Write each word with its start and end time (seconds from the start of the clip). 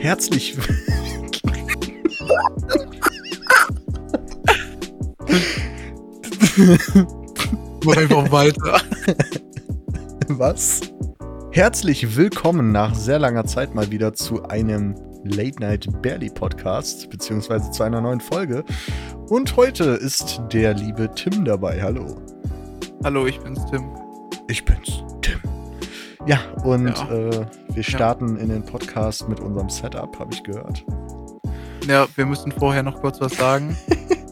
Herzlich. 0.00 0.56
Mach 7.84 7.96
einfach 7.98 8.32
weiter. 8.32 8.80
Was? 10.28 10.80
Herzlich 11.52 12.16
willkommen 12.16 12.72
nach 12.72 12.94
sehr 12.94 13.18
langer 13.18 13.44
Zeit 13.44 13.74
mal 13.74 13.90
wieder 13.90 14.14
zu 14.14 14.42
einem 14.44 14.94
Late 15.24 15.60
Night 15.60 15.86
Barely 16.00 16.30
Podcast, 16.30 17.10
beziehungsweise 17.10 17.70
zu 17.70 17.82
einer 17.82 18.00
neuen 18.00 18.20
Folge. 18.20 18.64
Und 19.28 19.54
heute 19.58 19.84
ist 19.84 20.40
der 20.50 20.72
liebe 20.72 21.10
Tim 21.14 21.44
dabei. 21.44 21.82
Hallo. 21.82 22.22
Hallo, 23.04 23.26
ich 23.26 23.38
bin's, 23.40 23.60
Tim. 23.66 23.84
Ich 24.48 24.64
bin's. 24.64 25.02
Ja, 26.26 26.38
und 26.64 26.88
Ja. 26.88 27.10
Äh, 27.10 27.46
wir 27.68 27.82
starten 27.82 28.36
in 28.36 28.48
den 28.48 28.64
Podcast 28.64 29.28
mit 29.28 29.40
unserem 29.40 29.70
Setup, 29.70 30.18
habe 30.18 30.32
ich 30.32 30.42
gehört. 30.42 30.84
Ja, 31.86 32.06
wir 32.14 32.26
müssen 32.26 32.52
vorher 32.52 32.82
noch 32.82 33.00
kurz 33.00 33.20
was 33.20 33.36
sagen. 33.36 33.76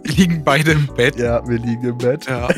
Wir 0.04 0.14
liegen 0.14 0.42
beide 0.42 0.72
im 0.72 0.86
Bett. 0.86 1.16
Ja, 1.16 1.46
wir 1.46 1.58
liegen 1.58 1.84
im 1.84 1.98
Bett. 1.98 2.24
Ja. 2.26 2.48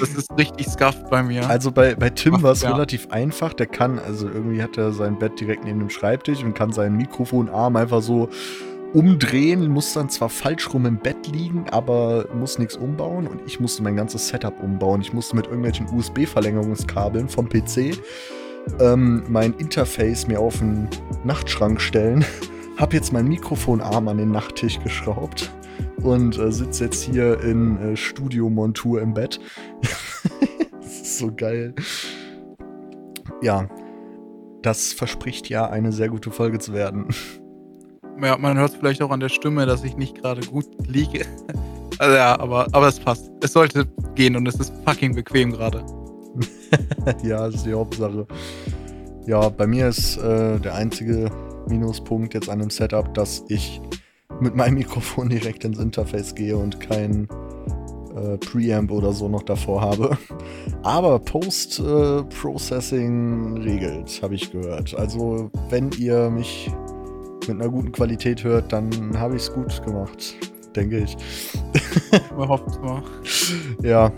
Das 0.00 0.08
ist 0.10 0.28
richtig 0.36 0.66
scuffed 0.68 1.08
bei 1.08 1.22
mir. 1.22 1.48
Also 1.48 1.70
bei, 1.70 1.94
bei 1.94 2.10
Tim 2.10 2.42
war 2.42 2.52
es 2.52 2.62
ja. 2.62 2.72
relativ 2.72 3.08
einfach. 3.10 3.52
Der 3.52 3.66
kann, 3.66 3.98
also 4.00 4.28
irgendwie 4.28 4.62
hat 4.62 4.76
er 4.76 4.92
sein 4.92 5.18
Bett 5.18 5.38
direkt 5.38 5.64
neben 5.64 5.78
dem 5.78 5.90
Schreibtisch 5.90 6.42
und 6.42 6.54
kann 6.54 6.72
seinen 6.72 6.96
Mikrofonarm 6.96 7.76
einfach 7.76 8.02
so 8.02 8.28
umdrehen, 8.92 9.68
muss 9.68 9.92
dann 9.92 10.08
zwar 10.08 10.28
falsch 10.28 10.72
rum 10.72 10.86
im 10.86 10.98
Bett 10.98 11.26
liegen, 11.26 11.66
aber 11.70 12.26
muss 12.34 12.58
nichts 12.58 12.76
umbauen. 12.76 13.26
Und 13.26 13.40
ich 13.46 13.60
musste 13.60 13.82
mein 13.82 13.96
ganzes 13.96 14.28
Setup 14.28 14.60
umbauen. 14.62 15.00
Ich 15.00 15.12
musste 15.12 15.36
mit 15.36 15.46
irgendwelchen 15.46 15.86
USB-Verlängerungskabeln 15.88 17.28
vom 17.28 17.48
PC 17.48 17.96
ähm, 18.78 19.22
mein 19.28 19.54
Interface 19.54 20.26
mir 20.26 20.40
auf 20.40 20.58
den 20.58 20.88
Nachtschrank 21.24 21.80
stellen. 21.80 22.24
Hab 22.76 22.94
jetzt 22.94 23.12
meinen 23.12 23.28
Mikrofonarm 23.28 24.08
an 24.08 24.18
den 24.18 24.30
Nachttisch 24.30 24.80
geschraubt 24.80 25.50
und 26.02 26.38
äh, 26.38 26.50
sitze 26.50 26.84
jetzt 26.84 27.02
hier 27.02 27.40
in 27.42 27.78
äh, 27.78 27.96
Studiomontur 27.96 29.02
im 29.02 29.12
Bett. 29.14 29.40
das 30.80 31.02
ist 31.02 31.18
so 31.18 31.30
geil. 31.34 31.74
Ja, 33.42 33.68
das 34.62 34.92
verspricht 34.92 35.48
ja 35.48 35.68
eine 35.68 35.92
sehr 35.92 36.08
gute 36.08 36.30
Folge 36.30 36.58
zu 36.58 36.72
werden. 36.72 37.08
Ja, 38.22 38.36
man 38.36 38.58
hört 38.58 38.76
vielleicht 38.78 39.02
auch 39.02 39.10
an 39.10 39.20
der 39.20 39.28
Stimme, 39.28 39.66
dass 39.66 39.84
ich 39.84 39.96
nicht 39.96 40.20
gerade 40.20 40.46
gut 40.46 40.66
liege. 40.86 41.26
Also 41.98 42.16
ja, 42.16 42.40
aber, 42.40 42.66
aber 42.72 42.88
es 42.88 42.98
passt. 42.98 43.30
Es 43.42 43.52
sollte 43.52 43.86
gehen 44.14 44.34
und 44.34 44.48
es 44.48 44.54
ist 44.54 44.72
fucking 44.86 45.14
bequem 45.14 45.52
gerade. 45.52 45.84
ja, 47.22 47.44
das 47.44 47.56
ist 47.56 47.66
die 47.66 47.74
Hauptsache. 47.74 48.26
Ja, 49.26 49.50
bei 49.50 49.66
mir 49.66 49.88
ist 49.88 50.16
äh, 50.16 50.58
der 50.60 50.76
einzige 50.76 51.30
Minuspunkt 51.68 52.32
jetzt 52.32 52.48
an 52.48 52.60
dem 52.60 52.70
Setup, 52.70 53.12
dass 53.12 53.44
ich 53.48 53.82
mit 54.40 54.56
meinem 54.56 54.74
Mikrofon 54.78 55.28
direkt 55.28 55.66
ins 55.66 55.78
Interface 55.78 56.34
gehe 56.34 56.56
und 56.56 56.80
kein 56.80 57.28
äh, 58.16 58.38
Preamp 58.38 58.92
oder 58.92 59.12
so 59.12 59.28
noch 59.28 59.42
davor 59.42 59.82
habe. 59.82 60.16
Aber 60.82 61.18
Post-Processing 61.18 63.58
regelt, 63.58 64.22
habe 64.22 64.36
ich 64.36 64.50
gehört. 64.50 64.94
Also, 64.94 65.50
wenn 65.68 65.90
ihr 65.98 66.30
mich 66.30 66.70
mit 67.48 67.60
einer 67.60 67.68
guten 67.68 67.92
Qualität 67.92 68.44
hört, 68.44 68.72
dann 68.72 68.90
habe 69.18 69.36
ich 69.36 69.42
es 69.42 69.52
gut 69.52 69.82
gemacht, 69.84 70.36
denke 70.74 70.98
ich. 70.98 71.16
Hofft 72.36 72.82
mal. 72.82 73.02
Ja, 73.82 74.12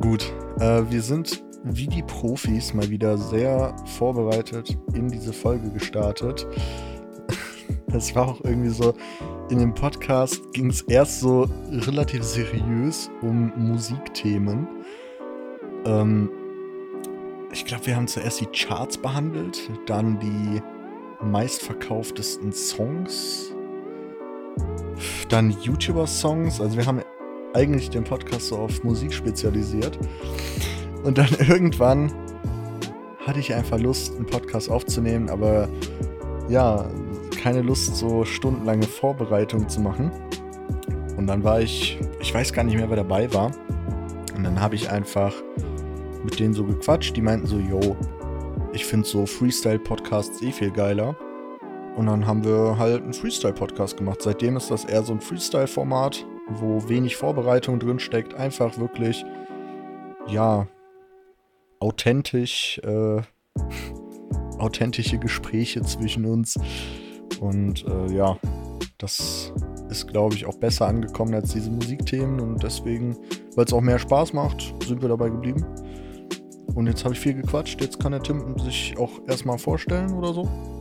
gut. 0.00 0.32
Äh, 0.58 0.82
wir 0.90 1.02
sind 1.02 1.42
wie 1.64 1.86
die 1.86 2.02
Profis 2.02 2.72
mal 2.72 2.88
wieder 2.88 3.18
sehr 3.18 3.74
vorbereitet 3.96 4.76
in 4.94 5.08
diese 5.08 5.32
Folge 5.32 5.70
gestartet. 5.70 6.46
Das 7.92 8.14
war 8.14 8.28
auch 8.28 8.40
irgendwie 8.44 8.70
so, 8.70 8.94
in 9.50 9.58
dem 9.58 9.74
Podcast 9.74 10.40
ging 10.52 10.70
es 10.70 10.82
erst 10.82 11.18
so 11.18 11.48
relativ 11.72 12.22
seriös 12.22 13.10
um 13.20 13.52
Musikthemen. 13.56 14.68
Ähm, 15.84 16.30
ich 17.50 17.64
glaube, 17.64 17.86
wir 17.86 17.96
haben 17.96 18.06
zuerst 18.06 18.40
die 18.40 18.46
Charts 18.46 18.96
behandelt, 18.96 19.68
dann 19.86 20.20
die 20.20 20.62
meistverkauftesten 21.22 22.52
Songs, 22.52 23.52
dann 25.28 25.50
YouTuber-Songs. 25.50 26.60
Also 26.60 26.76
wir 26.76 26.86
haben 26.86 27.02
eigentlich 27.54 27.90
den 27.90 28.04
Podcast 28.04 28.48
so 28.48 28.56
auf 28.56 28.82
Musik 28.84 29.12
spezialisiert. 29.12 29.98
Und 31.04 31.18
dann 31.18 31.28
irgendwann 31.48 32.12
hatte 33.26 33.40
ich 33.40 33.54
einfach 33.54 33.78
Lust, 33.78 34.16
einen 34.16 34.26
Podcast 34.26 34.70
aufzunehmen, 34.70 35.28
aber 35.28 35.68
ja, 36.48 36.86
keine 37.42 37.62
Lust, 37.62 37.96
so 37.96 38.24
stundenlange 38.24 38.86
Vorbereitung 38.86 39.68
zu 39.68 39.80
machen. 39.80 40.10
Und 41.16 41.26
dann 41.26 41.44
war 41.44 41.60
ich, 41.60 41.98
ich 42.20 42.32
weiß 42.32 42.52
gar 42.52 42.64
nicht 42.64 42.76
mehr, 42.76 42.88
wer 42.88 42.96
dabei 42.96 43.32
war. 43.32 43.50
Und 44.36 44.44
dann 44.44 44.60
habe 44.60 44.74
ich 44.74 44.90
einfach 44.90 45.34
mit 46.24 46.38
denen 46.38 46.54
so 46.54 46.64
gequatscht. 46.64 47.16
Die 47.16 47.22
meinten 47.22 47.46
so, 47.46 47.58
yo, 47.58 47.96
ich 48.72 48.84
finde 48.84 49.06
so 49.06 49.26
Freestyle-Podcasts 49.26 50.42
eh 50.42 50.52
viel 50.52 50.70
geiler. 50.70 51.16
Und 51.96 52.06
dann 52.06 52.26
haben 52.26 52.44
wir 52.44 52.78
halt 52.78 53.02
einen 53.02 53.12
Freestyle-Podcast 53.12 53.96
gemacht. 53.96 54.22
Seitdem 54.22 54.56
ist 54.56 54.70
das 54.70 54.84
eher 54.84 55.02
so 55.02 55.12
ein 55.12 55.20
Freestyle-Format, 55.20 56.24
wo 56.48 56.88
wenig 56.88 57.16
Vorbereitung 57.16 57.80
drin 57.80 57.98
steckt. 57.98 58.34
Einfach 58.34 58.78
wirklich, 58.78 59.24
ja, 60.28 60.68
authentisch, 61.80 62.80
äh, 62.84 63.22
authentische 64.58 65.18
Gespräche 65.18 65.82
zwischen 65.82 66.24
uns. 66.24 66.58
Und 67.40 67.84
äh, 67.86 68.14
ja, 68.14 68.38
das 68.98 69.52
ist, 69.88 70.06
glaube 70.06 70.36
ich, 70.36 70.46
auch 70.46 70.56
besser 70.56 70.86
angekommen 70.86 71.34
als 71.34 71.52
diese 71.52 71.70
Musikthemen. 71.70 72.38
Und 72.38 72.62
deswegen, 72.62 73.16
weil 73.56 73.64
es 73.64 73.72
auch 73.72 73.80
mehr 73.80 73.98
Spaß 73.98 74.32
macht, 74.32 74.74
sind 74.86 75.02
wir 75.02 75.08
dabei 75.08 75.30
geblieben. 75.30 75.66
Und 76.74 76.86
jetzt 76.86 77.04
habe 77.04 77.14
ich 77.14 77.20
viel 77.20 77.34
gequatscht. 77.34 77.80
Jetzt 77.80 78.00
kann 78.00 78.12
der 78.12 78.22
Tim 78.22 78.58
sich 78.58 78.96
auch 78.98 79.10
erstmal 79.26 79.58
vorstellen 79.58 80.12
oder 80.12 80.32
so. 80.32 80.78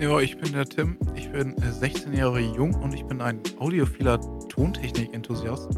Ja, 0.00 0.18
ich 0.20 0.36
bin 0.36 0.52
der 0.52 0.66
Tim. 0.66 0.98
Ich 1.14 1.30
bin 1.30 1.56
äh, 1.58 1.72
16 1.72 2.12
Jahre 2.14 2.40
jung 2.40 2.74
und 2.74 2.94
ich 2.94 3.04
bin 3.04 3.20
ein 3.20 3.40
audiophiler 3.58 4.20
Tontechnik-Enthusiast. 4.48 5.68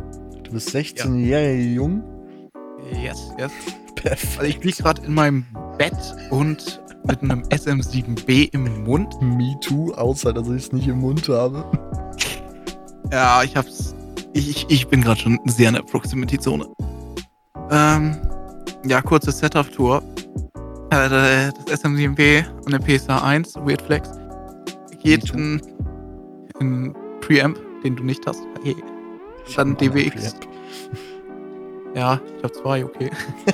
Du 0.42 0.52
bist 0.52 0.70
16 0.70 1.26
Jahre 1.26 1.54
jung. 1.54 2.02
Yes, 2.92 3.30
yes. 3.38 3.52
Perfekt. 3.94 4.38
Also 4.38 4.50
ich 4.50 4.64
liege 4.64 4.82
gerade 4.82 5.02
in 5.02 5.14
meinem 5.14 5.46
Bett 5.78 5.96
und 6.30 6.80
mit 7.06 7.22
einem 7.22 7.42
SM7B 7.42 8.52
im 8.52 8.84
Mund. 8.84 9.20
Me 9.20 9.56
too, 9.60 9.92
außer 9.94 10.32
dass 10.32 10.48
ich 10.48 10.64
es 10.64 10.72
nicht 10.72 10.88
im 10.88 11.00
Mund 11.00 11.28
habe. 11.28 11.64
Ja, 13.12 13.42
ich 13.42 13.56
hab's. 13.56 13.94
Ich, 14.32 14.50
ich, 14.50 14.66
ich 14.68 14.88
bin 14.88 15.02
gerade 15.02 15.20
schon 15.20 15.38
sehr 15.44 15.68
in 15.68 15.74
der 15.74 15.82
Proximity-Zone. 15.82 16.66
Ähm, 17.70 18.16
ja, 18.86 19.02
kurze 19.02 19.32
Setup-Tour. 19.32 20.02
Äh, 20.90 21.08
das 21.08 21.82
SM7B 21.82 22.44
und 22.64 22.72
der 22.72 22.78
PSA 22.78 23.18
1, 23.18 23.56
Weird 23.56 23.82
Flex, 23.82 24.10
geht 25.02 25.30
in, 25.30 25.60
in 26.60 26.94
Preamp, 27.20 27.58
den 27.82 27.96
du 27.96 28.04
nicht 28.04 28.26
hast. 28.26 28.42
Hey. 28.62 28.76
Dann 29.54 29.76
DWX. 29.76 30.36
Ja, 31.94 32.20
ich 32.36 32.42
habe 32.42 32.52
zwei, 32.52 32.84
okay. 32.84 33.10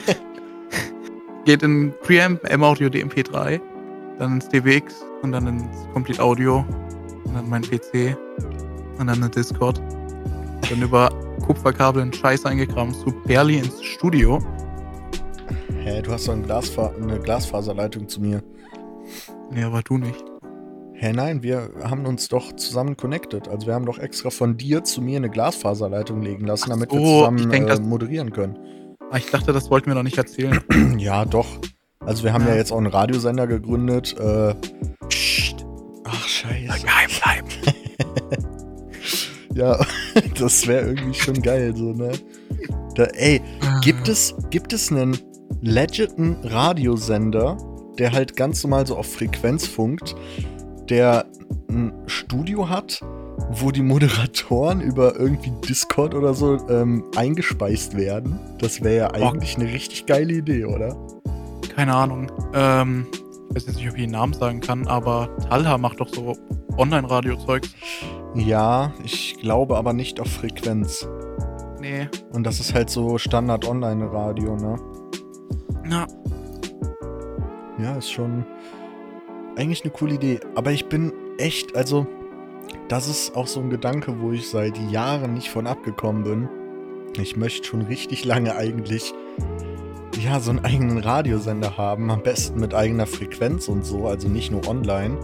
Geht 1.44 1.62
in 1.62 1.92
Preamp, 2.02 2.42
M-Audio, 2.44 2.88
DMP3, 2.88 3.60
dann 4.18 4.34
ins 4.34 4.48
DWX 4.48 5.04
und 5.22 5.32
dann 5.32 5.46
ins 5.46 5.88
Complete 5.92 6.22
Audio 6.22 6.64
und 7.24 7.34
dann 7.34 7.48
mein 7.48 7.62
PC 7.62 8.16
und 8.98 9.06
dann 9.06 9.22
in 9.22 9.30
Discord. 9.30 9.80
Dann 10.68 10.82
über 10.82 11.10
Kupferkabel 11.46 12.02
einen 12.02 12.12
Scheiß 12.12 12.46
eingegraben 12.46 12.94
zu 12.94 13.12
Barely 13.26 13.58
ins 13.58 13.82
Studio. 13.82 14.38
Hä, 15.84 16.00
du 16.02 16.12
hast 16.12 16.28
doch 16.28 16.32
ein 16.34 16.42
Glasfa 16.44 16.92
eine 17.00 17.18
Glasfaserleitung 17.18 18.08
zu 18.08 18.20
mir. 18.20 18.42
Nee, 19.50 19.64
aber 19.64 19.82
du 19.82 19.98
nicht. 19.98 20.24
Hä, 20.94 21.12
nein, 21.12 21.42
wir 21.42 21.70
haben 21.82 22.06
uns 22.06 22.28
doch 22.28 22.52
zusammen 22.54 22.96
connected. 22.96 23.48
Also 23.48 23.66
wir 23.66 23.74
haben 23.74 23.86
doch 23.86 23.98
extra 23.98 24.30
von 24.30 24.56
dir 24.56 24.84
zu 24.84 25.02
mir 25.02 25.16
eine 25.16 25.28
Glasfaserleitung 25.30 26.22
legen 26.22 26.46
lassen, 26.46 26.70
damit 26.70 26.92
wir 26.92 27.00
so, 27.00 27.18
zusammen 27.18 27.38
ich 27.38 27.48
denk, 27.48 27.68
äh, 27.68 27.80
moderieren 27.80 28.32
können. 28.32 28.56
Ah, 29.10 29.16
ich 29.16 29.28
dachte, 29.30 29.52
das 29.52 29.70
wollten 29.70 29.88
wir 29.88 29.94
noch 29.94 30.04
nicht 30.04 30.16
erzählen. 30.18 30.60
ja, 30.98 31.24
doch. 31.24 31.46
Also 32.00 32.22
wir 32.22 32.32
haben 32.32 32.44
ja, 32.44 32.50
Ja. 32.50 32.56
jetzt 32.56 32.72
auch 32.72 32.78
einen 32.78 32.86
Radiosender 32.86 33.46
gegründet. 33.48 34.16
Äh, 34.18 34.54
Psst, 35.08 35.66
ach, 36.04 36.28
scheiße. 36.28 36.84
geheim 36.84 37.10
bleiben. 37.22 37.48
Ja, 39.54 39.78
das 40.38 40.66
wäre 40.66 40.86
irgendwie 40.86 41.12
schon 41.12 41.34
geil, 41.42 41.76
so, 41.76 41.92
ne? 41.92 42.12
Da, 42.94 43.04
ey, 43.04 43.42
Gibt 43.82 44.08
es, 44.08 44.34
gibt 44.48 44.72
es 44.72 44.90
einen 44.90 45.18
legiten 45.62 46.36
Radiosender, 46.42 47.56
der 47.98 48.12
halt 48.12 48.36
ganz 48.36 48.62
normal 48.62 48.86
so 48.86 48.96
auf 48.96 49.10
Frequenz 49.10 49.66
funkt, 49.66 50.14
der 50.90 51.26
ein 51.70 51.92
Studio 52.06 52.68
hat, 52.68 53.00
wo 53.50 53.70
die 53.70 53.82
Moderatoren 53.82 54.80
über 54.80 55.18
irgendwie 55.18 55.52
Discord 55.66 56.14
oder 56.14 56.34
so 56.34 56.58
ähm, 56.68 57.04
eingespeist 57.16 57.96
werden? 57.96 58.38
Das 58.58 58.82
wäre 58.82 58.96
ja 58.96 59.08
Boah. 59.08 59.32
eigentlich 59.32 59.56
eine 59.56 59.72
richtig 59.72 60.06
geile 60.06 60.34
Idee, 60.34 60.64
oder? 60.64 60.96
Keine 61.74 61.94
Ahnung. 61.94 62.30
Ähm, 62.54 63.06
weiß 63.50 63.66
jetzt 63.66 63.76
nicht, 63.76 63.88
ob 63.88 63.94
ich 63.94 64.02
den 64.02 64.10
Namen 64.10 64.34
sagen 64.34 64.60
kann, 64.60 64.86
aber 64.88 65.34
Talha 65.48 65.78
macht 65.78 66.00
doch 66.00 66.08
so 66.08 66.36
Online-Radio-Zeugs. 66.76 67.74
Ja, 68.34 68.92
ich 69.04 69.36
glaube 69.40 69.76
aber 69.76 69.92
nicht 69.92 70.18
auf 70.20 70.28
Frequenz. 70.28 71.06
Nee. 71.80 72.08
Und 72.32 72.44
das 72.44 72.60
ist 72.60 72.74
halt 72.74 72.90
so 72.90 73.18
Standard-Online-Radio, 73.18 74.56
ne? 74.56 74.76
Ja. 75.88 76.06
Ja, 77.78 77.96
ist 77.96 78.10
schon 78.10 78.44
eigentlich 79.56 79.82
eine 79.82 79.92
coole 79.92 80.14
Idee. 80.14 80.40
Aber 80.54 80.72
ich 80.72 80.86
bin 80.86 81.12
echt, 81.38 81.74
also, 81.76 82.06
das 82.88 83.08
ist 83.08 83.34
auch 83.36 83.46
so 83.46 83.60
ein 83.60 83.70
Gedanke, 83.70 84.20
wo 84.20 84.32
ich 84.32 84.48
seit 84.48 84.78
Jahren 84.90 85.34
nicht 85.34 85.50
von 85.50 85.66
abgekommen 85.66 86.24
bin. 86.24 86.48
Ich 87.20 87.36
möchte 87.36 87.66
schon 87.66 87.82
richtig 87.82 88.24
lange 88.24 88.54
eigentlich, 88.56 89.12
ja, 90.22 90.40
so 90.40 90.50
einen 90.50 90.64
eigenen 90.64 90.98
Radiosender 90.98 91.76
haben. 91.76 92.10
Am 92.10 92.22
besten 92.22 92.60
mit 92.60 92.74
eigener 92.74 93.06
Frequenz 93.06 93.68
und 93.68 93.84
so, 93.84 94.06
also 94.06 94.28
nicht 94.28 94.50
nur 94.50 94.66
online. 94.68 95.18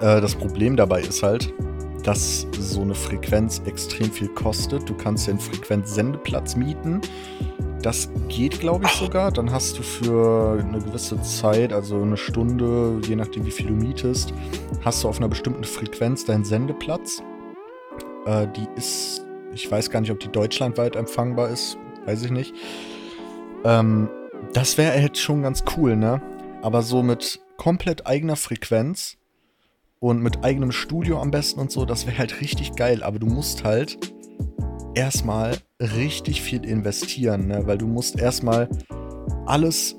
Äh, 0.00 0.20
das 0.20 0.34
Problem 0.34 0.76
dabei 0.76 1.02
ist 1.02 1.22
halt, 1.22 1.52
dass 2.02 2.46
so 2.58 2.80
eine 2.80 2.94
Frequenz 2.94 3.62
extrem 3.66 4.10
viel 4.10 4.28
kostet. 4.28 4.88
Du 4.88 4.94
kannst 4.94 5.28
einen 5.28 5.38
Frequenzsendeplatz 5.38 6.56
mieten. 6.56 7.00
Das 7.82 8.08
geht, 8.28 8.60
glaube 8.60 8.84
ich, 8.86 8.92
sogar. 8.92 9.32
Dann 9.32 9.50
hast 9.50 9.76
du 9.76 9.82
für 9.82 10.60
eine 10.60 10.78
gewisse 10.78 11.20
Zeit, 11.22 11.72
also 11.72 12.00
eine 12.00 12.16
Stunde, 12.16 13.00
je 13.06 13.16
nachdem, 13.16 13.44
wie 13.44 13.50
viel 13.50 13.66
du 13.66 13.74
mietest, 13.74 14.32
hast 14.84 15.02
du 15.02 15.08
auf 15.08 15.18
einer 15.18 15.28
bestimmten 15.28 15.64
Frequenz 15.64 16.24
deinen 16.24 16.44
Sendeplatz. 16.44 17.22
Äh, 18.24 18.46
die 18.56 18.68
ist, 18.76 19.24
ich 19.52 19.68
weiß 19.68 19.90
gar 19.90 20.00
nicht, 20.00 20.12
ob 20.12 20.20
die 20.20 20.28
deutschlandweit 20.28 20.94
empfangbar 20.94 21.48
ist, 21.48 21.76
weiß 22.06 22.22
ich 22.22 22.30
nicht. 22.30 22.54
Ähm, 23.64 24.08
das 24.52 24.78
wäre 24.78 25.00
jetzt 25.00 25.18
schon 25.18 25.42
ganz 25.42 25.64
cool, 25.76 25.96
ne? 25.96 26.22
Aber 26.62 26.82
so 26.82 27.02
mit 27.02 27.40
komplett 27.56 28.06
eigener 28.06 28.36
Frequenz 28.36 29.16
und 29.98 30.22
mit 30.22 30.44
eigenem 30.44 30.70
Studio 30.70 31.20
am 31.20 31.32
besten 31.32 31.58
und 31.58 31.72
so, 31.72 31.84
das 31.84 32.06
wäre 32.06 32.18
halt 32.18 32.40
richtig 32.40 32.76
geil. 32.76 33.02
Aber 33.02 33.18
du 33.18 33.26
musst 33.26 33.64
halt 33.64 33.98
erstmal 34.94 35.56
richtig 35.80 36.42
viel 36.42 36.64
investieren, 36.64 37.46
ne? 37.48 37.66
weil 37.66 37.78
du 37.78 37.86
musst 37.86 38.18
erstmal 38.18 38.68
alles 39.46 39.96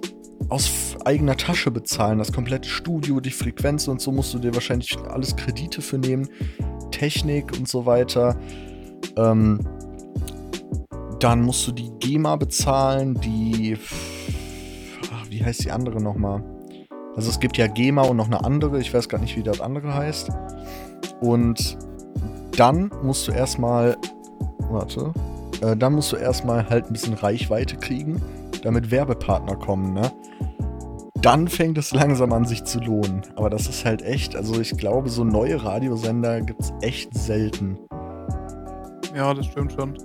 aus 0.49 0.95
eigener 1.05 1.37
Tasche 1.37 1.71
bezahlen. 1.71 2.19
Das 2.19 2.31
komplette 2.31 2.69
Studio, 2.69 3.19
die 3.19 3.31
Frequenz 3.31 3.87
und 3.87 4.01
so 4.01 4.11
musst 4.11 4.33
du 4.33 4.39
dir 4.39 4.53
wahrscheinlich 4.53 4.97
alles 5.09 5.35
Kredite 5.35 5.81
für 5.81 5.97
nehmen. 5.97 6.27
Technik 6.91 7.51
und 7.57 7.67
so 7.67 7.85
weiter. 7.85 8.37
Ähm, 9.17 9.59
dann 11.19 11.41
musst 11.41 11.65
du 11.67 11.71
die 11.71 11.89
GEMA 11.99 12.35
bezahlen, 12.35 13.19
die. 13.21 13.77
Ach, 15.11 15.25
wie 15.29 15.43
heißt 15.43 15.63
die 15.63 15.71
andere 15.71 16.01
nochmal? 16.01 16.43
Also 17.15 17.29
es 17.29 17.39
gibt 17.39 17.57
ja 17.57 17.67
GEMA 17.67 18.03
und 18.03 18.17
noch 18.17 18.25
eine 18.25 18.43
andere, 18.43 18.79
ich 18.79 18.93
weiß 18.93 19.07
gar 19.07 19.19
nicht, 19.19 19.37
wie 19.37 19.43
das 19.43 19.61
andere 19.61 19.93
heißt. 19.93 20.29
Und 21.21 21.77
dann 22.57 22.91
musst 23.03 23.27
du 23.27 23.31
erstmal, 23.31 23.97
warte, 24.73 25.13
äh, 25.61 25.75
dann 25.75 25.93
musst 25.93 26.11
du 26.11 26.15
erstmal 26.15 26.69
halt 26.69 26.87
ein 26.87 26.93
bisschen 26.93 27.13
Reichweite 27.13 27.77
kriegen, 27.77 28.21
damit 28.63 28.91
Werbepartner 28.91 29.55
kommen, 29.55 29.93
ne? 29.93 30.11
Dann 31.21 31.47
fängt 31.47 31.77
es 31.77 31.93
langsam 31.93 32.33
an, 32.33 32.43
sich 32.43 32.65
zu 32.65 32.79
lohnen. 32.79 33.21
Aber 33.37 33.49
das 33.49 33.67
ist 33.67 33.85
halt 33.85 34.01
echt, 34.01 34.35
also 34.35 34.59
ich 34.59 34.75
glaube, 34.77 35.09
so 35.09 35.23
neue 35.23 35.63
Radiosender 35.63 36.41
gibt 36.41 36.61
es 36.61 36.73
echt 36.81 37.13
selten. 37.13 37.77
Ja, 39.15 39.33
das 39.33 39.45
stimmt 39.45 39.71
schon. 39.71 39.97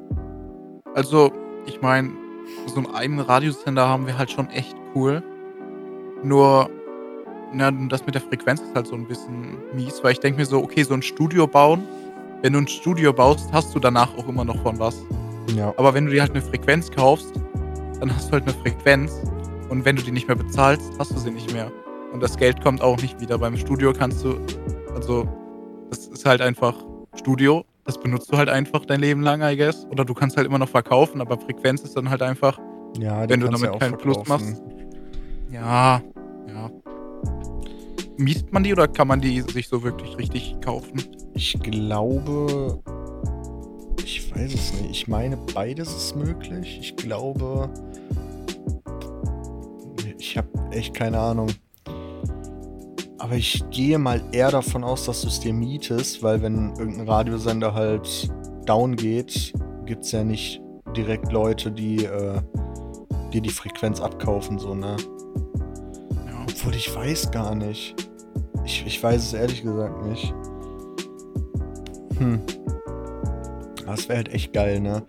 Also, 0.95 1.33
ich 1.67 1.81
meine, 1.81 2.11
so 2.67 2.77
einen 2.77 2.95
eigenen 2.95 3.21
Radiosender 3.21 3.89
haben 3.89 4.07
wir 4.07 4.17
halt 4.17 4.31
schon 4.31 4.49
echt 4.51 4.77
cool. 4.95 5.23
Nur 6.23 6.71
na, 7.53 7.71
das 7.71 8.05
mit 8.05 8.15
der 8.15 8.23
Frequenz 8.23 8.61
ist 8.61 8.75
halt 8.75 8.87
so 8.87 8.95
ein 8.95 9.07
bisschen 9.07 9.57
mies, 9.75 10.03
weil 10.03 10.13
ich 10.13 10.21
denke 10.21 10.41
mir 10.41 10.47
so, 10.47 10.63
okay, 10.63 10.83
so 10.83 10.95
ein 10.95 11.03
Studio 11.03 11.47
bauen, 11.47 11.85
wenn 12.43 12.53
du 12.53 12.61
ein 12.61 12.69
Studio 12.69 13.13
baust, 13.13 13.53
hast 13.53 13.75
du 13.75 13.79
danach 13.79 14.17
auch 14.17 14.29
immer 14.29 14.45
noch 14.45 14.61
von 14.63 14.79
was. 14.79 14.97
Ja. 15.55 15.73
Aber 15.77 15.95
wenn 15.95 16.07
du 16.07 16.13
dir 16.13 16.21
halt 16.21 16.33
eine 16.33 16.43
Frequenz 16.43 16.91
kaufst, 16.91 17.33
dann 18.01 18.15
hast 18.15 18.29
du 18.29 18.33
halt 18.33 18.45
eine 18.45 18.55
Frequenz 18.55 19.21
und 19.71 19.85
wenn 19.85 19.97
du 19.97 20.03
die 20.03 20.13
nicht 20.13 20.29
mehr 20.29 20.37
bezahlst, 20.37 20.93
hast 20.99 21.13
du 21.13 21.19
sie 21.19 21.31
nicht 21.31 21.53
mehr. 21.53 21.71
Und 22.13 22.23
das 22.23 22.37
Geld 22.37 22.63
kommt 22.63 22.81
auch 22.81 23.01
nicht 23.01 23.21
wieder. 23.21 23.39
Beim 23.39 23.57
Studio 23.57 23.93
kannst 23.93 24.25
du, 24.25 24.39
also, 24.95 25.29
das 25.91 26.07
ist 26.07 26.25
halt 26.25 26.41
einfach 26.41 26.75
Studio, 27.15 27.65
das 27.85 27.99
benutzt 27.99 28.33
du 28.33 28.37
halt 28.37 28.49
einfach 28.49 28.85
dein 28.87 29.01
Leben 29.01 29.23
lang, 29.23 29.43
I 29.43 29.57
guess. 29.57 29.87
Oder 29.91 30.05
du 30.05 30.15
kannst 30.15 30.37
halt 30.37 30.47
immer 30.47 30.59
noch 30.59 30.69
verkaufen, 30.69 31.21
aber 31.21 31.39
Frequenz 31.39 31.83
ist 31.83 31.97
dann 31.97 32.09
halt 32.09 32.23
einfach, 32.23 32.59
ja, 32.99 33.29
wenn 33.29 33.41
du 33.41 33.47
damit 33.47 33.63
ja 33.63 33.77
keinen 33.79 33.97
Plus 33.97 34.27
machst. 34.27 34.63
Ja. 35.51 36.01
Mietet 38.19 38.53
man 38.53 38.65
die 38.65 38.73
oder 38.73 38.89
kann 38.89 39.07
man 39.07 39.21
die 39.21 39.41
sich 39.43 39.69
so 39.69 39.85
wirklich 39.85 40.19
richtig 40.19 40.57
kaufen? 40.61 41.01
Ich 41.35 41.57
glaube. 41.61 42.83
Ich 44.05 44.35
weiß 44.35 44.55
es 44.55 44.73
nicht. 44.73 44.91
Ich 44.91 45.07
meine, 45.07 45.37
beides 45.55 45.95
ist 45.95 46.17
möglich. 46.17 46.79
Ich 46.81 46.97
glaube. 46.97 47.71
Ich 50.19 50.37
habe 50.37 50.49
echt 50.73 50.95
keine 50.95 51.21
Ahnung. 51.21 51.49
Aber 53.19 53.35
ich 53.35 53.63
gehe 53.71 53.99
mal 53.99 54.21
eher 54.33 54.51
davon 54.51 54.83
aus, 54.83 55.05
dass 55.05 55.23
du 55.23 55.29
es 55.29 55.39
dir 55.39 55.53
mietest, 55.53 56.21
weil 56.21 56.43
wenn 56.43 56.75
irgendein 56.77 57.09
Radiosender 57.09 57.73
halt 57.73 58.29
down 58.67 58.97
geht, 58.97 59.53
gibt 59.87 60.05
es 60.05 60.11
ja 60.11 60.25
nicht 60.25 60.61
direkt 60.97 61.31
Leute, 61.31 61.71
die 61.71 62.05
äh, 62.05 62.41
dir 63.33 63.43
die 63.43 63.51
Frequenz 63.51 64.01
abkaufen, 64.01 64.59
so, 64.59 64.75
ne? 64.75 64.97
Obwohl 66.49 66.75
ich 66.75 66.95
weiß 66.95 67.31
gar 67.31 67.55
nicht. 67.55 67.95
Ich, 68.65 68.85
ich 68.87 69.03
weiß 69.03 69.23
es 69.23 69.33
ehrlich 69.35 69.63
gesagt 69.63 70.05
nicht. 70.07 70.35
Hm. 72.19 72.41
Das 73.85 74.09
wäre 74.09 74.19
halt 74.19 74.33
echt 74.33 74.53
geil, 74.53 74.81
ne? 74.81 75.05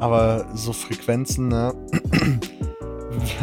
Aber 0.00 0.46
so 0.54 0.72
Frequenzen, 0.72 1.48
ne? 1.48 1.72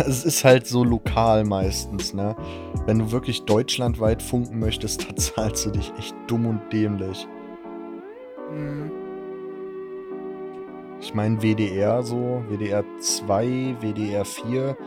es 0.06 0.26
ist 0.26 0.44
halt 0.44 0.68
so 0.68 0.84
lokal 0.84 1.46
meistens, 1.46 2.14
ne? 2.14 2.36
Wenn 2.86 3.00
du 3.00 3.12
wirklich 3.12 3.44
deutschlandweit 3.44 4.22
funken 4.22 4.60
möchtest, 4.60 5.04
dann 5.08 5.18
zahlst 5.18 5.66
du 5.66 5.72
dich 5.72 5.94
echt 5.98 6.16
dumm 6.28 6.46
und 6.46 6.62
dämlich. 6.72 7.28
Mhm. 8.52 8.92
Ich 11.02 11.14
meine 11.14 11.42
WDR 11.42 12.04
so, 12.04 12.44
WDR 12.50 12.84
2, 13.00 13.78
WDR 13.80 14.26
4 14.26 14.78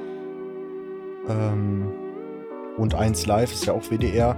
ähm, 1.28 1.92
und 2.76 2.94
1 2.94 3.26
Live 3.26 3.52
ist 3.52 3.66
ja 3.66 3.72
auch 3.72 3.90
WDR. 3.90 4.36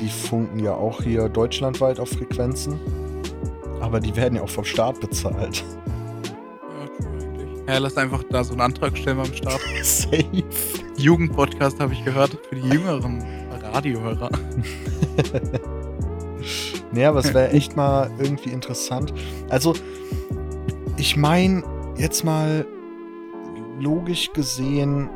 Die 0.00 0.08
funken 0.08 0.58
ja 0.58 0.74
auch 0.74 1.02
hier 1.02 1.28
deutschlandweit 1.28 2.00
auf 2.00 2.10
Frequenzen. 2.10 2.78
Aber 3.80 4.00
die 4.00 4.14
werden 4.16 4.36
ja 4.36 4.42
auch 4.42 4.48
vom 4.48 4.64
Staat 4.64 5.00
bezahlt. 5.00 5.64
Ja, 7.66 7.78
lass 7.78 7.96
einfach 7.96 8.22
da 8.24 8.44
so 8.44 8.52
einen 8.52 8.60
Antrag 8.60 8.94
stellen 8.94 9.16
beim 9.16 9.32
Start. 9.32 9.58
Safe. 9.82 10.22
Jugendpodcast 10.98 11.80
habe 11.80 11.94
ich 11.94 12.04
gehört 12.04 12.38
für 12.46 12.56
die 12.56 12.68
jüngeren 12.68 13.24
Radiohörer. 13.72 14.28
Nee, 16.94 17.06
aber 17.06 17.18
es 17.18 17.34
wäre 17.34 17.50
echt 17.50 17.74
mal 17.74 18.08
irgendwie 18.20 18.50
interessant. 18.50 19.12
Also, 19.48 19.74
ich 20.96 21.16
meine, 21.16 21.64
jetzt 21.96 22.24
mal 22.24 22.64
logisch 23.80 24.32
gesehen, 24.32 25.10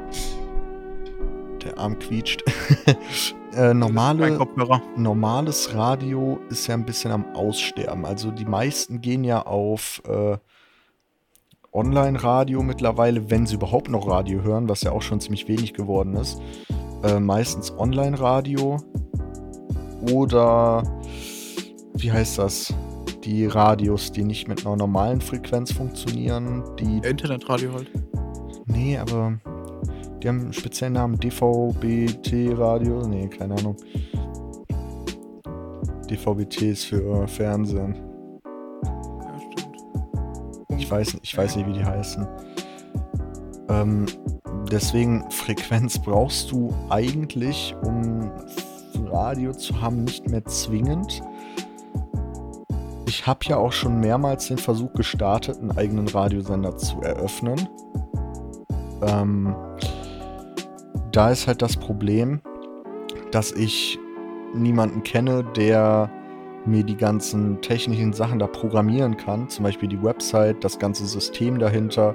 Arm 1.79 1.99
quietscht. 1.99 2.43
äh, 3.55 3.75
normale, 3.75 4.39
normales 4.97 5.75
Radio 5.75 6.39
ist 6.51 6.67
ja 6.67 6.75
ein 6.75 6.85
bisschen 6.85 7.13
am 7.13 7.35
Aussterben. 7.35 8.05
Also 8.05 8.31
die 8.31 8.45
meisten 8.45 9.01
gehen 9.01 9.25
ja 9.25 9.43
auf 9.43 10.03
äh, 10.07 10.37
Online-Radio 11.73 12.63
mittlerweile, 12.63 13.31
wenn 13.31 13.47
sie 13.47 13.55
überhaupt 13.55 13.89
noch 13.89 14.09
Radio 14.09 14.43
hören, 14.43 14.69
was 14.69 14.83
ja 14.83 14.93
auch 14.93 15.03
schon 15.03 15.21
ziemlich 15.21 15.49
wenig 15.49 15.75
geworden 15.75 16.15
ist. 16.15 16.41
Äh, 17.05 17.21
meistens 17.21 17.73
Online-Radio 17.77 18.79
oder 20.11 20.83
wie 21.95 22.13
heißt 22.13 22.39
das? 22.39 22.73
Die 23.25 23.47
Radios, 23.47 24.13
die 24.13 24.25
nicht 24.25 24.49
mit 24.49 24.65
einer 24.65 24.77
normalen 24.77 25.21
Frequenz 25.21 25.73
funktionieren, 25.73 26.65
die 26.79 27.07
Internetradio 27.07 27.73
halt. 27.75 27.91
Nee, 28.67 28.97
aber 28.97 29.39
die 30.23 30.29
haben 30.29 30.41
einen 30.41 30.53
speziellen 30.53 30.95
Namen. 30.95 31.19
DVB-T-Radio? 31.19 33.07
Nee, 33.07 33.29
keine 33.29 33.55
Ahnung. 33.55 33.77
DVB-T 36.11 36.71
ist 36.71 36.85
für 36.85 37.29
Fernsehen. 37.29 37.95
Ja, 38.85 39.41
stimmt. 39.53 39.77
Ich 40.77 40.91
weiß, 40.91 41.19
ich 41.23 41.37
weiß 41.37 41.57
nicht, 41.57 41.69
wie 41.69 41.73
die 41.75 41.85
heißen. 41.85 42.27
Ähm, 43.69 44.07
deswegen, 44.71 45.31
Frequenz 45.31 45.99
brauchst 45.99 46.51
du 46.51 46.75
eigentlich, 46.89 47.77
um 47.85 48.31
Radio 49.11 49.53
zu 49.53 49.81
haben, 49.81 50.05
nicht 50.05 50.29
mehr 50.29 50.45
zwingend. 50.47 51.23
Ich 53.07 53.27
habe 53.27 53.41
ja 53.45 53.57
auch 53.57 53.73
schon 53.73 54.01
mehrmals 54.01 54.49
den 54.49 54.59
Versuch 54.59 54.93
gestartet, 54.95 55.59
einen 55.59 55.77
eigenen 55.77 56.09
Radiosender 56.09 56.77
zu 56.77 57.01
eröffnen. 57.01 57.69
Ähm, 59.03 59.55
da 61.19 61.31
ist 61.31 61.49
halt 61.49 61.63
das 61.63 61.77
Problem, 61.77 62.41
dass 63.33 63.51
ich 63.51 63.99
niemanden 64.55 65.03
kenne, 65.03 65.43
der 65.57 66.09
mir 66.65 66.85
die 66.85 66.97
ganzen 66.97 67.61
technischen 67.61 68.13
Sachen 68.13 68.39
da 68.39 68.47
programmieren 68.47 69.17
kann. 69.17 69.49
Zum 69.49 69.65
Beispiel 69.65 69.89
die 69.89 70.01
Website, 70.01 70.63
das 70.63 70.79
ganze 70.79 71.07
System 71.07 71.59
dahinter. 71.59 72.15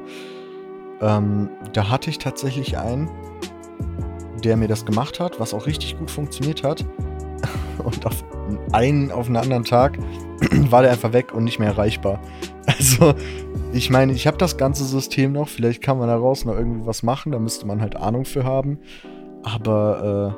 Ähm, 1.01 1.49
da 1.73 1.89
hatte 1.89 2.11
ich 2.11 2.17
tatsächlich 2.17 2.77
einen, 2.77 3.09
der 4.41 4.55
mir 4.55 4.69
das 4.69 4.85
gemacht 4.85 5.19
hat, 5.19 5.37
was 5.37 5.53
auch 5.53 5.67
richtig 5.67 5.99
gut 5.99 6.09
funktioniert 6.09 6.63
hat. 6.63 6.85
Und 7.83 8.05
auf 8.05 8.23
einen 8.71 9.11
auf 9.11 9.27
einen 9.27 9.35
anderen 9.35 9.65
Tag 9.65 9.99
war 10.71 10.81
der 10.81 10.91
einfach 10.91 11.13
weg 11.13 11.33
und 11.33 11.43
nicht 11.43 11.59
mehr 11.59 11.69
erreichbar. 11.69 12.19
Also, 12.65 13.13
ich 13.73 13.89
meine, 13.89 14.13
ich 14.13 14.25
habe 14.25 14.37
das 14.37 14.55
ganze 14.55 14.85
System 14.85 15.33
noch. 15.33 15.49
Vielleicht 15.49 15.83
kann 15.83 15.97
man 15.97 16.07
daraus 16.07 16.45
noch 16.45 16.55
irgendwie 16.55 16.85
was 16.85 17.03
machen. 17.03 17.33
Da 17.33 17.39
müsste 17.39 17.67
man 17.67 17.81
halt 17.81 17.97
Ahnung 17.97 18.23
für 18.23 18.45
haben. 18.45 18.79
Aber 19.43 20.37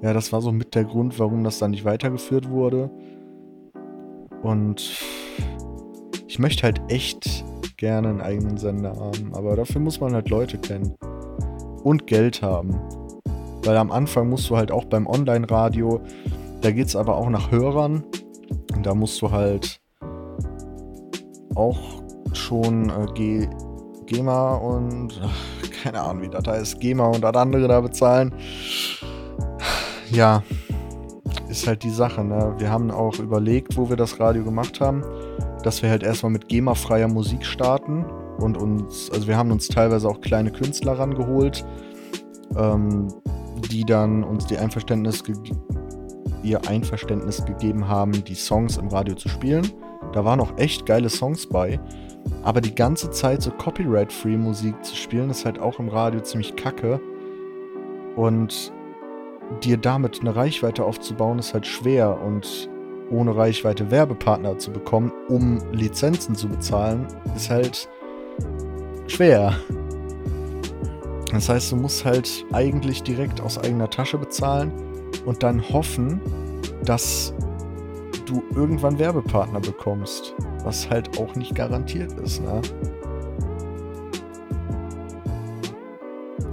äh, 0.00 0.06
ja, 0.06 0.12
das 0.12 0.32
war 0.32 0.40
so 0.40 0.52
mit 0.52 0.76
der 0.76 0.84
Grund, 0.84 1.18
warum 1.18 1.42
das 1.42 1.58
dann 1.58 1.72
nicht 1.72 1.84
weitergeführt 1.84 2.48
wurde. 2.50 2.88
Und 4.42 5.00
ich 6.28 6.38
möchte 6.38 6.62
halt 6.62 6.80
echt 6.88 7.44
gerne 7.76 8.08
einen 8.08 8.20
eigenen 8.20 8.58
Sender 8.58 8.94
haben. 8.96 9.34
Aber 9.34 9.56
dafür 9.56 9.80
muss 9.80 10.00
man 10.00 10.14
halt 10.14 10.28
Leute 10.28 10.58
kennen. 10.58 10.94
Und 11.82 12.06
Geld 12.06 12.42
haben. 12.42 12.78
Weil 13.64 13.76
am 13.76 13.90
Anfang 13.90 14.28
musst 14.28 14.50
du 14.50 14.56
halt 14.56 14.70
auch 14.70 14.84
beim 14.84 15.06
Online-Radio, 15.06 16.00
da 16.60 16.70
geht 16.70 16.86
es 16.86 16.96
aber 16.96 17.16
auch 17.16 17.30
nach 17.30 17.50
Hörern. 17.50 18.04
Da 18.82 18.94
musst 18.94 19.20
du 19.22 19.30
halt 19.30 19.80
auch 21.54 21.78
schon 22.32 22.90
äh, 22.90 23.06
G 23.14 23.48
GEMA 24.06 24.56
und 24.56 25.18
ach, 25.22 25.82
keine 25.82 26.00
Ahnung, 26.00 26.22
wie 26.24 26.28
das 26.28 26.46
heißt, 26.46 26.80
GEMA 26.80 27.06
und 27.06 27.22
das 27.22 27.34
andere 27.34 27.68
da 27.68 27.80
bezahlen. 27.80 28.34
Ja, 30.10 30.42
ist 31.48 31.66
halt 31.66 31.82
die 31.82 31.90
Sache. 31.90 32.22
Ne? 32.22 32.54
Wir 32.58 32.70
haben 32.70 32.90
auch 32.90 33.18
überlegt, 33.18 33.76
wo 33.76 33.88
wir 33.88 33.96
das 33.96 34.20
Radio 34.20 34.44
gemacht 34.44 34.80
haben, 34.80 35.02
dass 35.62 35.82
wir 35.82 35.90
halt 35.90 36.02
erstmal 36.02 36.32
mit 36.32 36.48
GEMA-freier 36.48 37.08
Musik 37.08 37.44
starten 37.46 38.04
und 38.38 38.58
uns, 38.58 39.10
also 39.10 39.26
wir 39.26 39.36
haben 39.36 39.50
uns 39.50 39.68
teilweise 39.68 40.08
auch 40.08 40.20
kleine 40.20 40.50
Künstler 40.50 40.98
rangeholt, 40.98 41.64
ähm, 42.56 43.08
die 43.70 43.84
dann 43.84 44.24
uns 44.24 44.46
die 44.46 44.58
Einverständnis 44.58 45.22
ihr 46.44 46.68
Einverständnis 46.68 47.44
gegeben 47.44 47.88
haben, 47.88 48.24
die 48.24 48.34
Songs 48.34 48.76
im 48.76 48.88
Radio 48.88 49.14
zu 49.14 49.28
spielen. 49.28 49.72
Da 50.12 50.24
waren 50.24 50.40
auch 50.40 50.56
echt 50.58 50.86
geile 50.86 51.08
Songs 51.08 51.46
bei. 51.48 51.80
Aber 52.42 52.60
die 52.60 52.74
ganze 52.74 53.10
Zeit 53.10 53.42
so 53.42 53.50
Copyright-Free 53.50 54.36
Musik 54.36 54.84
zu 54.84 54.94
spielen, 54.94 55.30
ist 55.30 55.44
halt 55.44 55.58
auch 55.58 55.78
im 55.78 55.88
Radio 55.88 56.20
ziemlich 56.20 56.54
kacke. 56.56 57.00
Und 58.16 58.72
dir 59.62 59.76
damit 59.76 60.20
eine 60.20 60.36
Reichweite 60.36 60.84
aufzubauen, 60.84 61.38
ist 61.38 61.54
halt 61.54 61.66
schwer. 61.66 62.20
Und 62.20 62.68
ohne 63.10 63.36
Reichweite 63.36 63.90
Werbepartner 63.90 64.58
zu 64.58 64.70
bekommen, 64.70 65.12
um 65.28 65.60
Lizenzen 65.72 66.34
zu 66.34 66.48
bezahlen, 66.48 67.06
ist 67.34 67.50
halt 67.50 67.88
schwer. 69.06 69.54
Das 71.32 71.48
heißt, 71.48 71.72
du 71.72 71.76
musst 71.76 72.04
halt 72.04 72.44
eigentlich 72.52 73.02
direkt 73.02 73.40
aus 73.40 73.58
eigener 73.58 73.90
Tasche 73.90 74.18
bezahlen 74.18 74.72
und 75.24 75.42
dann 75.42 75.66
hoffen, 75.70 76.20
dass 76.84 77.34
du 78.26 78.42
irgendwann 78.54 78.98
Werbepartner 78.98 79.60
bekommst. 79.60 80.34
Was 80.64 80.88
halt 80.88 81.18
auch 81.18 81.34
nicht 81.34 81.54
garantiert 81.54 82.12
ist, 82.20 82.42
ne? 82.42 82.62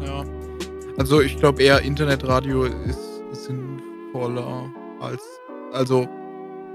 Ja. 0.01 0.23
Also 0.97 1.21
ich 1.21 1.37
glaube 1.37 1.63
eher 1.63 1.81
Internetradio 1.81 2.65
ist 2.65 3.23
sinnvoller 3.31 4.69
als, 4.99 5.23
also 5.71 6.07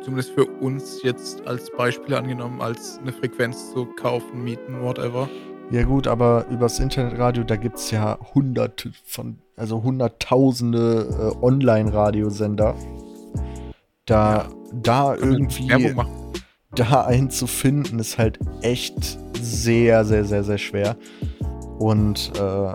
zumindest 0.01 0.31
für 0.33 0.45
uns 0.45 1.03
jetzt 1.03 1.47
als 1.47 1.71
Beispiel 1.71 2.15
angenommen, 2.15 2.61
als 2.61 2.99
eine 2.99 3.13
Frequenz 3.13 3.73
zu 3.73 3.87
kaufen, 3.87 4.43
mieten, 4.43 4.81
whatever. 4.81 5.29
Ja 5.71 5.83
gut, 5.83 6.07
aber 6.07 6.47
übers 6.49 6.79
Internetradio, 6.79 7.43
da 7.43 7.57
gibt 7.57 7.77
es 7.79 7.91
ja 7.91 8.19
hunderte 8.35 8.93
von, 9.05 9.39
also 9.57 9.83
hunderttausende 9.83 11.35
äh, 11.35 11.45
Online-Radiosender. 11.45 12.75
Da, 14.05 14.37
ja, 14.37 14.49
da 14.73 15.17
irgendwie 15.17 15.95
da 16.75 17.03
einen 17.03 17.31
zu 17.31 17.47
finden, 17.47 17.99
ist 17.99 18.19
halt 18.19 18.39
echt 18.63 19.19
sehr, 19.41 20.05
sehr, 20.05 20.25
sehr, 20.25 20.45
sehr 20.45 20.59
schwer. 20.59 20.97
Und 21.79 22.33
äh, 22.39 22.75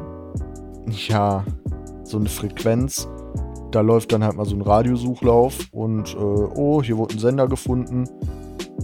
ja, 1.07 1.45
so 2.03 2.17
eine 2.17 2.29
Frequenz, 2.29 3.07
da 3.71 3.79
läuft 3.81 4.11
dann 4.11 4.23
halt 4.23 4.35
mal 4.35 4.45
so 4.45 4.55
ein 4.55 4.61
Radiosuchlauf 4.61 5.69
und 5.71 6.13
äh, 6.13 6.17
oh, 6.17 6.83
hier 6.83 6.97
wurde 6.97 7.15
ein 7.15 7.19
Sender 7.19 7.47
gefunden. 7.47 8.09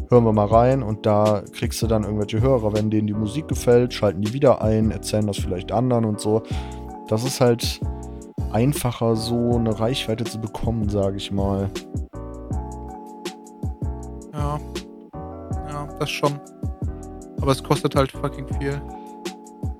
Hören 0.09 0.23
wir 0.23 0.33
mal 0.33 0.45
rein 0.45 0.83
und 0.83 1.05
da 1.05 1.43
kriegst 1.51 1.81
du 1.81 1.87
dann 1.87 2.03
irgendwelche 2.03 2.41
Hörer, 2.41 2.73
wenn 2.73 2.89
denen 2.89 3.07
die 3.07 3.13
Musik 3.13 3.47
gefällt, 3.47 3.93
schalten 3.93 4.21
die 4.21 4.33
wieder 4.33 4.61
ein, 4.61 4.91
erzählen 4.91 5.27
das 5.27 5.37
vielleicht 5.37 5.71
anderen 5.71 6.05
und 6.05 6.19
so. 6.19 6.43
Das 7.07 7.25
ist 7.25 7.41
halt 7.41 7.81
einfacher, 8.51 9.15
so 9.15 9.55
eine 9.55 9.79
Reichweite 9.79 10.23
zu 10.23 10.39
bekommen, 10.39 10.89
sage 10.89 11.17
ich 11.17 11.31
mal. 11.31 11.69
das 15.99 16.09
schon. 16.09 16.39
Aber 17.41 17.51
es 17.51 17.63
kostet 17.63 17.95
halt 17.95 18.11
fucking 18.11 18.47
viel. 18.59 18.81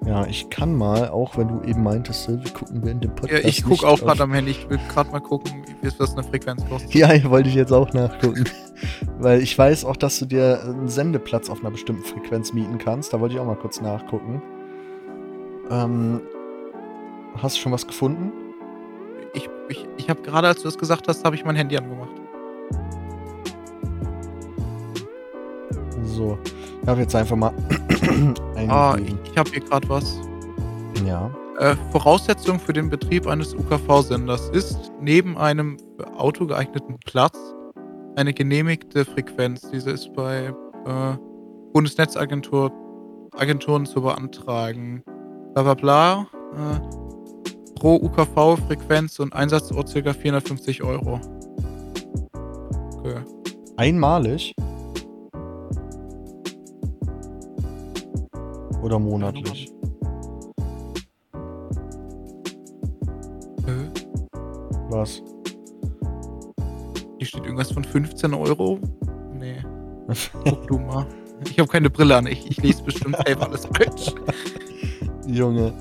Ja, 0.06 0.26
ich 0.26 0.50
kann 0.50 0.74
mal, 0.74 1.10
auch 1.10 1.38
wenn 1.38 1.50
du 1.50 1.62
eben 1.68 1.84
meintest, 1.84 2.30
wir 2.30 2.54
gucken 2.54 2.84
wir 2.84 2.92
in 2.92 3.02
dem 3.02 3.14
Podcast. 3.14 3.44
Ja, 3.44 3.50
ich 3.50 3.64
gucke 3.64 3.86
auch 3.86 4.00
gerade 4.00 4.24
am 4.24 4.34
Handy. 4.34 4.52
Ich 4.52 4.70
will 4.70 4.80
gerade 4.90 5.12
mal 5.12 5.20
gucken, 5.20 5.66
wie 5.82 5.88
es 5.88 6.00
eine 6.00 6.24
Frequenz 6.24 6.64
kostet. 6.70 6.94
Ja, 6.96 7.30
wollte 7.30 7.50
ich 7.50 7.56
jetzt 7.56 7.74
auch 7.74 7.92
nachgucken. 7.94 8.46
Weil 9.20 9.42
ich 9.42 9.58
weiß 9.58 9.86
auch, 9.86 9.98
dass 9.98 10.20
du 10.20 10.26
dir 10.26 10.62
einen 10.64 10.88
Sendeplatz 10.88 11.50
auf 11.50 11.62
einer 11.62 11.72
bestimmten 11.72 12.04
Frequenz 12.04 12.54
mieten 12.54 12.78
kannst. 12.78 13.14
Da 13.14 13.20
wollte 13.20 13.36
ich 13.36 13.42
auch 13.42 13.46
mal 13.46 13.56
kurz 13.56 13.82
nachgucken. 13.82 14.42
Ähm, 15.70 16.22
hast 17.42 17.58
du 17.58 17.62
schon 17.62 17.72
was 17.72 17.86
gefunden? 17.88 18.32
Ich, 19.34 19.50
ich, 19.70 19.86
ich 19.98 20.10
habe 20.10 20.22
gerade, 20.22 20.48
als 20.48 20.60
du 20.60 20.66
das 20.66 20.78
gesagt 20.78 21.08
hast, 21.08 21.26
habe 21.26 21.36
ich 21.36 21.44
mein 21.44 21.56
Handy 21.56 21.78
angemacht. 21.78 22.12
So. 26.04 26.38
Ich 26.82 26.88
habe 26.88 27.02
jetzt 27.02 27.16
einfach 27.16 27.36
mal. 27.36 27.54
ah, 28.70 28.98
ich, 29.04 29.16
ich 29.32 29.38
habe 29.38 29.50
hier 29.52 29.62
gerade 29.62 29.90
was. 29.90 30.20
Ja. 31.06 31.30
Äh, 31.60 31.76
Voraussetzung 31.92 32.60
für 32.60 32.74
den 32.74 32.90
Betrieb 32.90 33.28
eines 33.28 33.54
UKV-Senders 33.54 34.50
ist 34.50 34.92
neben 35.02 35.38
einem 35.38 35.78
für 35.98 36.08
Auto 36.20 36.46
geeigneten 36.46 36.98
Platz 37.06 37.38
eine 38.18 38.34
genehmigte 38.34 39.06
Frequenz. 39.06 39.70
Diese 39.72 39.92
ist 39.92 40.12
bei 40.14 40.48
äh, 40.86 41.18
Bundesnetzagentur 41.72 42.72
Agenturen 43.34 43.86
zu 43.86 44.02
beantragen. 44.02 45.04
Bla 45.54 45.64
bla 45.64 45.74
bla. 45.76 46.28
Äh, 46.54 47.76
pro 47.76 47.98
UKV-Frequenz 47.98 49.20
und 49.20 49.34
Einsatzort 49.34 49.94
ca. 49.94 50.14
450 50.14 50.84
Euro. 50.84 51.22
Okay. 52.98 53.22
Einmalig? 53.78 54.56
Oder 58.82 58.98
monatlich? 58.98 59.72
Hä? 63.66 63.92
Was? 64.90 65.22
Hier 67.28 67.40
steht 67.40 67.44
irgendwas 67.44 67.74
von 67.74 67.84
15 67.84 68.34
Euro. 68.34 68.80
Nee. 69.34 69.58
Guck 70.46 70.66
du 70.68 70.80
mal. 70.80 71.06
Ich 71.44 71.60
habe 71.60 71.68
keine 71.68 71.90
Brille 71.90 72.16
an. 72.16 72.26
Ich, 72.26 72.50
ich 72.50 72.56
lese 72.64 72.82
bestimmt 72.84 73.18
selber 73.26 73.48
alles 73.48 73.66
falsch. 73.66 74.14
Junge. 75.28 75.74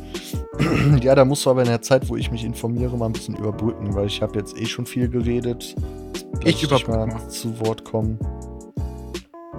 ja, 1.01 1.15
da 1.15 1.25
musst 1.25 1.47
du 1.47 1.51
aber 1.51 1.63
in 1.63 1.69
der 1.69 1.83
Zeit, 1.83 2.09
wo 2.09 2.17
ich 2.17 2.33
mich 2.33 2.43
informiere, 2.43 2.97
mal 2.97 3.07
ein 3.07 3.13
bisschen 3.13 3.37
überbrücken, 3.37 3.95
weil 3.95 4.07
ich 4.07 4.23
habe 4.23 4.37
jetzt 4.37 4.59
eh 4.59 4.67
schon 4.67 4.87
viel 4.87 5.09
geredet. 5.09 5.77
Ich 6.45 6.65
überbrücke 6.65 7.07
mal. 7.07 7.29
Zu 7.29 7.61
Wort 7.61 7.85
kommen. 7.85 8.19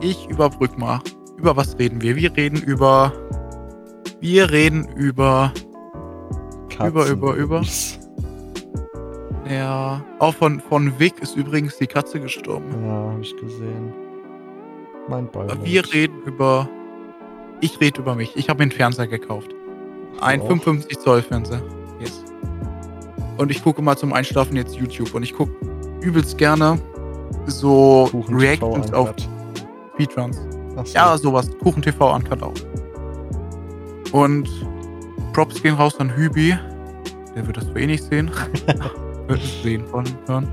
Ich 0.01 0.27
überbrück 0.27 0.77
mal. 0.77 0.99
Über 1.37 1.55
was 1.55 1.79
reden 1.79 2.01
wir? 2.01 2.17
Wir 2.17 2.35
reden 2.35 2.61
über 2.61 3.13
wir 4.19 4.51
reden 4.51 4.89
über. 4.97 5.53
Katzen 6.67 6.87
über, 6.87 7.05
über, 7.05 7.33
über. 7.35 7.61
Ja. 9.49 10.03
Auch 10.19 10.33
von, 10.33 10.59
von 10.59 10.99
Vic 10.99 11.19
ist 11.21 11.35
übrigens 11.35 11.77
die 11.77 11.87
Katze 11.87 12.19
gestorben. 12.19 12.65
Ja, 12.85 13.11
hab 13.11 13.21
ich 13.21 13.35
gesehen. 13.37 13.93
Mein 15.07 15.29
Beileid. 15.31 15.63
Wir 15.63 15.93
reden 15.93 16.21
über. 16.25 16.69
Ich 17.61 17.79
rede 17.79 18.01
über 18.01 18.15
mich. 18.15 18.35
Ich 18.35 18.49
habe 18.49 18.59
mir 18.59 18.63
einen 18.63 18.71
Fernseher 18.71 19.07
gekauft. 19.07 19.51
Ein 20.19 20.41
55 20.41 20.99
Zoll 20.99 21.21
Fernseher. 21.21 21.61
Yes. 21.99 22.23
Und 23.37 23.51
ich 23.51 23.63
gucke 23.63 23.81
mal 23.81 23.97
zum 23.97 24.13
Einschlafen 24.13 24.55
jetzt 24.55 24.75
YouTube. 24.75 25.13
Und 25.13 25.23
ich 25.23 25.33
gucke 25.33 25.53
übelst 26.01 26.37
gerne 26.37 26.79
so 27.45 28.07
Kuchen 28.11 28.35
Reactions 28.35 28.93
auf 28.93 29.13
Speedruns. 29.93 30.37
So. 30.75 30.93
Ja, 30.93 31.17
sowas. 31.17 31.49
Kuchen 31.59 31.81
TV 31.81 32.13
uncut 32.13 32.43
auch. 32.43 32.53
Und 34.11 34.49
Props 35.33 35.61
gehen 35.61 35.75
raus 35.75 35.99
an 35.99 36.15
Hübi. 36.15 36.57
Der 37.35 37.45
wird 37.45 37.57
das 37.57 37.67
für 37.69 37.79
eh 37.79 37.87
nicht 37.87 38.03
sehen. 38.03 38.31
sehen 39.63 39.85
von 39.87 40.05
hören. 40.27 40.47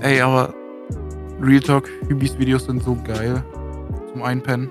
Ey, 0.00 0.20
aber 0.20 0.52
Real 1.40 1.60
Talk, 1.60 1.88
Hübis 2.08 2.38
Videos 2.38 2.64
sind 2.64 2.82
so 2.82 2.96
geil. 3.04 3.42
Zum 4.12 4.22
Einpennen. 4.22 4.70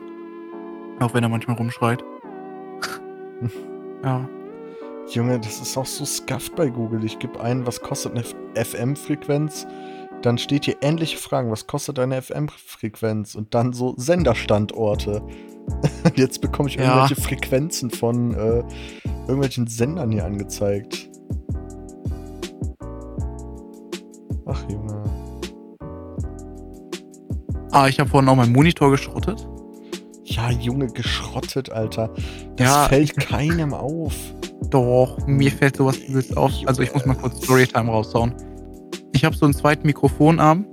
Auch 1.00 1.14
wenn 1.14 1.24
er 1.24 1.30
manchmal 1.30 1.58
rumschreit. 1.58 2.04
ja. 4.04 4.28
Junge, 5.10 5.40
das 5.40 5.60
ist 5.62 5.78
auch 5.78 5.86
so 5.86 6.04
scuffed 6.06 6.56
bei 6.56 6.70
Google. 6.70 7.04
Ich 7.04 7.20
gebe 7.20 7.40
ein, 7.40 7.66
was 7.68 7.80
kostet 7.80 8.14
eine 8.14 8.24
FM-Frequenz? 8.56 9.68
Dann 10.24 10.38
steht 10.38 10.66
hier 10.66 10.78
ähnliche 10.82 11.18
Fragen. 11.18 11.52
Was 11.52 11.68
kostet 11.68 12.00
eine 12.00 12.22
FM-Frequenz? 12.22 13.36
Und 13.36 13.54
dann 13.54 13.74
so 13.74 13.94
Senderstandorte. 13.98 15.22
Jetzt 16.16 16.42
bekomme 16.42 16.70
ich 16.70 16.76
Ja. 16.76 16.84
irgendwelche 16.96 17.22
Frequenzen 17.22 17.92
von 17.92 18.34
äh, 18.34 18.64
irgendwelchen 19.28 19.68
Sendern 19.68 20.12
hier 20.12 20.26
angezeigt. 20.26 21.10
Ach, 24.46 24.64
Junge. 24.70 25.04
Ah, 27.72 27.88
ich 27.88 28.00
habe 28.00 28.10
vorhin 28.10 28.30
auch 28.30 28.36
meinen 28.36 28.54
Monitor 28.54 28.92
geschrottet. 28.92 29.48
Ja, 30.24 30.50
Junge, 30.50 30.88
geschrottet, 30.88 31.72
Alter. 31.72 32.10
Das 32.56 32.68
Ja, 32.68 32.86
fällt 32.88 33.18
keinem 33.18 33.74
auf. 33.74 34.14
Doch, 34.70 35.18
mir 35.28 35.52
fällt 35.52 35.78
sowas 35.78 35.98
übelst 35.98 36.36
auf. 36.36 36.52
Also 36.66 36.82
ich 36.82 36.94
muss 36.94 37.06
mal 37.06 37.16
kurz 37.16 37.44
Storytime 37.44 37.92
raushauen. 37.92 38.34
Ich 39.14 39.24
habe 39.24 39.36
so 39.36 39.46
einen 39.46 39.54
zweiten 39.54 39.86
Mikrofonarm, 39.86 40.66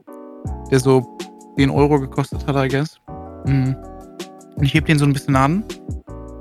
der 0.71 0.81
so 0.81 1.17
10 1.59 1.71
Euro 1.71 2.01
gekostet 2.01 2.47
hat, 2.47 2.57
I 2.57 2.69
guess. 2.69 2.99
Mhm. 3.47 3.77
Und 4.57 4.65
ich 4.65 4.75
heb 4.75 4.87
den 4.87 4.99
so 4.99 5.05
ein 5.05 5.13
bisschen 5.13 5.37
an. 5.37 5.65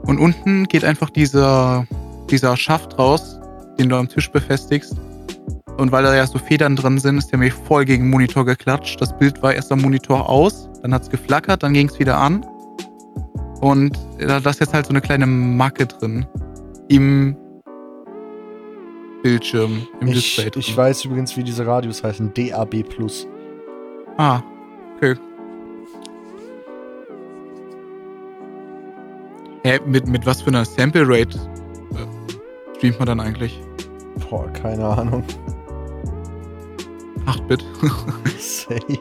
Und 0.06 0.20
unten 0.20 0.66
geht 0.66 0.84
einfach 0.84 1.10
dieser, 1.10 1.86
dieser 2.30 2.56
Schaft 2.56 2.98
raus, 2.98 3.40
den 3.78 3.90
du 3.90 3.96
am 3.98 4.08
Tisch 4.08 4.32
befestigst. 4.32 4.96
Und 5.82 5.92
weil 5.92 6.04
da 6.04 6.16
ja 6.16 6.28
so 6.28 6.38
Federn 6.38 6.76
drin 6.76 7.00
sind, 7.00 7.18
ist 7.18 7.32
der 7.32 7.40
mir 7.40 7.52
voll 7.52 7.86
gegen 7.86 8.04
den 8.04 8.12
Monitor 8.12 8.46
geklatscht. 8.46 9.02
Das 9.02 9.18
Bild 9.18 9.42
war 9.42 9.56
erst 9.56 9.72
am 9.72 9.82
Monitor 9.82 10.30
aus, 10.30 10.70
dann 10.84 10.94
hat's 10.94 11.10
geflackert, 11.10 11.64
dann 11.64 11.74
ging's 11.74 11.98
wieder 11.98 12.18
an. 12.20 12.46
Und 13.62 13.98
da 14.20 14.40
da 14.40 14.50
ist 14.52 14.60
jetzt 14.60 14.76
halt 14.76 14.86
so 14.86 14.92
eine 14.92 15.02
kleine 15.02 15.26
Macke 15.26 15.88
drin. 15.88 16.28
Im 16.88 17.36
Bildschirm, 19.24 19.88
im 20.02 20.10
Ich, 20.10 20.36
Display. 20.36 20.52
drin. 20.52 20.60
ich 20.60 20.78
weiß 20.78 21.06
übrigens, 21.06 21.36
wie 21.36 21.44
diese 21.44 21.66
Radios 21.66 22.04
heißen. 22.04 22.32
DAB+. 22.32 22.84
Ah, 24.18 24.40
okay. 24.98 25.16
Hä, 29.64 29.80
mit, 29.88 30.08
mit 30.08 30.28
was 30.28 30.44
für 30.44 30.50
einer 30.50 30.64
Sample 30.64 31.06
Rate 31.08 31.40
äh, 31.96 32.76
streamt 32.78 33.00
man 33.00 33.08
dann 33.08 33.20
eigentlich? 33.20 33.60
Boah, 34.30 34.48
keine 34.54 34.86
Ahnung. 34.86 35.24
8-Bit. 37.32 37.64
Safe. 38.40 39.00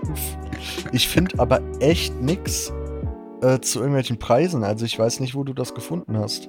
Ich 0.92 1.08
finde 1.08 1.38
aber 1.38 1.60
echt 1.80 2.20
nix 2.20 2.72
äh, 3.42 3.60
zu 3.60 3.78
irgendwelchen 3.78 4.18
Preisen. 4.18 4.64
Also 4.64 4.84
ich 4.84 4.99
weiß 4.99 5.20
nicht, 5.20 5.34
wo 5.34 5.44
du 5.44 5.52
das 5.52 5.75
gefunden 5.75 6.16
hast. 6.18 6.49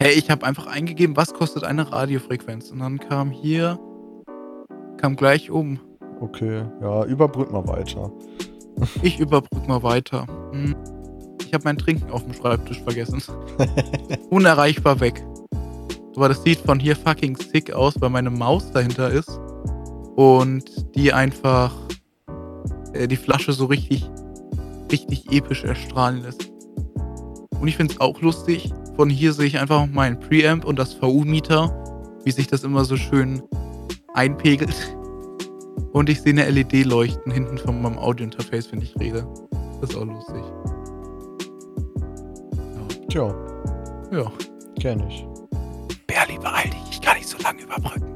hey, 0.00 0.12
ich 0.14 0.30
habe 0.30 0.44
einfach 0.46 0.66
eingegeben, 0.66 1.16
was 1.16 1.32
kostet 1.32 1.64
eine 1.64 1.90
Radiofrequenz? 1.92 2.70
Und 2.70 2.80
dann 2.80 2.98
kam 2.98 3.30
hier, 3.30 3.78
kam 4.98 5.16
gleich 5.16 5.50
um. 5.50 5.80
Okay, 6.20 6.64
ja, 6.80 7.04
überbrück 7.04 7.52
mal 7.52 7.66
weiter. 7.66 8.10
Ich 9.02 9.20
überbrück 9.20 9.68
mal 9.68 9.82
weiter. 9.82 10.26
Hm. 10.50 10.74
Ich 11.44 11.52
habe 11.52 11.64
mein 11.64 11.76
Trinken 11.76 12.10
auf 12.10 12.24
dem 12.24 12.32
Schreibtisch 12.32 12.80
vergessen. 12.80 13.22
Unerreichbar 14.30 14.98
weg. 14.98 15.22
Aber 16.16 16.28
das 16.28 16.42
sieht 16.42 16.58
von 16.60 16.80
hier 16.80 16.96
fucking 16.96 17.36
sick 17.36 17.72
aus, 17.72 17.94
weil 18.00 18.08
meine 18.08 18.30
Maus 18.30 18.72
dahinter 18.72 19.10
ist. 19.10 19.38
Und 20.16 20.94
die 20.94 21.12
einfach 21.12 21.74
äh, 22.92 23.08
die 23.08 23.16
Flasche 23.16 23.52
so 23.52 23.66
richtig, 23.66 24.08
richtig 24.90 25.30
episch 25.32 25.64
erstrahlen 25.64 26.22
lässt. 26.22 26.50
Und 27.60 27.68
ich 27.68 27.76
finde 27.76 27.94
es 27.94 28.00
auch 28.00 28.20
lustig. 28.20 28.72
Von 28.96 29.08
hier 29.08 29.32
sehe 29.32 29.46
ich 29.46 29.58
einfach 29.58 29.86
meinen 29.86 30.18
Preamp 30.20 30.64
und 30.64 30.78
das 30.78 30.94
VU-Meter, 30.94 31.72
wie 32.24 32.30
sich 32.30 32.46
das 32.46 32.64
immer 32.64 32.84
so 32.84 32.96
schön 32.96 33.42
einpegelt. 34.14 34.74
Und 35.92 36.08
ich 36.08 36.20
sehe 36.20 36.32
eine 36.32 36.48
LED 36.48 36.84
leuchten 36.84 37.32
hinten 37.32 37.56
von 37.58 37.80
meinem 37.80 37.98
Audio-Interface, 37.98 38.72
wenn 38.72 38.82
ich 38.82 38.94
rede. 38.98 39.26
Das 39.80 39.90
ist 39.90 39.96
auch 39.96 40.04
lustig. 40.04 40.42
Tja, 43.08 43.34
Ja. 44.10 44.30
kenn 44.80 45.02
ich. 45.08 45.26
Berli, 46.06 46.38
beeil 46.38 46.70
dich, 46.70 46.90
ich 46.92 47.00
kann 47.00 47.16
nicht 47.16 47.28
so 47.28 47.38
lange 47.42 47.62
überbrücken. 47.62 48.11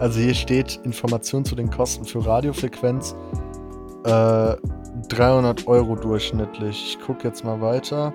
Also 0.00 0.18
hier 0.18 0.34
steht 0.34 0.80
Information 0.84 1.44
zu 1.44 1.54
den 1.54 1.70
Kosten 1.70 2.06
für 2.06 2.24
Radiofrequenz. 2.24 3.14
Äh, 4.04 4.56
300 5.08 5.66
Euro 5.66 5.94
durchschnittlich. 5.94 6.96
Ich 6.96 6.98
guck 7.04 7.22
jetzt 7.22 7.44
mal 7.44 7.60
weiter. 7.60 8.14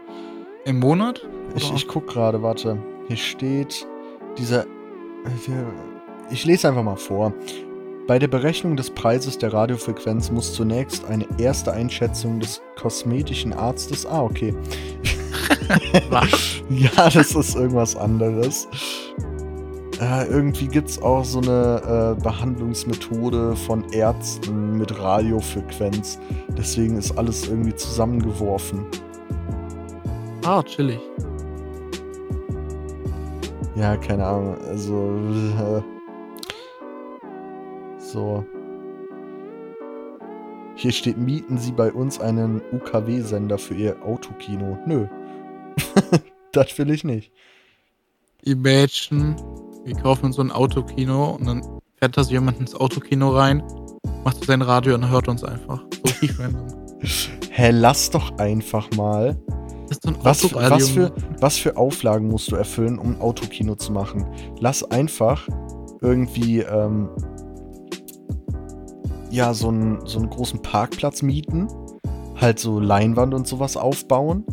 Im 0.66 0.80
Monat? 0.80 1.22
Ich, 1.56 1.68
Oder? 1.68 1.76
ich 1.76 1.88
guck 1.88 2.08
gerade, 2.08 2.42
warte. 2.42 2.78
Hier 3.08 3.18
steht 3.18 3.88
dieser. 4.38 4.66
Ich 6.32 6.46
lese 6.46 6.68
einfach 6.70 6.84
mal 6.84 6.96
vor. 6.96 7.34
Bei 8.08 8.20
der 8.20 8.28
Berechnung 8.28 8.76
des 8.76 8.90
Preises 8.90 9.38
der 9.38 9.54
Radiofrequenz 9.54 10.32
muss 10.32 10.54
zunächst 10.54 11.06
eine 11.06 11.26
erste 11.38 11.72
Einschätzung 11.72 12.40
des 12.40 12.62
kosmetischen 12.80 13.54
Arztes. 13.54 14.06
Ah, 14.06 14.24
okay. 14.24 14.56
Was? 16.10 16.30
Ja, 16.70 17.12
das 17.12 17.36
ist 17.36 17.56
irgendwas 17.56 17.96
anderes. 17.96 18.68
Äh, 20.02 20.28
irgendwie 20.28 20.68
gibt 20.68 20.90
es 20.90 21.02
auch 21.02 21.24
so 21.24 21.40
eine 21.40 22.16
äh, 22.18 22.22
Behandlungsmethode 22.22 23.56
von 23.56 23.90
Ärzten 23.94 24.78
mit 24.78 25.00
Radiofrequenz. 25.00 26.20
Deswegen 26.58 26.98
ist 26.98 27.18
alles 27.18 27.48
irgendwie 27.48 27.76
zusammengeworfen. 27.76 28.86
Ah, 30.44 30.62
chillig. 30.64 31.00
Ja, 33.76 33.96
keine 33.98 34.26
Ahnung. 34.26 34.58
Also. 34.68 35.18
Äh, 35.60 35.82
so. 37.98 38.46
Hier 40.76 40.92
steht, 40.92 41.18
mieten 41.18 41.58
Sie 41.58 41.72
bei 41.72 41.92
uns 41.92 42.20
einen 42.20 42.62
UKW-Sender 42.74 43.58
für 43.58 43.76
Ihr 43.76 43.96
Autokino. 44.04 44.78
Nö. 44.86 45.08
das 46.52 46.78
will 46.78 46.90
ich 46.90 47.06
nicht. 47.06 47.32
Imagine, 48.44 49.36
wir 49.86 49.96
kaufen 49.96 50.26
uns 50.26 50.36
so 50.36 50.42
ein 50.42 50.52
Autokino 50.52 51.36
und 51.36 51.46
dann 51.46 51.62
fährt 51.96 52.18
da 52.18 52.24
so 52.24 52.32
jemand 52.32 52.60
ins 52.60 52.76
Autokino 52.76 53.30
rein, 53.30 53.64
macht 54.24 54.38
so 54.38 54.46
sein 54.46 54.64
Radio 54.64 54.96
und 54.96 55.10
hört 55.10 55.28
uns 55.28 55.44
einfach. 55.44 55.86
So 55.94 56.02
richtig 56.04 56.40
random. 56.40 56.66
Hä, 57.52 57.70
lass 57.72 58.10
doch 58.10 58.38
einfach 58.40 58.90
mal. 58.98 59.38
So 60.04 60.10
ein 60.10 60.18
Was, 60.24 60.44
was, 60.56 60.90
für, 60.90 61.14
was 61.40 61.58
für 61.58 61.78
Auflagen 61.78 62.28
musst 62.28 62.52
du 62.52 62.56
erfüllen, 62.56 62.98
um 62.98 63.12
ein 63.12 63.22
Autokino 63.22 63.76
zu 63.76 63.92
machen? 63.92 64.26
Lass 64.60 64.84
einfach 64.84 65.48
irgendwie 66.02 66.62
ähm, 66.62 67.10
ja 69.30 69.54
so 69.54 69.68
einen, 69.68 70.04
so 70.08 70.18
einen 70.18 70.32
großen 70.32 70.64
Parkplatz 70.64 71.22
mieten, 71.22 71.68
halt 72.42 72.58
so 72.58 72.80
Leinwand 72.80 73.36
und 73.36 73.46
sowas 73.46 73.78
aufbauen 73.78 74.44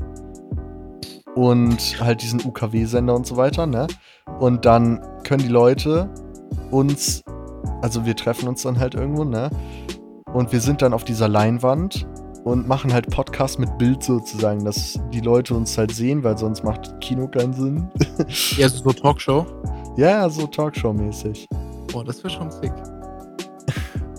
und 1.34 1.98
halt 2.00 2.20
diesen 2.22 2.44
UKW-Sender 2.44 3.14
und 3.14 3.26
so 3.26 3.38
weiter, 3.38 3.66
ne? 3.66 3.86
Und 4.38 4.66
dann 4.66 5.00
können 5.22 5.42
die 5.42 5.48
Leute 5.48 6.08
uns, 6.70 7.22
also 7.80 8.04
wir 8.04 8.16
treffen 8.16 8.48
uns 8.48 8.62
dann 8.62 8.78
halt 8.78 8.94
irgendwo, 8.94 9.24
ne? 9.24 9.50
Und 10.32 10.52
wir 10.52 10.60
sind 10.60 10.80
dann 10.82 10.94
auf 10.94 11.04
dieser 11.04 11.28
Leinwand 11.28 12.06
und 12.44 12.66
machen 12.66 12.92
halt 12.92 13.10
Podcast 13.10 13.58
mit 13.58 13.76
Bild 13.78 14.02
sozusagen, 14.02 14.64
dass 14.64 14.98
die 15.12 15.20
Leute 15.20 15.54
uns 15.54 15.76
halt 15.78 15.92
sehen, 15.92 16.24
weil 16.24 16.36
sonst 16.38 16.64
macht 16.64 17.00
Kino 17.00 17.28
keinen 17.28 17.52
Sinn. 17.52 17.88
Ja, 18.56 18.68
so 18.68 18.92
Talkshow. 18.92 19.46
ja, 19.96 20.28
so 20.28 20.46
Talkshow-mäßig. 20.46 21.46
Boah, 21.92 22.04
das 22.04 22.22
wäre 22.24 22.30
schon 22.30 22.50
sick. 22.50 22.72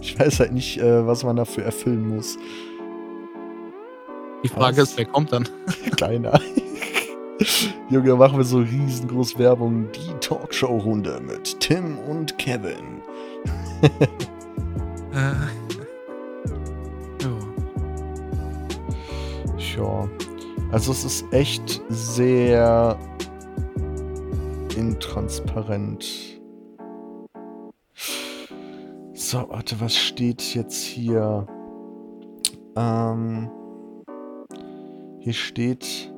Ich 0.02 0.20
weiß 0.20 0.40
halt 0.42 0.54
nicht, 0.54 0.80
äh, 0.80 1.06
was 1.08 1.24
man 1.24 1.36
dafür 1.36 1.64
erfüllen 1.64 2.16
muss. 2.16 2.38
Die 4.44 4.50
Frage 4.50 4.78
Was? 4.78 4.90
ist, 4.90 4.98
wer 4.98 5.06
kommt 5.06 5.32
dann? 5.32 5.48
Keiner. 5.98 6.40
Junge, 7.90 8.16
machen 8.16 8.38
wir 8.38 8.46
so 8.46 8.60
riesengroß 8.60 9.38
Werbung. 9.38 9.88
Die 9.92 10.14
Talkshow-Runde 10.20 11.22
mit 11.26 11.60
Tim 11.60 11.98
und 12.00 12.38
Kevin. 12.38 13.02
Äh. 15.14 15.36
Ja. 17.22 17.38
Tja. 19.60 20.10
Also 20.72 20.92
es 20.92 21.06
ist 21.06 21.24
echt 21.32 21.84
sehr 21.90 22.98
intransparent. 24.76 26.42
So, 29.14 29.46
warte, 29.50 29.80
was 29.80 29.96
steht 29.96 30.42
jetzt 30.56 30.84
hier? 30.84 31.46
Ähm, 32.76 33.52
hier 35.20 35.34
steht 35.34 36.13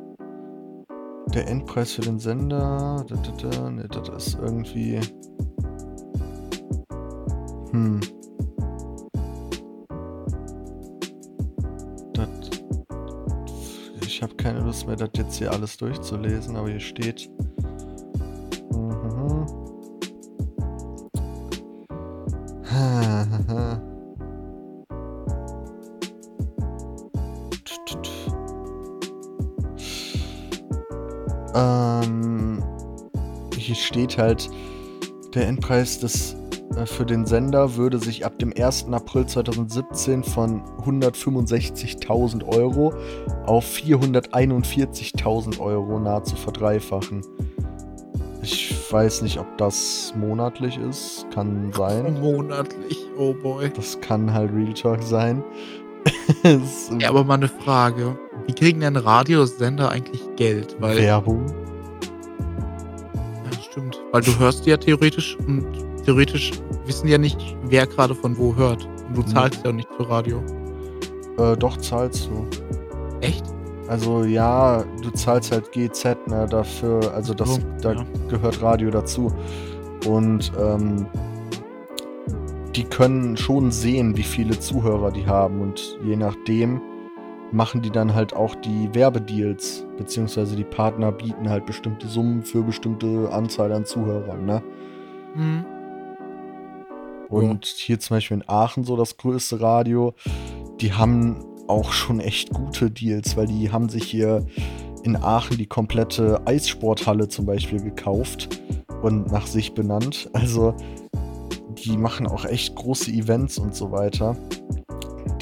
Der 1.34 1.48
Endpreis 1.48 1.94
für 1.94 2.02
den 2.02 2.20
Sender. 2.20 3.06
Da, 3.08 3.16
da, 3.16 3.50
da, 3.50 3.70
ne, 3.70 3.88
das 3.88 4.28
ist 4.28 4.40
irgendwie. 4.40 5.00
Hm. 7.72 8.00
Das, 12.14 12.30
ich 14.02 14.22
habe 14.22 14.36
keine 14.36 14.60
Lust 14.60 14.88
mehr, 14.88 14.96
das 14.96 15.10
jetzt 15.18 15.36
hier 15.38 15.52
alles 15.52 15.76
durchzulesen, 15.78 16.56
aber 16.56 16.70
hier 16.70 16.80
steht. 16.80 17.30
Mhm. 18.72 19.46
Ähm, 31.56 32.62
hier 33.58 33.76
steht 33.76 34.18
halt, 34.18 34.50
der 35.34 35.48
Endpreis 35.48 36.00
des, 36.00 36.36
äh, 36.76 36.86
für 36.86 37.06
den 37.06 37.26
Sender 37.26 37.76
würde 37.76 37.98
sich 37.98 38.26
ab 38.26 38.38
dem 38.40 38.54
1. 38.56 38.88
April 38.92 39.26
2017 39.26 40.24
von 40.24 40.62
165.000 40.84 42.46
Euro 42.46 42.94
auf 43.46 43.66
441.000 43.66 45.60
Euro 45.60 46.00
nahezu 46.00 46.36
verdreifachen. 46.36 47.22
Ich 48.42 48.76
weiß 48.92 49.24
nicht, 49.24 49.40
ob 49.40 49.58
das 49.58 50.14
monatlich 50.16 50.78
ist. 50.78 51.26
Kann 51.34 51.72
sein. 51.74 52.20
Monatlich, 52.22 53.00
oh 53.18 53.34
boy. 53.34 53.72
Das 53.76 54.00
kann 54.02 54.32
halt 54.32 54.54
Real 54.54 54.74
Talk 54.74 55.02
sein. 55.02 55.44
Ja, 57.00 57.10
aber 57.10 57.24
mal 57.24 57.36
eine 57.36 57.48
Frage. 57.48 58.16
Wie 58.48 58.54
kriegen 58.54 58.80
denn 58.82 58.96
Radiosender 58.96 59.90
eigentlich 59.90 60.22
Geld? 60.36 60.76
Weil, 60.80 60.98
Werbung. 60.98 61.46
ja, 63.52 63.60
stimmt. 63.70 64.02
Weil 64.12 64.22
du 64.22 64.38
hörst 64.40 64.66
ja 64.66 64.78
theoretisch 64.78 65.38
und 65.48 65.66
theoretisch 66.06 66.52
wissen 66.86 67.08
ja 67.08 67.18
nicht, 67.18 67.40
wer 67.64 67.88
gerade 67.88 68.14
von 68.16 68.38
wo 68.38 68.56
hört. 68.56 68.88
Und 69.08 69.18
du 69.18 69.22
Nee. 69.22 69.28
zahlst 69.34 69.64
ja 69.64 69.72
auch 69.72 69.76
nicht 69.76 69.90
für 69.98 70.08
Radio. 70.10 70.42
Äh, 71.38 71.58
doch 71.58 71.78
zahlst 71.78 72.30
du. 72.30 72.48
Echt? 73.22 73.44
Also 73.88 74.24
ja, 74.24 74.84
du 75.04 75.12
zahlst 75.12 75.52
halt 75.52 75.72
GZ, 75.72 76.28
ne, 76.28 76.48
dafür, 76.50 77.14
also 77.14 77.34
das, 77.34 77.56
So, 77.56 77.60
da 77.82 77.94
ja. 77.94 78.06
gehört 78.30 78.62
Radio 78.62 78.90
dazu. 78.90 79.32
Und 80.08 80.52
ähm, 80.60 81.06
die 82.76 82.84
können 82.84 83.38
schon 83.38 83.72
sehen, 83.72 84.18
wie 84.18 84.24
viele 84.24 84.60
Zuhörer 84.60 85.12
die 85.12 85.26
haben 85.28 85.62
und 85.62 85.98
je 86.04 86.16
nachdem 86.16 86.82
machen 87.52 87.82
die 87.82 87.92
dann 87.92 88.14
halt 88.14 88.36
auch 88.36 88.56
die 88.56 88.90
Werbedeals, 88.94 89.86
beziehungsweise 89.98 90.56
die 90.56 90.64
Partner 90.64 91.12
bieten 91.12 91.50
halt 91.50 91.66
bestimmte 91.66 92.08
Summen 92.08 92.44
für 92.44 92.64
bestimmte 92.64 93.30
Anzahl 93.32 93.72
an 93.72 93.86
Zuhörern, 93.86 94.46
ne? 94.46 94.64
Hm. 95.36 95.66
Und 97.30 97.66
hier 97.66 98.00
zum 98.00 98.18
Beispiel 98.18 98.38
in 98.38 98.50
Aachen, 98.50 98.84
so 98.84 98.96
das 98.96 99.18
größte 99.18 99.60
Radio, 99.60 100.14
die 100.80 100.94
haben 100.94 101.44
auch 101.68 101.92
schon 101.92 102.20
echt 102.20 102.52
gute 102.52 102.92
Deals, 102.92 103.36
weil 103.36 103.48
die 103.48 103.72
haben 103.72 103.90
sich 103.90 104.04
hier 104.04 104.46
in 105.04 105.16
Aachen 105.16 105.58
die 105.58 105.68
komplette 105.68 106.42
Eissporthalle 106.46 107.28
zum 107.28 107.46
Beispiel 107.46 107.82
gekauft 107.82 108.62
und 109.02 109.32
nach 109.32 109.48
sich 109.48 109.74
benannt. 109.74 110.30
Also 110.34 110.76
die 111.78 111.98
machen 111.98 112.28
auch 112.28 112.46
echt 112.46 112.76
große 112.76 113.12
Events 113.12 113.58
und 113.58 113.76
so 113.76 113.92
weiter. 113.92 114.36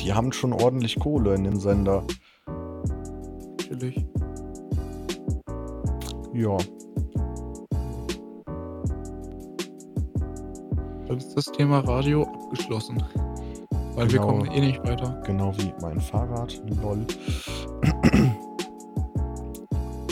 Die 0.03 0.13
haben 0.13 0.31
schon 0.33 0.53
ordentlich 0.53 0.99
Kohle 0.99 1.33
in 1.35 1.43
dem 1.45 1.59
Sender. 1.59 2.03
Natürlich. 3.57 4.05
Ja, 6.33 6.57
Dann 11.07 11.17
ist 11.19 11.35
das 11.37 11.45
Thema 11.45 11.79
Radio 11.81 12.23
abgeschlossen. 12.23 13.01
Weil 13.95 14.11
wir 14.11 14.19
Genau. 14.19 14.27
kommen 14.27 14.45
eh 14.51 14.59
nicht 14.61 14.83
weiter. 14.83 15.21
genau 15.25 15.53
wie 15.57 15.71
mein 15.81 15.99
Fahrrad. 16.01 16.59
Lol. 16.81 17.05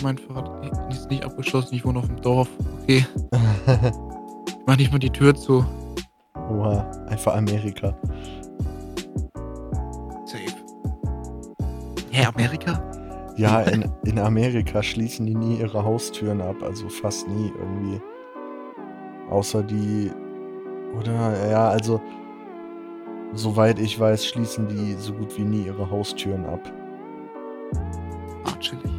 Mein 0.04 0.18
Fahrrad 0.18 0.92
ist 0.92 1.10
nicht 1.10 1.24
abgeschlossen. 1.26 1.74
Ich 1.76 1.84
wohne 1.86 2.00
auf 2.00 2.06
dem 2.08 2.22
Dorf. 2.22 2.48
Okay. 2.84 3.06
Mach 4.68 4.78
nicht 4.78 4.92
mal 4.92 5.00
die 5.00 5.10
Tür 5.10 5.34
zu. 5.34 5.66
Oha, 6.36 6.86
einfach 7.08 7.36
Amerika. 7.36 7.96
Hä, 12.14 12.26
Amerika? 12.26 12.84
Ja, 13.38 13.62
in, 13.62 13.90
in 14.04 14.20
Amerika 14.20 14.84
schließen 14.84 15.26
die 15.26 15.36
nie 15.36 15.60
ihre 15.60 15.86
Haustüren 15.86 16.42
ab, 16.42 16.58
also 16.62 16.90
fast 16.90 17.26
nie 17.30 17.54
irgendwie. 17.58 18.02
Außer 19.30 19.64
die. 19.64 20.12
Oder, 21.00 21.50
ja, 21.50 21.70
also. 21.70 22.02
Soweit 23.34 23.80
ich 23.80 23.98
weiß, 23.98 24.26
schließen 24.28 24.68
die 24.68 24.96
so 25.00 25.14
gut 25.14 25.38
wie 25.38 25.44
nie 25.44 25.66
ihre 25.66 25.90
Haustüren 25.90 26.46
ab. 26.46 26.70
Ah, 28.44 28.60
chillig. 28.60 28.92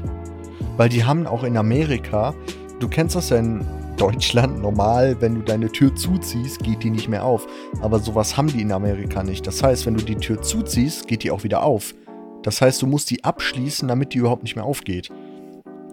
Weil 0.79 0.89
die 0.89 1.05
haben 1.05 1.27
auch 1.27 1.45
in 1.45 1.59
Amerika, 1.59 2.35
du 2.81 2.89
kennst 2.89 3.15
das 3.15 3.29
ja 3.29 3.37
in 3.37 3.63
Deutschland 3.99 4.63
normal, 4.63 5.17
wenn 5.21 5.35
du 5.35 5.43
deine 5.43 5.69
Tür 5.71 5.95
zuziehst, 5.95 6.61
geht 6.61 6.83
die 6.83 6.89
nicht 6.89 7.09
mehr 7.09 7.27
auf. 7.27 7.47
Aber 7.83 7.99
sowas 7.99 8.39
haben 8.39 8.49
die 8.49 8.63
in 8.63 8.73
Amerika 8.73 9.23
nicht. 9.23 9.47
Das 9.47 9.63
heißt, 9.63 9.85
wenn 9.85 9.97
du 9.97 10.03
die 10.03 10.17
Tür 10.17 10.41
zuziehst, 10.41 11.07
geht 11.07 11.25
die 11.25 11.31
auch 11.31 11.45
wieder 11.45 11.63
auf. 11.63 11.95
Das 12.43 12.61
heißt, 12.61 12.83
du 12.83 12.87
musst 12.87 13.11
die 13.11 13.25
abschließen, 13.25 13.89
damit 13.89 14.15
die 14.15 14.19
überhaupt 14.19 14.43
nicht 14.43 14.57
mehr 14.57 14.65
aufgeht. 14.65 15.11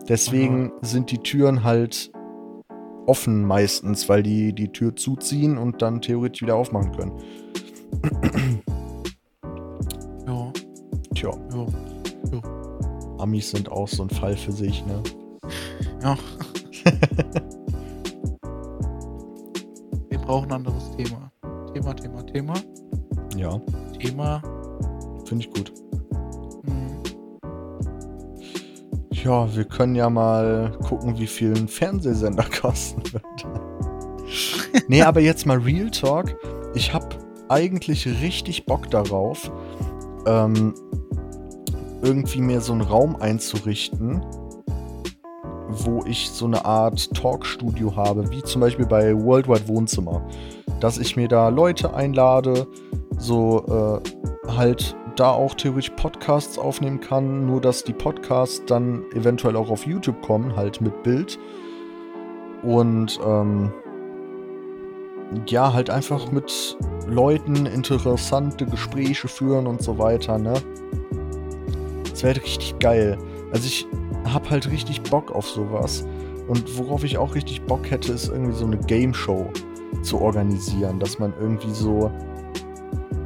Deswegen 0.08 0.72
sind 0.82 1.12
die 1.12 1.20
Türen 1.20 1.64
halt 1.64 2.12
offen 3.06 3.46
meistens, 3.46 4.10
weil 4.10 4.24
die 4.24 4.54
die 4.54 4.72
Tür 4.72 4.96
zuziehen 4.96 5.58
und 5.58 5.82
dann 5.82 6.02
theoretisch 6.02 6.42
wieder 6.42 6.56
aufmachen 6.56 6.92
können. 6.92 7.12
Ja, 10.28 10.52
Tja, 11.16 11.32
ja. 12.32 12.42
Amis 13.20 13.52
sind 13.52 13.70
auch 13.72 13.88
so 13.88 14.04
ein 14.04 14.10
Fall 14.10 14.38
für 14.38 14.52
sich, 14.52 14.86
ne? 14.86 15.02
Ja. 16.02 16.18
wir 20.10 20.20
brauchen 20.20 20.46
ein 20.46 20.54
anderes 20.54 20.92
Thema. 20.96 21.32
Thema, 21.74 21.94
Thema, 21.94 22.24
Thema. 22.26 22.54
Ja, 23.36 23.60
Thema. 24.00 24.42
finde 25.26 25.46
ich 25.46 25.52
gut. 25.52 25.74
Ja, 29.30 29.48
wir 29.56 29.66
können 29.66 29.94
ja 29.94 30.10
mal 30.10 30.72
gucken, 30.88 31.20
wie 31.20 31.28
viel 31.28 31.56
ein 31.56 31.68
Fernsehsender 31.68 32.46
kosten 32.62 33.04
wird. 33.14 33.48
nee, 34.88 35.04
aber 35.04 35.20
jetzt 35.20 35.46
mal 35.46 35.60
Real 35.60 35.92
Talk. 35.92 36.36
Ich 36.74 36.96
habe 36.96 37.10
eigentlich 37.48 38.08
richtig 38.24 38.66
Bock 38.66 38.90
darauf, 38.90 39.52
ähm, 40.26 40.74
irgendwie 42.02 42.42
mir 42.42 42.60
so 42.60 42.74
einen 42.74 42.82
Raum 42.82 43.18
einzurichten, 43.18 44.26
wo 45.68 46.04
ich 46.08 46.32
so 46.32 46.48
eine 46.48 46.66
Art 46.66 47.14
Talkstudio 47.14 47.96
habe, 47.96 48.32
wie 48.32 48.42
zum 48.42 48.62
Beispiel 48.62 48.88
bei 48.88 49.16
Worldwide 49.16 49.68
Wohnzimmer. 49.68 50.28
Dass 50.80 50.98
ich 50.98 51.16
mir 51.16 51.28
da 51.28 51.50
Leute 51.50 51.94
einlade, 51.94 52.66
so 53.20 54.02
äh, 54.08 54.50
halt 54.58 54.96
da 55.20 55.32
auch 55.32 55.54
theoretisch 55.54 55.92
Podcasts 55.92 56.58
aufnehmen 56.58 57.00
kann, 57.00 57.46
nur 57.46 57.60
dass 57.62 57.84
die 57.84 57.94
Podcasts 57.94 58.64
dann 58.66 59.04
eventuell 59.14 59.56
auch 59.56 59.70
auf 59.70 59.86
YouTube 59.86 60.22
kommen, 60.22 60.56
halt 60.56 60.82
mit 60.82 61.04
Bild. 61.04 61.38
Und 62.64 63.20
ähm, 63.26 63.72
ja, 65.48 65.74
halt 65.74 65.90
einfach 65.90 66.32
mit 66.32 66.78
Leuten 67.08 67.66
interessante 67.66 68.66
Gespräche 68.66 69.28
führen 69.28 69.68
und 69.68 69.82
so 69.82 69.98
weiter, 69.98 70.38
ne? 70.38 70.54
Das 72.10 72.24
wäre 72.24 72.38
richtig 72.38 72.80
geil. 72.80 73.18
Also 73.52 73.66
ich 73.66 73.88
hab 74.26 74.50
halt 74.50 74.70
richtig 74.72 75.02
Bock 75.04 75.32
auf 75.32 75.48
sowas. 75.48 76.06
Und 76.48 76.78
worauf 76.78 77.04
ich 77.04 77.18
auch 77.18 77.36
richtig 77.36 77.62
Bock 77.64 77.92
hätte, 77.92 78.12
ist 78.12 78.30
irgendwie 78.30 78.54
so 78.54 78.66
eine 78.66 78.78
Game 78.78 79.14
Show 79.14 79.50
zu 80.02 80.20
organisieren, 80.20 81.00
dass 81.00 81.20
man 81.20 81.34
irgendwie 81.40 81.72
so 81.72 82.12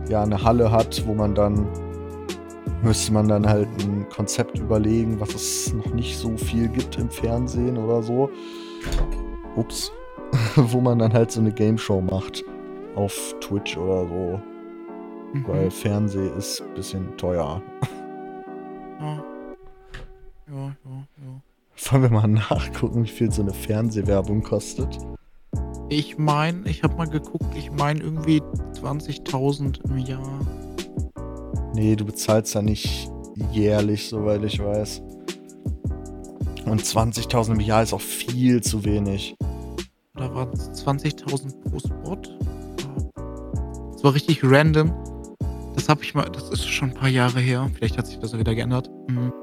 ja 0.10 0.23
eine 0.23 0.43
Halle 0.43 0.71
hat, 0.71 1.03
wo 1.08 1.13
man 1.13 1.34
dann 1.34 1.67
müsste 2.84 3.13
man 3.13 3.28
dann 3.28 3.48
halt 3.48 3.67
ein 3.80 4.08
Konzept 4.10 4.60
überlegen, 4.60 5.19
was 5.19 5.34
es 5.34 5.74
noch 5.74 5.93
nicht 5.93 6.17
so 6.17 6.38
viel 6.38 6.67
gibt 6.67 6.98
im 6.98 7.10
Fernsehen 7.10 7.78
oder 7.78 8.04
so. 8.04 8.30
Ups. 9.56 9.91
wo 10.56 10.82
man 10.82 11.00
dann 11.00 11.13
halt 11.13 11.32
so 11.32 11.39
eine 11.39 11.52
Game 11.52 11.78
Show 11.78 12.02
macht 12.02 12.43
auf 12.96 13.36
Twitch 13.39 13.78
oder 13.78 14.08
so, 14.08 14.41
mhm. 15.34 15.48
weil 15.48 15.72
Fernsehen 15.72 16.36
ist 16.38 16.62
ein 16.62 16.74
bisschen 16.74 17.17
teuer. 17.17 17.62
Ja. 19.00 19.24
Ja, 20.48 20.56
ja, 20.56 21.08
ja. 21.17 21.91
Wollen 21.91 22.04
wir 22.04 22.10
mal 22.10 22.28
nachgucken, 22.28 23.04
wie 23.04 23.10
viel 23.10 23.32
so 23.32 23.41
eine 23.41 23.54
Fernsehwerbung 23.54 24.43
kostet? 24.43 24.98
Ich 25.89 26.17
meine, 26.17 26.67
ich 26.69 26.84
habe 26.84 26.96
mal 26.96 27.08
geguckt, 27.08 27.56
ich 27.56 27.72
meine 27.72 28.02
irgendwie 28.02 28.41
20.000 28.74 29.84
im 29.86 29.98
Jahr. 29.98 30.39
Nee, 31.74 31.96
du 31.96 32.06
bezahlst 32.06 32.54
ja 32.56 32.62
nicht 32.62 33.10
jährlich, 33.52 34.08
soweit 34.08 34.44
ich 34.44 34.60
weiß. 34.60 35.02
Und 36.66 36.82
20.000 36.82 37.54
im 37.54 37.60
Jahr 37.60 37.84
ist 37.84 37.94
auch 37.94 38.02
viel 38.02 38.62
zu 38.62 38.86
wenig. 38.86 39.36
Oder 40.16 40.34
waren 40.34 40.50
es 40.54 40.70
20.000 40.86 41.70
pro 41.70 41.80
Spot? 41.80 42.22
Das 43.94 44.04
war 44.04 44.14
richtig 44.14 44.44
random. 44.44 44.94
Das 45.76 45.90
habe 45.90 46.04
ich 46.04 46.14
mal, 46.14 46.30
das 46.30 46.50
ist 46.50 46.68
schon 46.68 46.90
ein 46.90 46.96
paar 46.96 47.10
Jahre 47.10 47.40
her. 47.40 47.70
Vielleicht 47.74 47.98
hat 47.98 48.08
sich 48.08 48.20
das 48.20 48.38
wieder 48.38 48.54
geändert. 48.54 48.90
Mhm. 49.10 49.34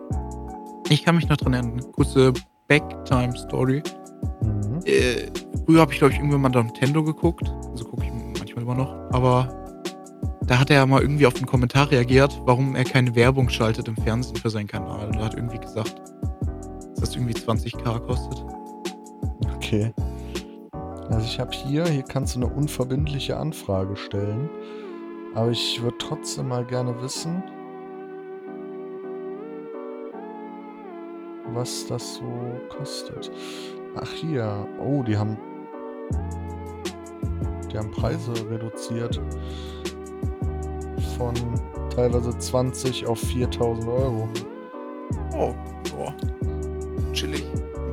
Ich 0.89 1.05
kann 1.05 1.17
mich 1.17 1.29
noch 1.29 1.37
dran 1.37 1.55
erinnern. 1.55 1.81
Kurze 1.93 2.33
Backtime-Story. 2.69 3.83
Mhm. 4.43 4.81
Äh, 4.85 5.27
früher 5.65 5.81
habe 5.81 5.93
ich, 5.93 5.99
glaube 5.99 6.15
ich, 6.15 6.21
irgendwann 6.21 6.41
mal 6.41 6.51
Nintendo 6.51 7.03
geguckt. 7.03 7.53
Also 7.71 7.85
gucke 7.85 8.05
ich 8.05 8.13
manchmal 8.39 8.63
immer 8.63 8.75
noch. 8.75 8.95
Aber 9.11 9.60
da 10.51 10.59
hat 10.59 10.69
er 10.69 10.79
ja 10.79 10.87
mal 10.87 11.01
irgendwie 11.01 11.29
auf 11.29 11.37
einen 11.37 11.47
Kommentar 11.47 11.93
reagiert, 11.93 12.43
warum 12.45 12.75
er 12.75 12.83
keine 12.83 13.15
Werbung 13.15 13.49
schaltet 13.49 13.87
im 13.87 13.97
Fernsehen 13.97 14.35
für 14.35 14.51
seinen 14.51 14.67
Kanal. 14.67 15.07
Und 15.07 15.15
er 15.15 15.27
hat 15.27 15.35
irgendwie 15.35 15.61
gesagt, 15.61 16.03
dass 16.91 17.01
das 17.01 17.15
irgendwie 17.15 17.35
20k 17.35 18.01
kostet. 18.01 18.45
Okay. 19.55 19.93
Also 21.09 21.25
ich 21.25 21.39
habe 21.39 21.53
hier, 21.53 21.87
hier 21.87 22.03
kannst 22.03 22.35
du 22.35 22.41
eine 22.41 22.53
unverbindliche 22.53 23.37
Anfrage 23.37 23.95
stellen. 23.95 24.51
Aber 25.37 25.53
ich 25.53 25.81
würde 25.83 25.99
trotzdem 25.99 26.49
mal 26.49 26.65
gerne 26.65 27.01
wissen, 27.01 27.45
was 31.53 31.87
das 31.87 32.17
so 32.17 32.61
kostet. 32.77 33.31
Ach 33.95 34.11
hier, 34.15 34.67
oh, 34.81 35.05
die 35.05 35.17
haben, 35.17 35.39
die 37.73 37.79
haben 37.79 37.93
Preise 37.93 38.33
reduziert 38.51 39.21
von 41.21 41.35
teilweise 41.95 42.37
20 42.37 43.07
auf 43.07 43.19
4000 43.19 43.87
Euro. 43.89 44.27
Oh, 45.37 45.53
boah. 45.95 46.15
Chillig. 47.13 47.45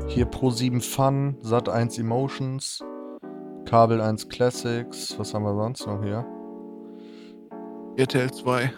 Hier 0.08 0.26
Pro 0.26 0.50
7 0.50 0.80
Fun, 0.80 1.36
Sat 1.42 1.68
1 1.68 2.00
Emotions, 2.00 2.82
Kabel 3.66 4.00
1 4.00 4.30
Classics, 4.30 5.14
was 5.20 5.34
haben 5.34 5.44
wir 5.44 5.54
sonst 5.56 5.86
noch 5.86 6.02
hier? 6.02 6.26
RTL 7.98 8.32
2. 8.32 8.72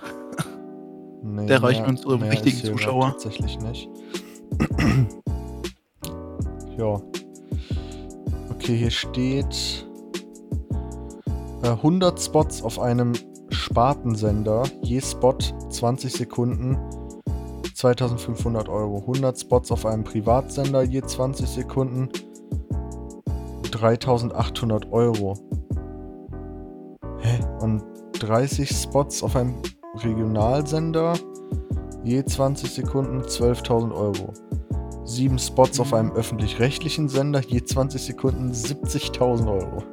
Nee, 1.21 1.45
Der 1.45 1.61
reicht 1.61 1.81
mehr- 1.81 1.89
unsere 1.89 2.19
richtigen 2.19 2.57
Zuschauer. 2.57 3.09
Tatsächlich 3.11 3.59
nicht. 3.59 3.87
ja. 6.77 6.99
Okay, 8.49 8.77
hier 8.77 8.89
steht 8.89 9.85
äh, 11.61 11.67
100 11.67 12.19
Spots 12.19 12.63
auf 12.63 12.79
einem 12.79 13.13
Spartensender, 13.49 14.63
je 14.81 15.01
Spot 15.01 15.37
20 15.69 16.11
Sekunden, 16.11 16.77
2500 17.73 18.67
Euro. 18.67 18.99
100 18.99 19.39
Spots 19.39 19.71
auf 19.71 19.85
einem 19.85 20.03
Privatsender, 20.03 20.83
je 20.83 21.01
20 21.01 21.47
Sekunden, 21.47 22.09
3800 23.71 24.91
Euro. 24.91 25.35
Hä? 27.19 27.39
Und 27.61 27.83
30 28.19 28.69
Spots 28.69 29.23
auf 29.23 29.35
einem 29.35 29.55
Regionalsender, 30.03 31.13
je 32.03 32.23
20 32.23 32.71
Sekunden 32.71 33.21
12.000 33.21 33.93
Euro. 33.93 34.33
7 35.05 35.39
Spots 35.39 35.79
auf 35.79 35.93
einem 35.93 36.11
öffentlich-rechtlichen 36.11 37.09
Sender, 37.09 37.41
je 37.41 37.63
20 37.63 38.01
Sekunden 38.01 38.51
70.000 38.51 39.47
Euro. 39.49 39.83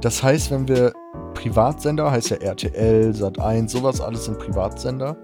Das 0.00 0.22
heißt, 0.22 0.50
wenn 0.50 0.68
wir 0.68 0.92
Privatsender, 1.40 2.10
heißt 2.10 2.30
ja 2.30 2.36
RTL, 2.38 3.12
Sat1, 3.12 3.68
sowas 3.70 4.00
alles 4.00 4.26
sind 4.26 4.38
Privatsender. 4.38 5.16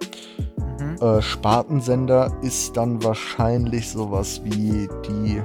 Mhm. 0.80 0.96
Äh, 1.06 1.20
Spartensender 1.22 2.30
ist 2.42 2.76
dann 2.76 3.02
wahrscheinlich 3.04 3.88
sowas 3.90 4.40
wie 4.44 4.88
die. 5.06 5.42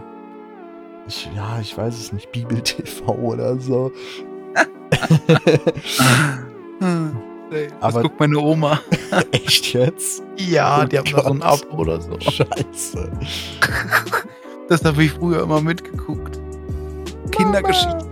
Ich, 1.07 1.29
ja, 1.35 1.59
ich 1.59 1.77
weiß 1.77 1.93
es 1.97 2.13
nicht, 2.13 2.31
Bibel 2.31 2.61
TV 2.61 3.05
oder 3.13 3.57
so. 3.59 3.91
Ey, 7.51 7.67
das 7.67 7.73
Aber- 7.81 8.01
guckt 8.03 8.19
meine 8.19 8.39
Oma. 8.39 8.79
Echt 9.31 9.73
jetzt? 9.73 10.23
Ja, 10.37 10.83
Oh 10.83 10.85
die 10.85 10.97
haben 10.97 11.11
da 11.11 11.23
so 11.23 11.29
ein. 11.31 11.41
Abo 11.41 11.77
oder 11.77 11.99
so. 11.99 12.17
Scheiße. 12.19 13.11
Das 14.69 14.85
habe 14.85 15.03
ich 15.03 15.11
früher 15.11 15.43
immer 15.43 15.61
mitgeguckt. 15.61 16.39
Kindergeschichten. 17.31 18.09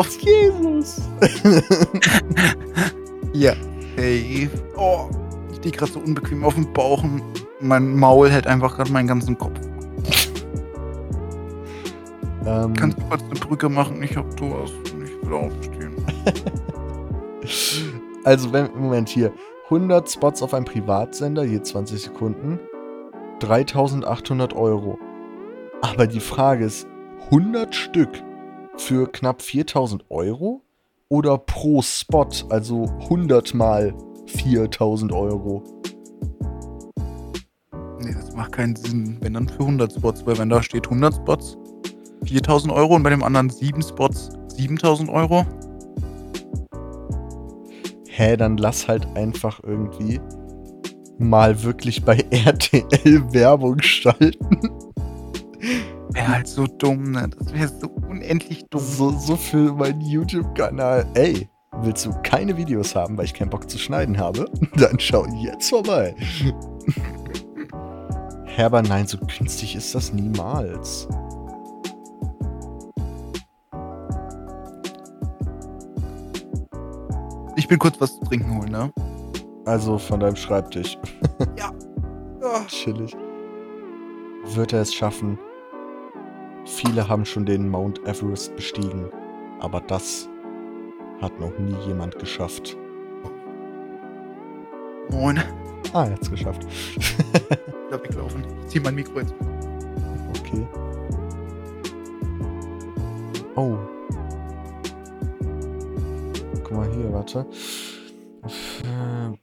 Ist 0.00 0.22
Jesus? 0.22 1.02
Ja. 3.32 3.52
Hey. 3.96 4.50
Oh, 4.76 5.08
ich 5.50 5.58
stehe 5.58 5.74
gerade 5.74 5.92
so 5.92 6.00
unbequem 6.00 6.44
auf 6.44 6.54
dem 6.54 6.72
Bauch 6.72 7.02
und 7.02 7.22
mein 7.60 7.96
Maul 7.96 8.28
hält 8.28 8.46
einfach 8.46 8.76
gerade 8.76 8.90
meinen 8.90 9.06
ganzen 9.06 9.38
Kopf. 9.38 9.58
ähm, 12.44 12.74
Kannst 12.74 12.98
du 12.98 13.02
kurz 13.04 13.22
eine 13.22 13.38
Brücke 13.38 13.68
machen? 13.68 14.02
Ich 14.02 14.16
hab 14.16 14.36
Durst 14.36 14.74
und 14.92 15.04
ich 15.04 15.12
will 15.22 15.34
aufstehen. 15.34 15.94
also, 18.24 18.52
wenn, 18.52 18.70
Moment 18.76 19.08
hier. 19.08 19.32
100 19.66 20.10
Spots 20.10 20.42
auf 20.42 20.52
einem 20.52 20.64
Privatsender, 20.64 21.44
je 21.44 21.62
20 21.62 22.02
Sekunden. 22.02 22.58
3800 23.38 24.54
Euro. 24.54 24.98
Aber 25.82 26.08
die 26.08 26.20
Frage 26.20 26.64
ist, 26.64 26.88
100 27.26 27.74
Stück 27.74 28.10
für 28.76 29.10
knapp 29.10 29.42
4000 29.42 30.04
Euro? 30.10 30.62
Oder 31.08 31.38
pro 31.38 31.82
Spot, 31.82 32.28
also 32.50 32.84
100 32.84 33.52
mal 33.54 33.94
4000 34.26 35.12
Euro? 35.12 35.64
Nee, 37.98 38.14
das 38.14 38.34
macht 38.34 38.52
keinen 38.52 38.76
Sinn. 38.76 39.18
Wenn 39.20 39.34
dann 39.34 39.48
für 39.48 39.60
100 39.60 39.92
Spots, 39.92 40.24
weil 40.24 40.38
wenn 40.38 40.48
da 40.48 40.62
steht 40.62 40.86
100 40.86 41.16
Spots, 41.16 41.58
4000 42.24 42.72
Euro 42.72 42.94
und 42.94 43.02
bei 43.02 43.10
dem 43.10 43.22
anderen 43.22 43.50
7 43.50 43.82
Spots 43.82 44.30
7000 44.56 45.08
Euro. 45.10 45.44
Hä, 48.08 48.36
dann 48.36 48.56
lass 48.56 48.86
halt 48.86 49.06
einfach 49.16 49.60
irgendwie 49.64 50.20
mal 51.18 51.62
wirklich 51.62 52.04
bei 52.04 52.16
RTL 52.30 53.32
Werbung 53.32 53.80
schalten. 53.82 54.46
Wäre 56.12 56.28
halt 56.28 56.48
so 56.48 56.66
dumm, 56.66 57.12
ne? 57.12 57.30
Das 57.38 57.52
wäre 57.52 57.68
so 57.68 57.88
unendlich 58.08 58.66
dumm. 58.70 58.80
So, 58.80 59.10
so 59.10 59.36
für 59.36 59.72
meinen 59.74 60.00
YouTube-Kanal. 60.00 61.06
Ey, 61.14 61.48
willst 61.82 62.04
du 62.04 62.12
keine 62.22 62.56
Videos 62.56 62.96
haben, 62.96 63.16
weil 63.16 63.26
ich 63.26 63.34
keinen 63.34 63.50
Bock 63.50 63.70
zu 63.70 63.78
schneiden 63.78 64.18
habe? 64.18 64.50
Dann 64.74 64.98
schau 64.98 65.24
jetzt 65.36 65.70
vorbei. 65.70 66.14
Hä, 68.46 68.62
aber 68.64 68.82
nein, 68.82 69.06
so 69.06 69.18
günstig 69.18 69.76
ist 69.76 69.94
das 69.94 70.12
niemals. 70.12 71.06
Ich 77.56 77.68
bin 77.68 77.78
kurz 77.78 78.00
was 78.00 78.18
zu 78.18 78.24
trinken 78.24 78.58
holen, 78.58 78.72
ne? 78.72 78.92
Also 79.64 79.98
von 79.98 80.18
deinem 80.18 80.34
Schreibtisch. 80.34 80.98
Oh, 82.42 82.64
Chillig. 82.66 83.16
Wird 84.54 84.72
er 84.72 84.80
es 84.82 84.92
schaffen? 84.92 85.38
Viele 86.64 87.08
haben 87.08 87.24
schon 87.24 87.46
den 87.46 87.68
Mount 87.68 88.00
Everest 88.06 88.54
bestiegen, 88.56 89.10
aber 89.60 89.80
das 89.80 90.28
hat 91.20 91.38
noch 91.40 91.58
nie 91.58 91.76
jemand 91.86 92.18
geschafft. 92.18 92.76
moin. 95.10 95.38
Ah, 95.92 96.04
er 96.04 96.12
hat's 96.12 96.30
geschafft. 96.30 96.66
Ich 97.92 97.96
glaub, 97.96 98.04
weglaufen. 98.04 98.44
Ich 98.62 98.68
zieh 98.68 98.78
mein 98.78 98.94
Mikro 98.94 99.18
jetzt. 99.18 99.34
Okay. 100.38 100.64
Oh. 103.56 103.76
Guck 106.62 106.70
mal 106.70 106.88
hier, 106.94 107.12
warte. 107.12 107.44
Äh, 108.84 109.36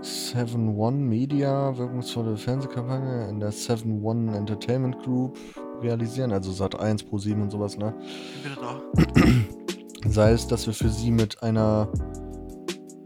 7-One 0.00 0.98
Media, 0.98 1.76
wirkungsvolle 1.76 2.36
Fernsehkampagne 2.36 3.28
in 3.28 3.40
der 3.40 3.52
7-One 3.52 4.36
Entertainment 4.36 5.02
Group 5.02 5.36
realisieren, 5.82 6.32
also 6.32 6.52
Sat 6.52 6.78
1 6.78 7.04
Pro 7.04 7.18
7 7.18 7.42
und 7.42 7.50
sowas, 7.50 7.76
ne? 7.76 7.94
Sei 10.06 10.32
es, 10.32 10.46
dass 10.46 10.66
wir 10.66 10.74
für 10.74 10.88
sie 10.90 11.10
mit 11.10 11.42
einer 11.42 11.88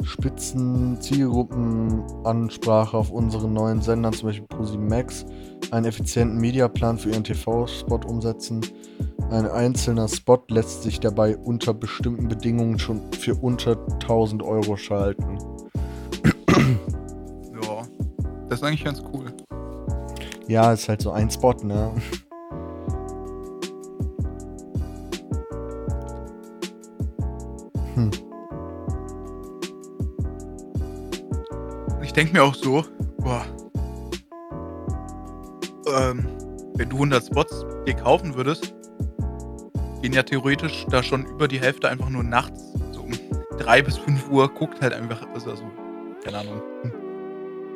spitzen 0.02 1.00
Zielgruppenansprache 1.00 2.96
auf 2.96 3.11
unseren 3.11 3.52
neuen 3.52 3.83
Sendern, 3.83 4.12
zum 4.12 4.28
Beispiel 4.28 4.46
ProSieben 4.48 4.88
Max, 4.88 5.26
einen 5.70 5.87
effizienten 5.87 6.38
Mediaplan 6.38 6.98
für 6.98 7.11
ihren 7.11 7.24
TV-Spot 7.24 8.00
umsetzen. 8.07 8.61
Ein 9.31 9.46
einzelner 9.46 10.09
Spot 10.09 10.42
lässt 10.48 10.83
sich 10.83 11.00
dabei 11.00 11.37
unter 11.37 11.74
bestimmten 11.74 12.28
Bedingungen 12.28 12.78
schon 12.78 13.12
für 13.12 13.35
unter 13.35 13.76
1000 14.02 14.42
Euro 14.42 14.76
schalten. 14.76 15.38
Ja. 17.62 17.83
Das 18.48 18.61
ist 18.61 18.64
eigentlich 18.64 18.85
ganz 18.85 19.02
cool. 19.12 19.26
Ja, 20.46 20.72
ist 20.72 20.88
halt 20.88 21.02
so 21.02 21.11
ein 21.11 21.31
Spot, 21.31 21.54
ne? 21.62 21.92
Denke 32.18 32.33
mir 32.33 32.42
auch 32.42 32.54
so, 32.54 32.85
boah. 33.18 33.46
Ähm, 35.87 36.26
wenn 36.74 36.88
du 36.88 36.96
100 36.96 37.26
Spots 37.26 37.64
dir 37.87 37.94
kaufen 37.94 38.35
würdest, 38.35 38.74
gehen 40.02 40.12
ja 40.12 40.24
theoretisch 40.24 40.85
da 40.90 41.00
schon 41.04 41.24
über 41.26 41.46
die 41.46 41.61
Hälfte 41.61 41.88
einfach 41.88 42.09
nur 42.09 42.24
nachts. 42.24 42.72
So 42.90 43.02
um 43.02 43.12
3 43.59 43.83
bis 43.83 43.98
5 43.98 44.31
Uhr 44.31 44.48
guckt 44.48 44.81
halt 44.81 44.94
einfach, 44.94 45.24
also, 45.33 45.50
also 45.50 45.62
keine 46.24 46.38
Ahnung. 46.38 46.61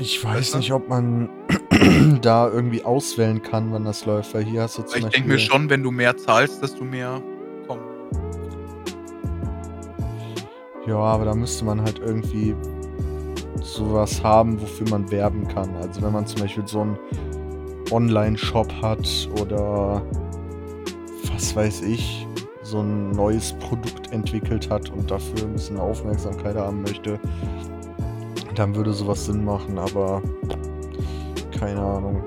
Ich 0.00 0.24
weiß 0.24 0.38
Weißt 0.38 0.55
du? 0.55 0.59
nicht, 0.59 0.72
ob 0.72 0.88
man 0.88 1.28
da 2.20 2.48
irgendwie 2.48 2.83
auswählen 2.83 3.40
kann, 3.40 3.72
wann 3.72 3.85
das 3.85 4.05
läuft, 4.07 4.35
weil 4.35 4.42
hier 4.42 4.62
hast 4.62 4.76
du 4.76 4.83
zum 4.83 5.05
Ich 5.05 5.07
denke 5.07 5.28
mir 5.28 5.38
schon, 5.38 5.70
wenn 5.70 5.85
du 5.85 5.92
mehr 5.92 6.16
zahlst, 6.16 6.61
desto 6.61 6.83
mehr 6.83 7.22
kommen. 7.68 7.83
Ja, 10.88 10.96
aber 10.96 11.26
da 11.26 11.35
müsste 11.37 11.64
man 11.64 11.81
halt 11.81 12.00
irgendwie 12.00 12.57
sowas 13.62 14.22
haben, 14.22 14.61
wofür 14.61 14.88
man 14.90 15.11
werben 15.11 15.46
kann. 15.48 15.75
Also 15.77 16.03
wenn 16.03 16.12
man 16.12 16.27
zum 16.27 16.42
Beispiel 16.42 16.66
so 16.66 16.81
einen 16.81 16.98
Online-Shop 17.90 18.72
hat 18.81 19.29
oder 19.40 20.03
was 21.33 21.55
weiß 21.55 21.83
ich, 21.83 22.27
so 22.62 22.81
ein 22.81 23.11
neues 23.11 23.53
Produkt 23.55 24.12
entwickelt 24.12 24.70
hat 24.70 24.90
und 24.90 25.11
dafür 25.11 25.46
ein 25.46 25.53
bisschen 25.53 25.79
Aufmerksamkeit 25.79 26.57
haben 26.57 26.83
möchte, 26.83 27.18
dann 28.55 28.75
würde 28.75 28.92
sowas 28.92 29.27
Sinn 29.27 29.44
machen, 29.44 29.79
aber 29.79 30.22
keine 31.59 31.81
Ahnung. 31.81 32.22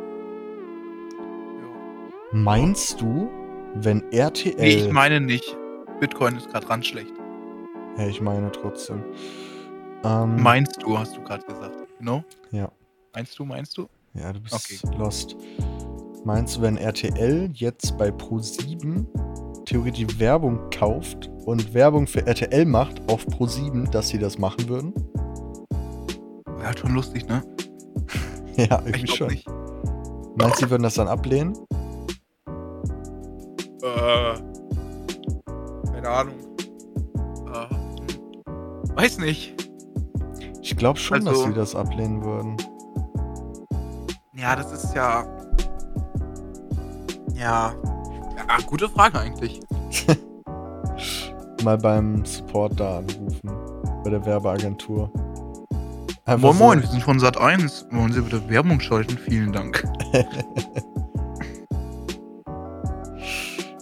Meinst 2.32 3.00
du, 3.00 3.30
wenn 3.76 4.04
RTL... 4.12 4.56
Nee, 4.58 4.86
ich 4.86 4.91
meine 4.91 5.21
nicht. 5.21 5.58
Bitcoin 6.00 6.36
ist 6.36 6.50
gerade 6.50 6.69
ran 6.69 6.84
schlecht. 6.84 7.13
ja, 7.98 8.08
ich 8.08 8.21
meine 8.21 8.52
trotzdem. 8.52 9.04
Ähm, 10.06 10.41
Meinst 10.41 10.82
du, 10.84 10.98
hast 10.98 11.15
du 11.18 11.22
gerade 11.24 11.44
gesagt. 11.46 11.76
No? 12.00 12.24
Ja. 12.52 12.70
Meinst 13.13 13.38
du, 13.39 13.46
meinst 13.46 13.78
du? 13.78 13.88
Ja, 14.13 14.32
du 14.32 14.39
bist 14.39 14.54
Okay. 14.54 14.98
lost. 14.98 15.36
Meinst 16.24 16.58
du, 16.58 16.62
wenn 16.62 16.78
RTL 16.78 17.50
jetzt 17.54 17.98
bei 17.98 18.10
Pro7 18.10 19.06
theoretisch 19.65 20.20
Werbung 20.20 20.60
kauft 20.70 21.30
und 21.46 21.74
Werbung 21.74 22.06
für 22.08 22.26
RTL 22.26 22.65
macht 22.65 23.02
auf 23.10 23.26
Pro7, 23.28 23.89
dass 23.89 24.10
sie 24.10 24.20
das 24.20 24.38
machen 24.38 24.68
würden? 24.70 24.94
Halt 26.63 26.80
schon 26.80 26.94
lustig, 26.94 27.28
ne? 27.28 27.41
Ja, 28.58 28.80
Ich 28.86 28.96
irgendwie 28.96 29.08
schon. 29.08 29.28
nicht. 29.28 29.48
Meinst 30.38 30.62
du, 30.62 30.65
sie 30.65 30.70
würden 30.72 30.84
das 30.84 30.94
dann 30.96 31.08
ablehnen? 31.08 31.54
Äh. 33.82 34.36
Keine 35.91 36.10
Ahnung. 36.10 36.36
Äh, 37.54 37.70
hm. 37.70 38.96
weiß 38.96 39.18
nicht. 39.20 39.64
Ich 40.67 40.75
glaube 40.75 40.97
schon, 40.97 41.19
dass 41.23 41.28
Also- 41.36 41.45
sie 41.45 41.54
das 41.54 41.75
ablehnen 41.75 42.23
würden. 42.23 42.58
Ja, 44.34 44.56
das 44.56 44.71
ist 44.71 44.95
ja. 44.95 45.23
Ja. 47.36 47.73
Ja, 48.36 48.58
gute 48.65 48.89
Frage 48.89 49.19
eigentlich. 49.19 49.60
Mal 51.63 51.78
beim 51.78 52.25
Support 52.25 52.80
da 52.80 52.97
anrufen. 52.97 53.51
Bei 54.04 54.10
der 54.10 54.25
Werbeagentur. 54.25 55.12
Einfach 56.25 56.41
Moin 56.49 56.58
so- 56.58 56.63
Moin, 56.63 56.82
wir 56.82 56.88
sind 56.88 57.04
von 57.04 57.19
Sat 57.19 57.38
1. 57.38 57.86
Wollen 57.91 58.12
Sie 58.12 58.21
bitte 58.21 58.49
Werbung 58.49 58.80
schalten? 58.80 59.17
Vielen 59.19 59.51
Dank. 59.54 59.84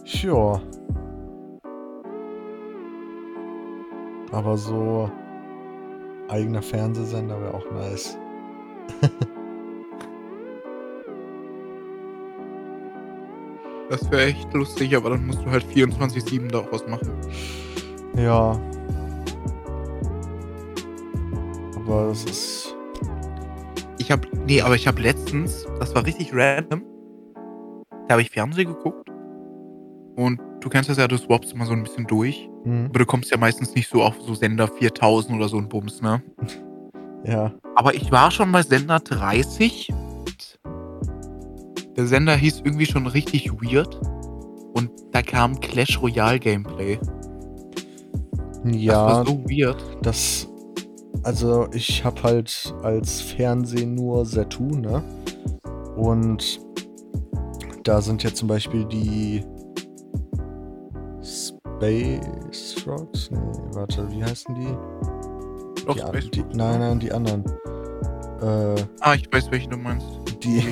Ja. 0.06 0.62
Aber 4.32 4.58
so 4.58 5.12
eigener 6.34 6.62
Fernsehsender 6.62 7.40
wäre 7.40 7.54
auch 7.54 7.72
nice. 7.72 8.18
Das 13.90 14.10
wäre 14.10 14.26
echt 14.26 14.52
lustig, 14.56 14.96
aber 14.96 15.12
dann 15.12 15.28
musst 15.28 15.46
du 15.46 15.52
halt 15.52 15.64
24-7 15.66 16.48
da 16.48 16.62
auch 16.62 16.72
was 16.72 16.88
machen. 16.88 17.12
Ja. 18.18 18.60
Aber 21.76 22.08
das 22.08 22.26
ist. 22.26 22.76
Ich 24.00 24.10
hab. 24.10 24.26
Nee, 24.48 24.62
aber 24.62 24.74
ich 24.74 24.88
hab 24.88 24.98
letztens, 24.98 25.68
das 25.80 25.94
war 25.94 26.04
richtig 26.08 26.34
random. 26.34 26.82
Da 28.08 28.14
habe 28.14 28.24
ich 28.24 28.32
Fernsehen 28.32 28.74
geguckt. 28.74 29.10
Und 30.16 30.40
du 30.64 30.70
kennst 30.70 30.90
das 30.90 30.98
ja, 30.98 31.08
du 31.08 31.18
swappst 31.18 31.54
immer 31.54 31.66
so 31.66 31.74
ein 31.74 31.84
bisschen 31.84 32.06
durch. 32.08 32.50
Hm, 32.64 32.86
Aber 32.90 33.00
du 33.00 33.06
kommst 33.06 33.30
ja 33.32 33.38
meistens 33.38 33.74
nicht 33.76 33.90
so 33.90 34.02
auf 34.02 34.16
so 34.22 34.34
Sender 34.34 34.68
4000 34.68 35.36
oder 35.36 35.50
so 35.50 35.58
ein 35.58 35.68
Bums, 35.70 36.02
ne? 36.02 36.22
ja. 37.26 37.52
Aber 37.76 37.94
ich 37.94 38.12
war 38.12 38.32
schon 38.32 38.52
bei 38.52 38.62
Sender 38.64 39.00
30. 39.00 39.92
Der 41.96 42.08
Sender 42.08 42.36
hieß 42.36 42.62
irgendwie 42.66 42.86
schon 42.86 43.06
richtig 43.08 43.52
weird. 43.52 44.00
Und 44.74 44.90
da 45.12 45.22
kam 45.22 45.60
Clash 45.60 46.02
Royale 46.02 46.40
Gameplay. 46.40 46.98
Das 48.64 48.76
Ja, 48.76 49.06
war 49.06 49.26
so 49.26 49.44
weird. 49.46 49.78
das. 50.02 50.48
Also, 51.24 51.68
ich 51.74 52.04
habe 52.04 52.22
halt 52.24 52.74
als 52.84 53.22
Fernsehen 53.22 53.96
nur 53.96 54.26
Saturn, 54.26 54.82
ne? 54.82 55.04
Und 55.96 56.60
da 57.84 58.02
sind 58.02 58.24
ja 58.24 58.34
zum 58.34 58.48
Beispiel 58.48 58.86
die 58.86 59.44
Space 61.88 62.76
Rocks? 62.88 63.30
Nee, 63.30 63.40
warte, 63.74 64.10
wie 64.10 64.24
heißen 64.24 64.56
die? 64.56 65.84
Doch, 65.86 65.96
die, 65.96 66.00
Space 66.02 66.30
die 66.32 66.44
nein, 66.54 66.80
ne? 66.80 66.88
nein, 66.90 67.00
die 67.00 67.12
anderen. 67.12 67.44
Äh, 68.42 68.76
Ah, 69.02 69.16
ich 69.16 69.28
weiß, 69.32 69.52
welche 69.52 69.68
du 69.70 69.76
meinst. 69.78 70.06
die, 70.44 70.64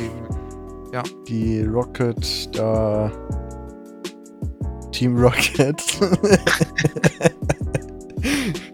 Ja. 0.94 1.04
die 1.28 1.64
Rocket 1.64 2.56
da. 2.58 3.12
Team 4.94 5.18
Rocket. 5.18 5.82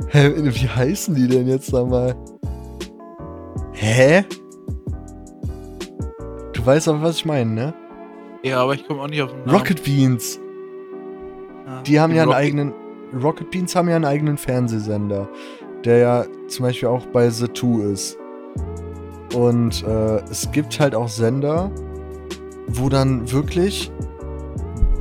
Hä, 0.10 0.32
wie 0.36 0.68
heißen 0.70 1.16
die 1.16 1.28
denn 1.28 1.48
jetzt 1.48 1.72
nochmal? 1.74 2.16
Hä? 3.74 4.24
Du 6.54 6.66
weißt 6.66 6.88
aber, 6.88 7.02
was 7.02 7.18
ich 7.18 7.26
meine, 7.26 7.52
ne? 7.52 7.74
Ja, 8.44 8.62
aber 8.64 8.74
ich 8.76 8.86
komme 8.88 9.02
auch 9.02 9.08
nicht 9.08 9.22
auf 9.22 9.32
den 9.32 9.40
Namen. 9.42 9.52
Rocket 9.58 9.84
Beans. 9.84 10.40
Die 11.86 12.00
haben 12.00 12.14
ja 12.14 12.24
einen 12.24 12.32
Rocket- 12.32 12.44
eigenen. 12.46 12.74
Rocket 13.24 13.52
Beans 13.52 13.76
haben 13.76 13.88
ja 13.90 13.96
einen 13.96 14.06
eigenen 14.06 14.38
Fernsehsender, 14.38 15.30
der 15.86 15.98
ja 15.98 16.26
zum 16.48 16.66
Beispiel 16.66 16.90
auch 16.90 17.06
bei 17.08 17.30
The 17.30 17.48
Two 17.48 17.82
ist. 17.82 18.18
Und 19.34 19.84
äh, 19.84 20.18
es 20.30 20.50
gibt 20.52 20.80
halt 20.80 20.94
auch 20.96 21.08
Sender, 21.08 21.72
wo 22.68 22.90
dann 22.90 23.32
wirklich 23.32 23.92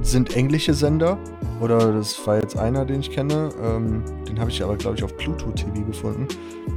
sind 0.03 0.37
englische 0.37 0.73
Sender. 0.75 1.19
Oder 1.61 1.93
das 1.93 2.25
war 2.27 2.37
jetzt 2.39 2.57
einer, 2.59 2.85
den 2.85 3.01
ich 3.01 3.11
kenne. 3.11 3.49
Ähm, 3.65 4.03
den 4.29 4.39
habe 4.39 4.51
ich 4.51 4.63
aber, 4.63 4.77
glaube 4.77 4.97
ich, 4.97 5.03
auf 5.03 5.17
Pluto 5.17 5.51
TV 5.51 5.85
gefunden. 5.87 6.29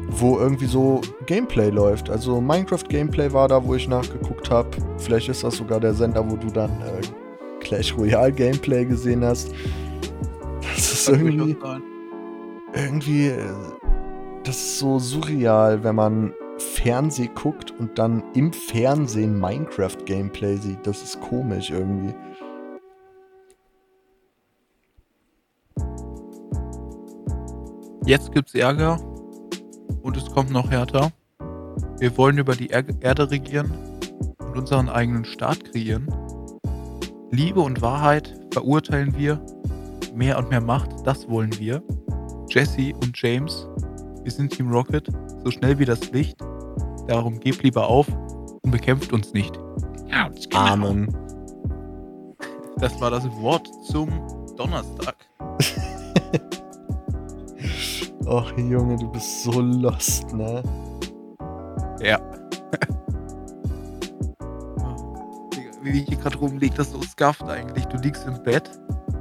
Wo 0.10 0.39
irgendwie 0.39 0.65
so 0.65 1.02
Gameplay 1.25 1.69
läuft. 1.69 2.10
Also 2.10 2.39
Minecraft-Gameplay 2.41 3.34
war 3.34 3.47
da, 3.49 3.63
wo 3.63 3.75
ich 3.75 3.88
nachgeguckt 3.88 4.49
habe. 4.49 4.69
Vielleicht 4.97 5.30
ist 5.30 5.43
das 5.43 5.58
sogar 5.58 5.80
der 5.80 5.93
Sender, 5.93 6.28
wo 6.28 6.36
du 6.38 6.47
dann 6.47 6.69
äh, 6.82 7.02
Clash 7.69 7.95
Royale 7.95 8.32
Gameplay 8.32 8.84
gesehen 8.84 9.23
hast. 9.23 9.53
Das 10.62 10.91
ist 10.91 11.08
irgendwie, 11.08 11.55
irgendwie, 12.73 13.27
äh, 13.27 13.53
das 14.43 14.55
ist 14.55 14.79
so 14.79 14.97
surreal, 14.97 15.84
wenn 15.84 15.93
man 15.93 16.34
Fernseh 16.58 17.29
guckt 17.36 17.71
und 17.77 17.99
dann 17.99 18.23
im 18.34 18.51
Fernsehen 18.51 19.39
Minecraft-Gameplay 19.39 20.58
sieht. 20.58 20.88
Das 20.88 21.03
ist 21.03 21.21
komisch 21.21 21.69
irgendwie. 21.69 22.15
Jetzt 28.05 28.32
gibt's 28.32 28.55
Ärger. 28.55 28.99
Und 30.01 30.17
es 30.17 30.26
kommt 30.32 30.49
noch 30.49 30.72
härter. 30.72 31.11
Wir 31.99 32.17
wollen 32.17 32.39
über 32.39 32.55
die 32.55 32.72
er 32.72 32.84
Erde 33.01 33.30
regieren 33.30 33.72
und 34.39 34.57
unseren 34.57 34.89
eigenen 34.89 35.26
Staat 35.26 35.65
kreieren. 35.65 36.07
Liebe 37.32 37.61
und 37.61 37.82
Wahrheit 37.82 38.34
verurteilen 38.51 39.15
wir. 39.15 39.39
Mehr 40.15 40.38
und 40.38 40.49
mehr 40.49 40.61
Macht, 40.61 40.89
das 41.05 41.30
wollen 41.30 41.57
wir. 41.59 41.84
Jesse 42.49 42.93
und 43.03 43.11
James, 43.15 43.67
wir 44.23 44.32
sind 44.32 44.51
Team 44.51 44.71
Rocket, 44.71 45.07
so 45.43 45.51
schnell 45.51 45.77
wie 45.77 45.86
das 45.86 46.11
Licht. 46.11 46.38
Darum 47.07 47.39
gebt 47.39 47.63
lieber 47.63 47.88
auf 47.88 48.07
und 48.63 48.71
bekämpft 48.71 49.13
uns 49.13 49.34
nicht. 49.34 49.57
Amen. 50.53 51.15
Das 52.77 53.01
war 53.01 53.11
das 53.11 53.25
Wort 53.41 53.67
zum 53.88 54.07
Donnerstag. 54.55 55.13
Och 58.25 58.57
Junge, 58.57 58.95
du 58.95 59.11
bist 59.11 59.43
so 59.43 59.59
lost, 59.59 60.34
ne? 60.34 60.63
Ja. 62.01 62.21
Wie 65.82 66.01
ich 66.01 66.07
hier 66.07 66.17
gerade 66.17 66.38
rumliege, 66.38 66.75
das 66.75 66.88
ist 66.88 66.93
so 66.93 67.01
scuffed 67.01 67.47
eigentlich. 67.47 67.86
Du 67.86 67.97
liegst 67.97 68.25
im 68.27 68.41
Bett, 68.43 68.69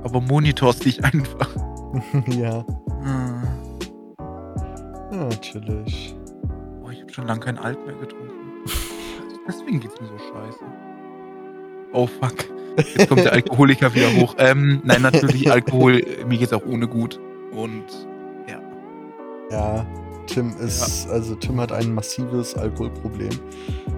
aber 0.02 0.20
monitorst 0.20 0.84
dich 0.84 1.02
einfach. 1.04 1.48
ja. 2.26 2.64
Hm. 3.02 3.42
ja, 5.12 5.24
natürlich. 5.24 6.16
Boah, 6.80 6.90
ich 6.90 7.00
habe 7.00 7.12
schon 7.12 7.26
lange 7.26 7.40
kein 7.40 7.59
Alt 7.59 7.78
mehr 7.86 7.94
getrunken. 7.94 8.34
Deswegen 9.46 9.80
geht's 9.80 10.00
mir 10.00 10.09
so 10.09 10.18
scheiße. 10.18 10.64
Oh 11.92 12.06
fuck. 12.06 12.44
Jetzt 12.76 13.09
kommt 13.09 13.24
der 13.24 13.32
Alkoholiker 13.32 13.94
wieder 13.94 14.12
hoch. 14.14 14.34
Ähm, 14.38 14.80
nein, 14.84 15.02
natürlich 15.02 15.50
Alkohol. 15.50 16.04
Mir 16.26 16.38
geht's 16.38 16.52
auch 16.52 16.66
ohne 16.66 16.86
gut. 16.86 17.18
Und 17.52 17.84
ja. 18.46 18.61
Ja, 19.50 19.86
Tim 20.29 20.55
ist, 20.61 21.09
also 21.09 21.35
Tim 21.35 21.61
hat 21.61 21.72
ein 21.72 21.95
massives 21.95 22.55
Alkoholproblem. 22.55 23.31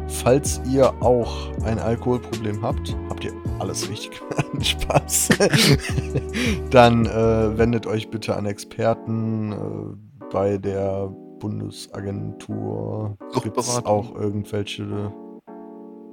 Falls 0.06 0.60
ihr 0.70 0.90
auch 1.02 1.50
ein 1.64 1.78
Alkoholproblem 1.78 2.62
habt, 2.62 2.96
habt 3.08 3.24
ihr 3.24 3.32
alles 3.58 3.88
richtig 3.88 4.18
gemacht. 4.18 4.46
Spaß. 4.66 5.28
Dann 6.70 7.06
äh, 7.06 7.58
wendet 7.58 7.86
euch 7.86 8.10
bitte 8.10 8.36
an 8.36 8.46
Experten 8.46 9.52
äh, 9.52 10.26
bei 10.32 10.56
der 10.56 11.12
Bundesagentur. 11.38 13.16
Suchtberatung. 13.30 13.86
auch 13.86 14.14
irgendwelche, 14.14 15.12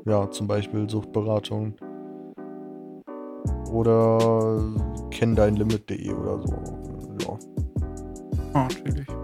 ja, 0.05 0.29
zum 0.31 0.47
Beispiel 0.47 0.89
Suchtberatung. 0.89 1.75
Oder 3.71 4.59
kenn 5.11 5.35
dein 5.35 5.55
Limit.de 5.55 6.11
oder 6.11 6.39
so. 6.39 6.53
Ja. 7.23 7.37
Natürlich. 8.53 9.16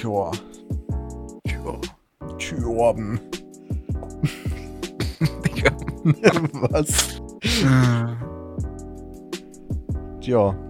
Tja. 0.00 0.30
Tja. 1.44 1.78
Tjorben. 2.38 3.20
Digga. 5.44 5.72
Was? 6.72 7.20
Tja. 10.22 10.56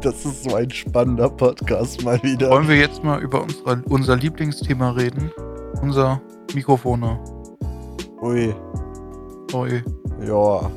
Das 0.00 0.24
ist 0.24 0.44
so 0.44 0.54
ein 0.54 0.70
spannender 0.70 1.28
Podcast 1.28 2.04
mal 2.04 2.22
wieder. 2.22 2.48
Wollen 2.50 2.68
wir 2.68 2.76
jetzt 2.76 3.02
mal 3.02 3.20
über 3.20 3.42
unsere, 3.42 3.82
unser 3.88 4.16
Lieblingsthema 4.16 4.90
reden? 4.90 5.30
Unser 5.82 6.22
Mikrofone. 6.54 7.18
Ui, 8.22 8.54
Oi. 9.52 9.82
ja. 10.24 10.70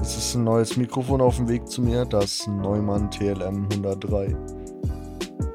Es 0.00 0.16
ist 0.16 0.34
ein 0.34 0.44
neues 0.44 0.76
Mikrofon 0.76 1.20
auf 1.20 1.36
dem 1.36 1.48
Weg 1.48 1.68
zu 1.68 1.80
mir, 1.80 2.04
das 2.04 2.46
Neumann 2.46 3.10
TLM 3.10 3.66
103. 3.72 4.36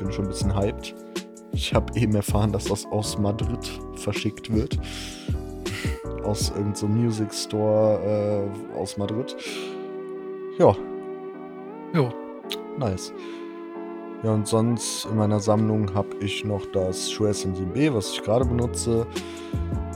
Bin 0.04 0.12
schon 0.12 0.26
ein 0.26 0.30
bisschen 0.30 0.56
hyped. 0.56 0.96
Ich 1.52 1.74
habe 1.74 1.98
eben 2.00 2.16
erfahren, 2.16 2.52
dass 2.52 2.66
das 2.66 2.86
aus 2.88 3.18
Madrid 3.18 3.72
verschickt 3.96 4.54
wird. 4.54 4.78
Aus 6.24 6.50
irgendeinem 6.50 6.76
so 6.76 6.88
Music 6.88 7.34
Store 7.34 8.00
äh, 8.76 8.78
aus 8.78 8.98
Madrid. 8.98 9.36
Ja, 10.58 10.76
Jo. 11.94 12.10
Nice. 12.80 13.14
Ja, 14.24 14.32
und 14.34 14.48
sonst 14.48 15.06
in 15.06 15.18
meiner 15.18 15.40
Sammlung 15.40 15.94
habe 15.94 16.16
ich 16.22 16.44
noch 16.44 16.66
das 16.68 17.12
Shure 17.12 17.30
SM7B, 17.30 17.94
was 17.94 18.14
ich 18.14 18.24
gerade 18.24 18.46
benutze. 18.46 19.06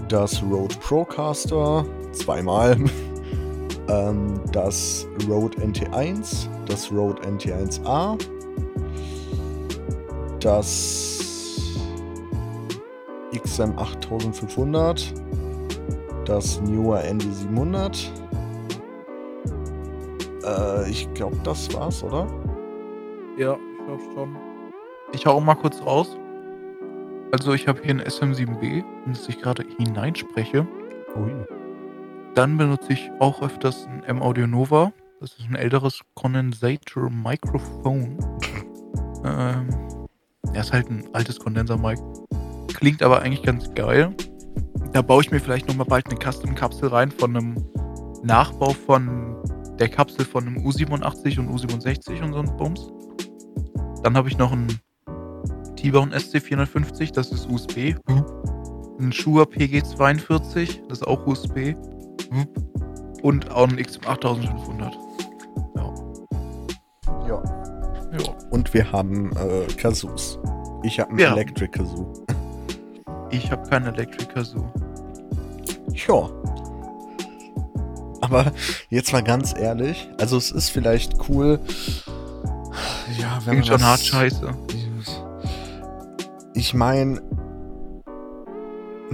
Das 0.08 0.44
Rode 0.44 0.76
Procaster, 0.80 1.86
zweimal. 2.12 2.78
ähm, 3.90 4.40
das 4.52 5.08
Rode 5.28 5.58
NT1, 5.58 6.48
das 6.68 6.92
Rode 6.92 7.22
NT1A. 7.24 8.18
Das 10.48 11.78
XM8500. 13.34 15.14
Das 16.24 16.62
Newer 16.62 17.02
ND700. 17.02 18.08
Äh, 20.46 20.90
ich 20.90 21.14
glaube, 21.16 21.36
das 21.44 21.74
war's, 21.74 22.02
oder? 22.02 22.26
Ja, 23.38 23.58
ich 23.58 23.86
glaube 23.86 24.04
schon. 24.14 24.38
Ich 25.12 25.26
hau 25.26 25.42
mal 25.42 25.56
kurz 25.56 25.82
raus. 25.82 26.16
Also 27.34 27.52
ich 27.52 27.68
habe 27.68 27.82
hier 27.84 27.96
ein 27.96 28.02
SM7B, 28.02 28.86
in 29.06 29.12
das 29.12 29.28
ich 29.28 29.42
gerade 29.42 29.66
hineinspreche. 29.78 30.66
Ui. 31.18 31.34
Dann 32.36 32.56
benutze 32.56 32.94
ich 32.94 33.12
auch 33.20 33.42
öfters 33.42 33.86
ein 33.88 34.02
M-Audio 34.06 34.48
Nova. 34.48 34.94
Das 35.20 35.32
ist 35.32 35.50
ein 35.50 35.56
älteres 35.56 36.00
Condensator 36.16 37.10
Microphone. 37.10 38.18
ähm, 39.26 39.87
ja, 40.58 40.64
ist 40.64 40.74
halt 40.74 40.90
ein 40.90 41.04
altes 41.14 41.40
Kondenser-Mic. 41.40 42.00
Klingt 42.74 43.04
aber 43.04 43.22
eigentlich 43.22 43.44
ganz 43.44 43.72
geil. 43.76 44.12
Da 44.92 45.04
baue 45.04 45.22
ich 45.22 45.30
mir 45.30 45.40
vielleicht 45.40 45.68
nochmal 45.68 45.86
bald 45.86 46.08
eine 46.10 46.18
Custom-Kapsel 46.20 46.90
rein 46.90 47.12
von 47.12 47.38
einem 47.38 47.64
Nachbau 48.24 48.72
von 48.72 49.36
der 49.78 49.88
Kapsel 49.88 50.26
von 50.26 50.48
einem 50.48 50.58
U87 50.58 51.40
und 51.40 51.50
U67 51.50 52.24
und 52.24 52.34
so 52.34 52.40
ein 52.40 52.58
Bums. 52.58 52.92
Dann 54.02 54.18
habe 54.18 54.30
ich 54.30 54.40
noch 54.40 54.52
einen 54.52 54.80
T-Bone 55.76 56.18
SC450, 56.18 57.14
das 57.14 57.32
ist 57.32 57.48
USB. 57.48 57.94
Ein 59.00 59.12
Shure 59.12 59.44
PG42, 59.44 60.88
das 60.90 61.02
ist 61.02 61.08
auch 61.08 61.28
USB. 61.28 61.76
Und 63.22 63.52
auch 63.52 63.68
ein 63.68 63.78
XM8500. 63.78 64.92
Ja. 65.76 65.94
Ja. 67.28 67.67
Ja. 68.12 68.34
Und 68.50 68.74
wir 68.74 68.92
haben 68.92 69.32
äh, 69.38 69.66
Kazoos. 69.74 70.40
Ich 70.84 71.00
habe 71.00 71.10
einen 71.12 71.20
Ja. 71.20 71.34
Electric 71.34 71.72
Kazoo. 71.72 72.14
Ich 73.32 73.52
habe 73.52 73.68
keinen 73.70 73.94
Electric 73.94 74.26
Kazoo. 74.34 74.66
Ja. 76.08 76.30
Aber 78.22 78.52
jetzt 78.90 79.12
mal 79.14 79.24
ganz 79.24 79.54
ehrlich, 79.58 80.10
also 80.20 80.38
es 80.38 80.52
ist 80.52 80.70
vielleicht 80.70 81.14
cool. 81.30 81.60
Ja, 83.18 83.40
wenn 83.46 83.62
Klingt 83.62 83.70
man 83.70 83.80
schon 83.80 83.88
hart 83.88 84.02
scheiße. 84.02 84.50
Ich 86.54 86.74
meine, 86.74 87.22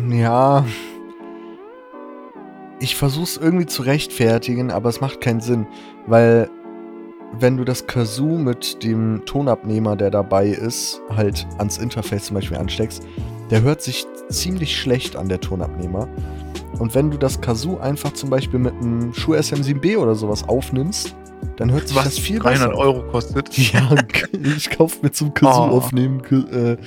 ja, 0.09 0.65
ich 2.79 2.95
versuche 2.95 3.23
es 3.23 3.37
irgendwie 3.37 3.65
zu 3.65 3.81
rechtfertigen, 3.83 4.71
aber 4.71 4.89
es 4.89 5.01
macht 5.01 5.21
keinen 5.21 5.41
Sinn, 5.41 5.67
weil 6.07 6.49
wenn 7.39 7.57
du 7.57 7.63
das 7.63 7.87
Kazoo 7.87 8.37
mit 8.37 8.83
dem 8.83 9.21
Tonabnehmer, 9.25 9.95
der 9.95 10.11
dabei 10.11 10.47
ist, 10.47 11.01
halt 11.15 11.47
ans 11.57 11.77
Interface 11.77 12.25
zum 12.25 12.35
Beispiel 12.35 12.57
ansteckst, 12.57 13.03
der 13.49 13.61
hört 13.61 13.81
sich 13.81 14.05
ziemlich 14.29 14.75
schlecht 14.79 15.15
an, 15.15 15.29
der 15.29 15.39
Tonabnehmer. 15.41 16.07
Und 16.79 16.95
wenn 16.95 17.11
du 17.11 17.17
das 17.17 17.39
Kazoo 17.41 17.77
einfach 17.77 18.13
zum 18.13 18.29
Beispiel 18.29 18.59
mit 18.59 18.73
einem 18.73 19.13
Shure 19.13 19.39
SM7B 19.39 19.97
oder 19.97 20.15
sowas 20.15 20.47
aufnimmst, 20.47 21.15
dann 21.57 21.71
hört 21.71 21.87
sich 21.87 21.95
Was 21.97 22.05
das 22.05 22.19
viel 22.19 22.39
300 22.39 22.69
besser 22.69 22.77
Euro 22.79 23.03
kostet. 23.11 23.55
ja, 23.73 23.89
ich 24.55 24.69
kauf 24.69 25.01
mir 25.01 25.11
zum 25.11 25.33
Kazoo 25.33 25.69
Oh. 25.71 25.77
aufnehmen 25.77 26.21
äh, 26.51 26.77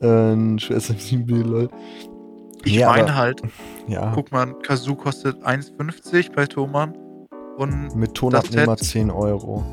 äh, 0.00 0.32
ein 0.32 0.58
Shure 0.58 0.78
SM7B, 0.78 1.42
lol. 1.42 1.68
Ich 2.64 2.76
Ja, 2.76 2.90
meine 2.90 3.14
halt, 3.16 3.42
Ja, 3.88 4.12
guck 4.14 4.30
mal, 4.32 4.54
Kazoo 4.62 4.94
kostet 4.94 5.42
1,50 5.44 6.32
bei 6.34 6.46
Thomann. 6.46 6.94
Und 7.58 7.94
mit 7.94 8.14
Tonabnehmer 8.14 8.76
Set- 8.76 8.86
10 8.88 9.10
Euro. 9.10 9.64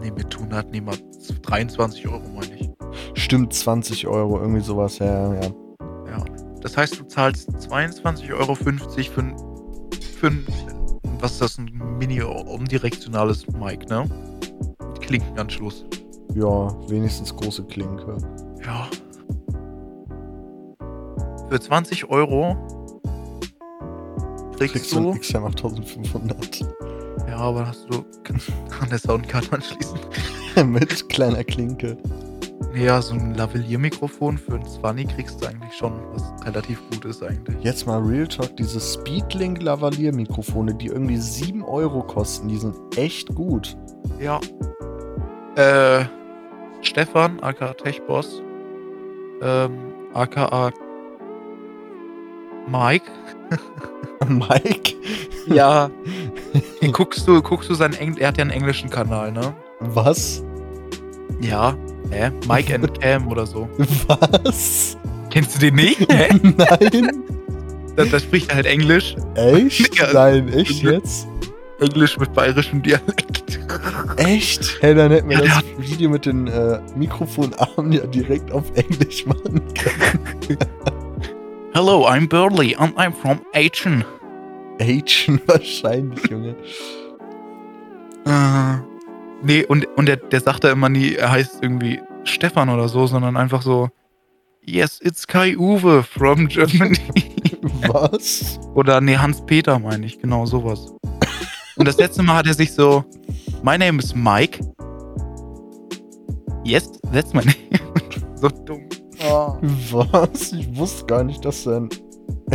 nee, 0.00 0.10
mit 0.10 0.30
Tonabnehmer 0.30 0.92
23 1.42 2.06
Euro, 2.08 2.22
meine 2.34 2.54
ich. 2.56 2.70
Stimmt, 3.14 3.52
20 3.52 4.06
Euro, 4.06 4.38
irgendwie 4.40 4.60
sowas, 4.60 4.98
ja, 4.98 5.34
ja. 5.34 5.40
Ja. 6.06 6.24
Das 6.60 6.76
heißt, 6.76 6.98
du 7.00 7.04
zahlst 7.04 7.48
22,50 7.50 8.32
Euro 8.38 8.54
für, 8.54 8.70
ein- 8.70 8.78
für 8.80 10.26
ein, 10.28 10.46
was 11.20 11.32
ist 11.32 11.40
das, 11.40 11.58
ein 11.58 11.70
mini-omdirektionales 11.98 13.46
Mic, 13.48 13.88
ne? 13.88 14.04
Mit 14.88 15.00
Klinkenanschluss. 15.00 15.84
Ja, 16.34 16.68
wenigstens 16.88 17.34
große 17.34 17.64
Klinke. 17.64 18.16
Ja. 18.64 18.88
Für 21.48 21.58
20 21.60 22.08
Euro 22.10 22.56
kriegst, 24.56 24.74
Kriegst 24.74 24.92
du 24.94 25.10
ein 25.12 25.18
XM 25.20 25.44
8500 25.44 26.60
Ja, 27.30 27.36
aber 27.36 27.68
hast 27.68 27.86
du 27.88 28.04
kannst 28.24 28.48
du 28.48 28.52
an 28.82 28.88
der 28.90 28.98
Soundcard 28.98 29.52
anschließen. 29.52 29.98
mit 30.66 31.08
kleiner 31.08 31.44
Klinke. 31.44 31.96
Ja, 32.74 33.00
so 33.00 33.14
ein 33.14 33.34
Lavalier-Mikrofon 33.34 34.36
für 34.36 34.54
ein 34.54 34.64
20 34.64 35.08
kriegst 35.14 35.40
du 35.40 35.46
eigentlich 35.46 35.72
schon, 35.72 35.92
was 36.12 36.46
relativ 36.46 36.80
gut 36.90 37.04
ist 37.04 37.22
eigentlich. 37.22 37.56
Jetzt 37.62 37.86
mal 37.86 38.00
Real 38.00 38.26
Talk, 38.26 38.56
diese 38.56 38.80
Speedlink 38.80 39.62
Lavalier 39.62 40.12
Mikrofone, 40.12 40.74
die 40.74 40.86
irgendwie 40.86 41.16
7 41.16 41.64
Euro 41.64 42.02
kosten, 42.02 42.48
die 42.48 42.58
sind 42.58 42.74
echt 42.96 43.32
gut. 43.34 43.76
Ja. 44.20 44.40
Äh, 45.56 46.04
Stefan, 46.82 47.40
aka 47.40 47.74
Techboss, 47.74 48.42
ähm, 49.42 49.78
aka 50.14 50.72
Mike. 52.68 53.10
Mike? 54.28 54.94
Ja. 55.46 55.90
Guckst 56.92 57.26
du, 57.26 57.40
guckst 57.42 57.70
du 57.70 57.74
seinen 57.74 57.94
Eng 57.94 58.16
er 58.16 58.28
hat 58.28 58.38
ja 58.38 58.42
einen 58.42 58.50
englischen 58.50 58.90
Kanal, 58.90 59.32
ne? 59.32 59.54
Was? 59.80 60.42
Ja. 61.40 61.76
Hä? 62.10 62.30
Mike 62.48 62.74
and 62.74 63.00
Cam 63.00 63.28
oder 63.28 63.46
so. 63.46 63.68
Was? 64.06 64.96
Kennst 65.30 65.56
du 65.56 65.58
den 65.60 65.76
nicht? 65.76 66.00
Hä? 66.12 66.28
Nein? 66.42 67.22
Da, 67.96 68.04
da 68.04 68.18
spricht 68.18 68.50
er 68.50 68.56
halt 68.56 68.66
Englisch. 68.66 69.16
Echt? 69.34 69.96
Ja. 69.98 70.12
Nein, 70.12 70.48
echt 70.52 70.82
jetzt? 70.82 71.26
Englisch 71.80 72.18
mit 72.18 72.32
bayerischem 72.34 72.82
Dialekt. 72.82 73.58
Echt? 74.16 74.78
Hey, 74.80 74.94
dann 74.94 75.10
hätten 75.10 75.28
wir 75.30 75.38
Ja, 75.44 75.62
das 75.78 75.90
Video 75.90 76.10
mit 76.10 76.26
den 76.26 76.46
äh, 76.46 76.78
Mikrofonarmen 76.96 77.92
ja 77.92 78.06
direkt 78.06 78.52
auf 78.52 78.64
Englisch 78.74 79.24
machen 79.24 79.62
können. 79.74 80.58
Hello, 81.72 82.06
I'm 82.06 82.28
Burley 82.28 82.74
and 82.76 82.96
I'm 82.98 83.12
from 83.12 83.40
Aachen. 83.54 84.04
Agent 84.80 85.42
wahrscheinlich, 85.46 86.26
Junge. 86.30 86.56
Äh, 88.26 88.76
nee, 89.42 89.64
und, 89.64 89.86
und 89.96 90.06
der, 90.06 90.16
der 90.16 90.40
sagt 90.40 90.64
da 90.64 90.72
immer 90.72 90.88
nie, 90.88 91.14
er 91.14 91.30
heißt 91.30 91.62
irgendwie 91.62 92.00
Stefan 92.24 92.68
oder 92.68 92.88
so, 92.88 93.06
sondern 93.06 93.36
einfach 93.36 93.62
so, 93.62 93.88
Yes, 94.64 95.00
it's 95.02 95.26
Kai 95.26 95.56
Uwe 95.56 96.02
from 96.02 96.46
Germany. 96.46 96.98
Was? 97.88 98.60
oder 98.74 99.00
nee, 99.00 99.16
Hans-Peter 99.16 99.78
meine 99.78 100.06
ich, 100.06 100.18
genau 100.18 100.46
sowas. 100.46 100.92
Und 101.76 101.88
das 101.88 101.96
letzte 101.96 102.22
Mal 102.22 102.36
hat 102.36 102.46
er 102.46 102.54
sich 102.54 102.72
so, 102.72 103.04
My 103.62 103.78
name 103.78 103.98
is 103.98 104.14
Mike. 104.14 104.60
Yes, 106.64 106.90
that's 107.12 107.32
my 107.32 107.42
name. 107.42 107.56
so 108.36 108.48
dumm. 108.48 108.86
Was? 109.90 110.52
Ich 110.52 110.76
wusste 110.76 111.06
gar 111.06 111.24
nicht, 111.24 111.44
dass 111.44 111.66
er 111.66 111.76
einen 111.76 111.90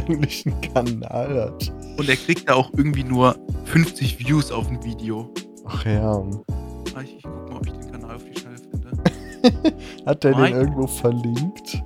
englischen 0.08 0.60
Kanal 0.62 1.44
hat. 1.46 1.72
Und 1.98 2.10
er 2.10 2.16
kriegt 2.18 2.50
da 2.50 2.56
auch 2.56 2.72
irgendwie 2.76 3.04
nur 3.04 3.36
50 3.66 4.20
Views 4.20 4.52
auf 4.52 4.68
ein 4.70 4.84
Video. 4.84 5.30
Ach 5.66 5.86
ja. 5.86 6.12
Ah, 6.94 7.02
Ich, 7.02 7.18
ich 7.18 7.24
guck 7.24 7.50
mal, 7.50 7.58
ob 7.58 7.66
ich 7.68 7.74
den 7.74 7.92
Kanal 7.92 8.16
auf 8.16 8.24
die 8.24 8.40
Schnelle 8.40 8.58
finde. 8.58 9.76
Hat 10.06 10.26
er 10.26 10.34
den 10.34 10.54
irgendwo 10.56 10.88
verlinkt? 10.88 11.84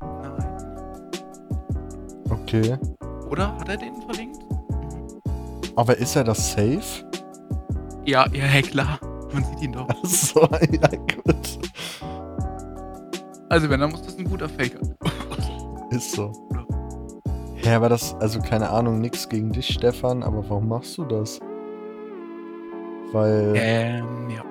Nein. 0.00 0.46
Okay. 2.30 2.78
Oder? 3.30 3.56
Hat 3.58 3.68
er 3.68 3.76
den 3.76 3.94
verlinkt? 4.02 4.38
Aber 5.76 5.96
ist 5.96 6.16
er 6.16 6.24
das 6.24 6.52
safe? 6.52 7.04
Ja, 8.04 8.26
ja, 8.32 8.44
hey, 8.44 8.62
klar. 8.62 8.98
Man 9.32 9.44
sieht 9.44 9.62
ihn 9.62 9.72
doch. 9.72 9.88
so, 10.04 10.40
ja, 10.70 10.88
gut. 10.88 11.58
Also 13.48 13.68
wenn, 13.70 13.80
dann 13.80 13.90
muss 13.90 14.02
das 14.02 14.16
ein 14.18 14.24
guter 14.24 14.48
Faker. 14.48 14.80
Ist 15.90 16.12
so. 16.12 16.32
Hä, 17.64 17.74
aber 17.74 17.88
das, 17.88 18.16
also 18.16 18.40
keine 18.40 18.70
Ahnung, 18.70 19.00
nix 19.00 19.28
gegen 19.28 19.52
dich, 19.52 19.68
Stefan, 19.68 20.24
aber 20.24 20.38
warum 20.48 20.66
machst 20.66 20.98
du 20.98 21.04
das? 21.04 21.38
Weil, 23.12 23.52
Ähm, 23.54 24.30
ja. 24.30 24.42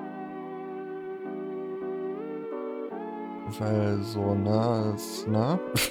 weil 3.58 3.98
so, 4.02 4.34
ne, 4.34 4.94
ist, 4.96 5.28
ne? 5.28 5.60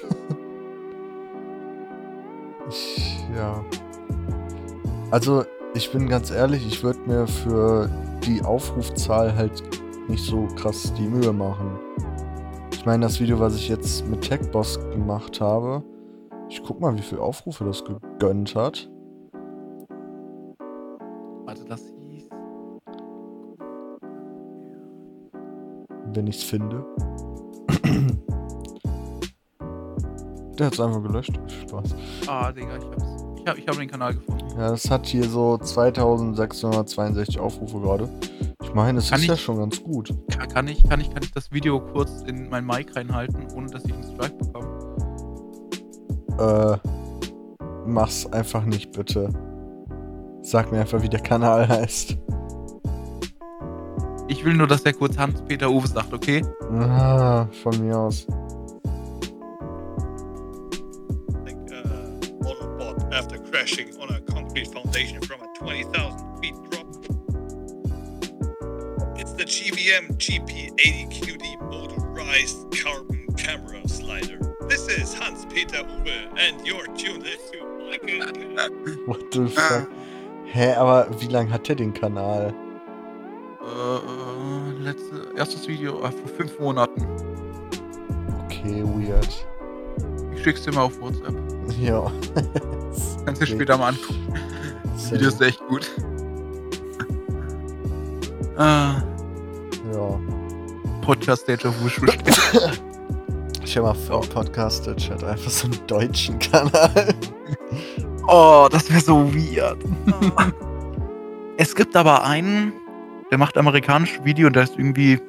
ich, 2.69 3.23
ja. 3.35 3.63
Also, 5.11 5.43
ich 5.75 5.91
bin 5.91 6.09
ganz 6.09 6.31
ehrlich, 6.31 6.65
ich 6.65 6.83
würde 6.83 7.01
mir 7.05 7.27
für 7.27 7.87
die 8.25 8.41
Aufrufzahl 8.41 9.35
halt 9.35 9.61
nicht 10.07 10.25
so 10.25 10.47
krass 10.55 10.91
die 10.97 11.07
Mühe 11.07 11.31
machen. 11.31 11.77
Ich 12.71 12.83
meine, 12.83 13.05
das 13.05 13.19
Video, 13.19 13.39
was 13.39 13.55
ich 13.55 13.69
jetzt 13.69 14.07
mit 14.07 14.21
TechBoss 14.21 14.79
gemacht 14.91 15.39
habe, 15.39 15.83
ich 16.51 16.61
guck 16.63 16.79
mal, 16.81 16.95
wie 16.97 17.01
viele 17.01 17.21
Aufrufe 17.21 17.63
das 17.63 17.83
gegönnt 17.85 18.55
hat. 18.55 18.89
Warte, 21.45 21.65
das 21.65 21.81
hieß. 21.81 22.29
wenn 26.13 26.27
ich's 26.27 26.43
finde. 26.43 26.83
Der 30.59 30.65
hat's 30.67 30.79
einfach 30.79 31.01
gelöscht. 31.01 31.39
Spaß. 31.67 31.95
Ah, 32.27 32.51
Digga, 32.51 32.75
ich 32.77 32.83
hab's. 32.85 33.05
Ich 33.37 33.47
hab, 33.47 33.57
ich 33.57 33.67
hab 33.67 33.75
den 33.77 33.89
Kanal 33.89 34.13
gefunden. 34.13 34.45
Ja, 34.57 34.69
das 34.71 34.91
hat 34.91 35.07
hier 35.07 35.23
so 35.23 35.57
2662 35.57 37.39
Aufrufe 37.39 37.79
gerade. 37.79 38.09
Ich 38.61 38.73
meine, 38.73 38.97
das 38.99 39.09
Kann 39.09 39.19
ist 39.19 39.23
ich- 39.23 39.29
ja 39.29 39.37
schon 39.37 39.57
ganz 39.57 39.81
gut. 39.81 40.13
Kann, 40.37 40.49
kann, 40.49 40.67
ich, 40.67 40.83
kann, 40.87 40.99
ich, 40.99 41.09
kann 41.13 41.23
ich 41.23 41.31
das 41.31 41.51
Video 41.51 41.79
kurz 41.79 42.21
in 42.27 42.49
mein 42.49 42.65
Mic 42.65 42.93
reinhalten, 42.95 43.47
ohne 43.55 43.67
dass 43.67 43.85
ich 43.85 43.93
einen 43.93 44.03
Strike 44.03 44.35
bekomme? 44.35 44.67
Äh, 46.39 46.77
mach's 47.85 48.25
einfach 48.27 48.65
nicht, 48.65 48.91
bitte. 48.91 49.29
Sag 50.41 50.71
mir 50.71 50.79
einfach, 50.79 51.01
wie 51.01 51.09
der 51.09 51.19
Kanal 51.19 51.67
heißt. 51.67 52.17
Ich 54.27 54.45
will 54.45 54.53
nur, 54.53 54.67
dass 54.67 54.83
der 54.83 54.93
kurz 54.93 55.17
Hans-Peter 55.17 55.69
Uwe 55.69 55.87
sagt, 55.87 56.13
okay? 56.13 56.41
Ah, 56.71 57.47
von 57.63 57.85
mir 57.85 57.97
aus. 57.97 58.25
like 61.43 61.55
uh, 61.71 61.87
monorbot 62.41 63.13
after 63.13 63.37
crashing 63.37 63.89
on 63.99 64.09
a 64.15 64.21
concrete 64.21 64.67
foundation 64.67 65.21
from 65.21 65.41
a 65.41 65.47
20,000 65.59 66.41
feet 66.41 66.55
drop. 66.69 66.87
It's 69.19 69.33
the 69.33 69.43
GVM 69.45 70.17
GP80QD 70.17 71.69
motorized 71.69 72.71
carbon 72.81 73.27
camera 73.37 73.87
slider. 73.87 74.40
This 74.71 74.87
is 74.87 75.13
Hans 75.13 75.45
Peter 75.53 75.83
Uwe, 75.83 76.29
and 76.39 76.65
you're 76.65 76.87
tuned 76.95 77.25
into. 77.27 77.59
What 79.05 79.19
the 79.31 79.49
fuck? 79.49 79.89
Hä, 80.53 80.75
aber 80.77 81.07
wie 81.19 81.27
lang 81.27 81.51
hat 81.51 81.67
der 81.67 81.75
den 81.75 81.93
Kanal? 81.93 82.53
Äh, 83.61 84.81
letzte, 84.81 85.27
erstes 85.35 85.67
Video 85.67 85.99
äh, 86.05 86.11
vor 86.11 86.29
fünf 86.37 86.57
Monaten. 86.59 87.05
Okay, 88.45 88.81
weird. 88.83 89.45
Ich 90.33 90.41
schick's 90.43 90.63
dir 90.63 90.71
mal 90.73 90.83
auf 90.83 90.99
WhatsApp. 91.01 91.35
Ja. 91.79 92.09
Kannst 93.25 93.41
du 93.41 93.45
Okay. 93.45 93.55
später 93.55 93.77
mal 93.77 93.89
angucken. 93.89 94.33
Das. 94.93 95.11
Video 95.11 95.27
ist 95.27 95.41
echt 95.41 95.59
gut. 95.67 95.91
ah, 98.57 99.01
Ja. 99.93 100.19
Podcast 101.01 101.45
Deja 101.47 101.69
Vu. 101.81 101.89
Ich 103.71 103.77
hab 103.77 103.85
mal 103.85 103.93
vor 103.93 104.19
Podcast 104.19 104.83
Chat 104.97 105.23
einfach 105.23 105.49
so 105.49 105.65
einen 105.65 105.79
deutschen 105.87 106.37
Kanal. 106.39 107.15
Oh, 108.27 108.67
das 108.69 108.89
wäre 108.91 108.99
so 108.99 109.33
weird. 109.33 109.77
es 111.57 111.73
gibt 111.73 111.95
aber 111.95 112.25
einen, 112.25 112.73
der 113.31 113.37
macht 113.37 113.57
amerikanische 113.57 114.25
Video 114.25 114.47
und 114.47 114.57
der 114.57 114.63
ist 114.63 114.77
irgendwie 114.77 115.21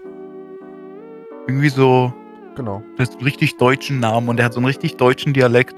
irgendwie 1.47 1.69
so, 1.69 2.13
Genau. 2.57 2.83
der 2.99 3.05
ist 3.05 3.13
einen 3.13 3.23
richtig 3.23 3.59
deutschen 3.59 4.01
Namen 4.01 4.29
und 4.29 4.39
der 4.39 4.47
hat 4.47 4.55
so 4.55 4.59
einen 4.59 4.67
richtig 4.67 4.97
deutschen 4.97 5.33
Dialekt. 5.33 5.77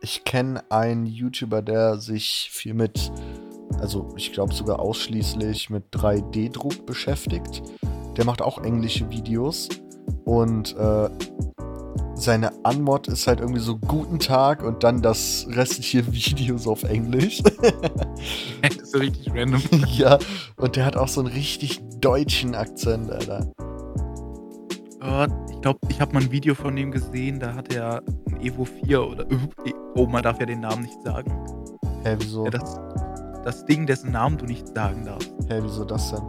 Ich 0.00 0.22
kenne 0.22 0.62
einen 0.70 1.04
YouTuber, 1.04 1.62
der 1.62 1.96
sich 1.96 2.48
viel 2.52 2.74
mit, 2.74 3.10
also 3.80 4.14
ich 4.16 4.32
glaube 4.32 4.54
sogar 4.54 4.78
ausschließlich 4.78 5.68
mit 5.68 5.92
3D-Druck 5.92 6.86
beschäftigt. 6.86 7.60
Der 8.16 8.24
macht 8.24 8.40
auch 8.40 8.62
englische 8.62 9.10
Videos 9.10 9.68
und 10.24 10.76
äh, 10.76 11.08
seine 12.20 12.52
Anmod 12.64 13.08
ist 13.08 13.26
halt 13.26 13.40
irgendwie 13.40 13.60
so 13.60 13.78
Guten 13.78 14.18
Tag 14.18 14.62
und 14.62 14.84
dann 14.84 15.00
das 15.02 15.46
restliche 15.50 16.06
Video 16.12 16.58
so 16.58 16.72
auf 16.72 16.84
Englisch. 16.84 17.42
das 18.62 18.76
ist 18.76 18.92
so 18.92 18.98
richtig 18.98 19.32
random. 19.34 19.62
ja, 19.86 20.18
und 20.56 20.76
der 20.76 20.84
hat 20.84 20.96
auch 20.96 21.08
so 21.08 21.20
einen 21.20 21.30
richtig 21.30 21.80
deutschen 22.00 22.54
Akzent, 22.54 23.10
Alter. 23.10 23.50
Ich 25.50 25.60
glaube, 25.62 25.78
ich 25.88 25.98
habe 26.00 26.12
mal 26.12 26.22
ein 26.22 26.30
Video 26.30 26.54
von 26.54 26.76
ihm 26.76 26.90
gesehen, 26.90 27.40
da 27.40 27.54
hat 27.54 27.72
er 27.72 28.02
ein 28.30 28.40
Evo 28.42 28.66
4 28.66 29.02
oder 29.02 29.26
oh, 29.94 30.06
man 30.06 30.22
darf 30.22 30.38
ja 30.40 30.46
den 30.46 30.60
Namen 30.60 30.82
nicht 30.82 31.02
sagen. 31.02 31.32
Hä, 32.04 32.16
wieso? 32.18 32.44
Ja, 32.44 32.50
das, 32.50 32.78
das 33.44 33.64
Ding, 33.64 33.86
dessen 33.86 34.12
Namen 34.12 34.36
du 34.36 34.44
nicht 34.44 34.68
sagen 34.68 35.06
darfst. 35.06 35.32
Hä, 35.48 35.60
wieso 35.62 35.84
das 35.86 36.10
denn? 36.10 36.22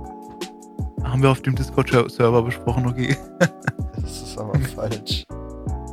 Haben 1.04 1.22
wir 1.24 1.30
auf 1.32 1.42
dem 1.42 1.56
Discord-Server 1.56 2.42
besprochen, 2.44 2.88
okay? 2.88 3.16
Das 4.02 4.22
ist 4.22 4.38
aber 4.38 4.58
falsch. 4.76 5.26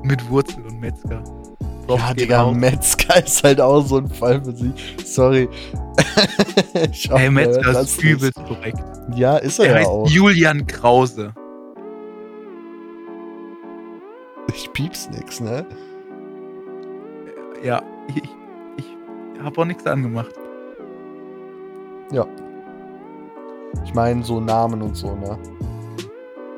Mit 0.02 0.28
Wurzel 0.30 0.64
und 0.66 0.78
Metzger. 0.80 1.22
Props 1.86 2.02
Ja, 2.02 2.14
Digga, 2.14 2.42
raus. 2.42 2.56
Metzger 2.56 3.24
ist 3.24 3.42
halt 3.42 3.60
auch 3.60 3.80
so 3.80 3.96
ein 3.98 4.08
Fall 4.08 4.42
für 4.44 4.52
sich. 4.52 4.96
Sorry. 5.04 5.48
hoffe, 7.10 7.18
Hey, 7.18 7.24
er 7.24 7.30
Metzger 7.30 7.80
ist 7.80 8.02
übelst 8.02 8.44
korrekt. 8.46 8.78
Ja, 9.16 9.38
ist 9.38 9.58
er 9.58 9.64
Er 9.66 9.70
ja 9.72 9.76
heißt 9.78 9.88
auch. 9.88 10.08
Julian 10.08 10.66
Krause. 10.66 11.32
Ich 14.54 14.72
piep's 14.72 15.08
nix, 15.10 15.40
ne? 15.40 15.66
Ja, 17.64 17.82
ich, 18.08 18.16
ich, 18.16 18.28
ich 18.76 19.42
habe 19.42 19.60
auch 19.60 19.64
nichts 19.64 19.86
angemacht. 19.86 20.32
Ich 23.84 23.94
meine 23.94 24.22
so 24.22 24.40
Namen 24.40 24.82
und 24.82 24.96
so, 24.96 25.14
ne? 25.16 25.38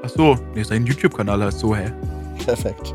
Ach 0.02 0.08
so, 0.08 0.36
nee, 0.54 0.62
sein 0.62 0.86
YouTube-Kanal 0.86 1.44
heißt 1.44 1.58
so, 1.60 1.74
hä? 1.76 1.92
Perfekt. 2.44 2.94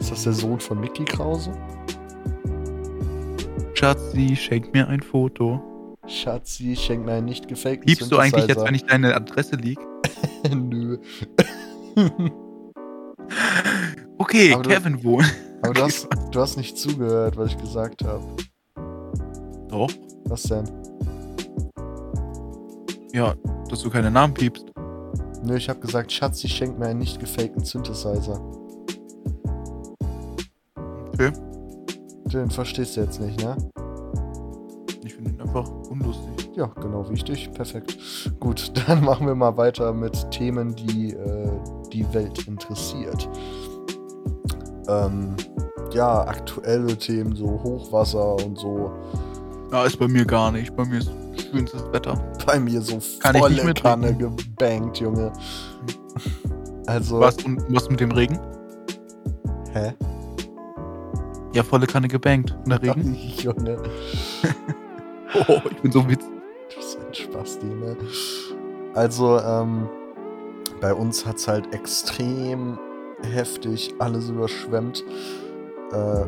Ist 0.00 0.10
das 0.10 0.24
der 0.24 0.32
Sohn 0.32 0.58
von 0.60 0.80
Mickey 0.80 1.04
Krause? 1.04 1.52
Schatzi, 3.74 4.34
schenk 4.36 4.72
mir 4.72 4.88
ein 4.88 5.00
Foto. 5.00 5.96
Schatzi, 6.06 6.74
schenk 6.74 7.04
mir 7.04 7.12
einen 7.12 7.26
nicht 7.26 7.46
gefakten 7.48 7.86
Liebst 7.88 8.10
du 8.10 8.18
eigentlich 8.18 8.46
jetzt, 8.48 8.64
wenn 8.64 8.74
ich 8.74 8.84
deine 8.84 9.14
Adresse 9.14 9.56
lieg? 9.56 9.78
Nö. 10.54 10.98
Okay, 14.20 14.52
Aber 14.52 14.62
du- 14.62 14.70
Kevin 14.70 15.02
wohnt. 15.04 15.32
Aber 15.62 15.74
du 15.74 15.82
hast, 15.82 16.08
du 16.32 16.40
hast 16.40 16.56
nicht 16.56 16.76
zugehört, 16.76 17.36
was 17.36 17.50
ich 17.52 17.58
gesagt 17.58 18.04
habe. 18.04 18.24
Doch. 19.68 19.90
Was 20.24 20.42
denn? 20.44 20.64
Ja, 23.12 23.34
dass 23.70 23.82
du 23.82 23.90
keine 23.90 24.10
Namen 24.10 24.34
piepst. 24.34 24.66
Nö, 25.42 25.56
ich 25.56 25.68
habe 25.68 25.80
gesagt, 25.80 26.12
Schatz, 26.12 26.42
ich 26.44 26.54
schenk 26.54 26.78
mir 26.78 26.86
einen 26.86 26.98
nicht 26.98 27.20
gefakten 27.20 27.64
Synthesizer. 27.64 28.40
Okay. 31.14 31.32
Den 32.26 32.50
verstehst 32.50 32.96
du 32.96 33.00
jetzt 33.00 33.20
nicht, 33.20 33.42
ne? 33.42 33.56
Ich 35.04 35.14
finde 35.14 35.30
ihn 35.30 35.40
einfach 35.40 35.68
unlustig. 35.90 36.50
Ja, 36.54 36.66
genau, 36.66 37.08
wichtig. 37.08 37.50
Perfekt. 37.52 37.96
Gut, 38.40 38.72
dann 38.86 39.02
machen 39.04 39.26
wir 39.26 39.34
mal 39.34 39.56
weiter 39.56 39.92
mit 39.92 40.30
Themen, 40.30 40.74
die 40.74 41.14
äh, 41.14 41.50
die 41.92 42.12
Welt 42.12 42.46
interessiert. 42.46 43.28
Ähm, 44.88 45.34
ja, 45.92 46.26
aktuelle 46.26 46.96
Themen, 46.96 47.34
so 47.34 47.46
Hochwasser 47.46 48.36
und 48.44 48.58
so. 48.58 48.92
Ja, 49.72 49.84
ist 49.84 49.98
bei 49.98 50.08
mir 50.08 50.24
gar 50.24 50.52
nicht. 50.52 50.74
Bei 50.76 50.84
mir 50.84 50.98
ist 50.98 51.10
schönstes 51.50 51.82
Wetter. 51.92 52.14
Bei 52.46 52.58
mir 52.58 52.80
so 52.80 52.98
Kann 53.20 53.36
volle. 53.36 53.74
Kanne 53.74 54.14
gebankt, 54.14 54.98
Junge. 55.00 55.32
Also, 56.86 57.20
Was, 57.20 57.36
und 57.44 57.62
was 57.72 57.88
mit 57.90 58.00
dem 58.00 58.10
Regen? 58.12 58.38
hä? 59.72 59.94
Ja, 61.54 61.62
volle 61.62 61.86
Kanne 61.86 62.08
gebankt. 62.08 62.54
Und 62.64 62.70
der 62.70 62.82
Regen? 62.82 63.14
Junge, 63.38 63.82
Oh, 65.48 65.60
ich 65.70 65.76
bin 65.82 65.92
so 65.92 66.08
witzig. 66.08 66.28
du 66.70 66.76
bist 66.76 66.98
ein 67.06 67.14
Spasti, 67.14 67.66
ne? 67.66 67.96
Also, 68.94 69.38
ähm, 69.38 69.88
bei 70.80 70.94
uns 70.94 71.26
hat's 71.26 71.46
halt 71.46 71.72
extrem 71.74 72.78
heftig 73.22 73.94
alles 73.98 74.30
überschwemmt. 74.30 75.04
Äh, 75.92 76.24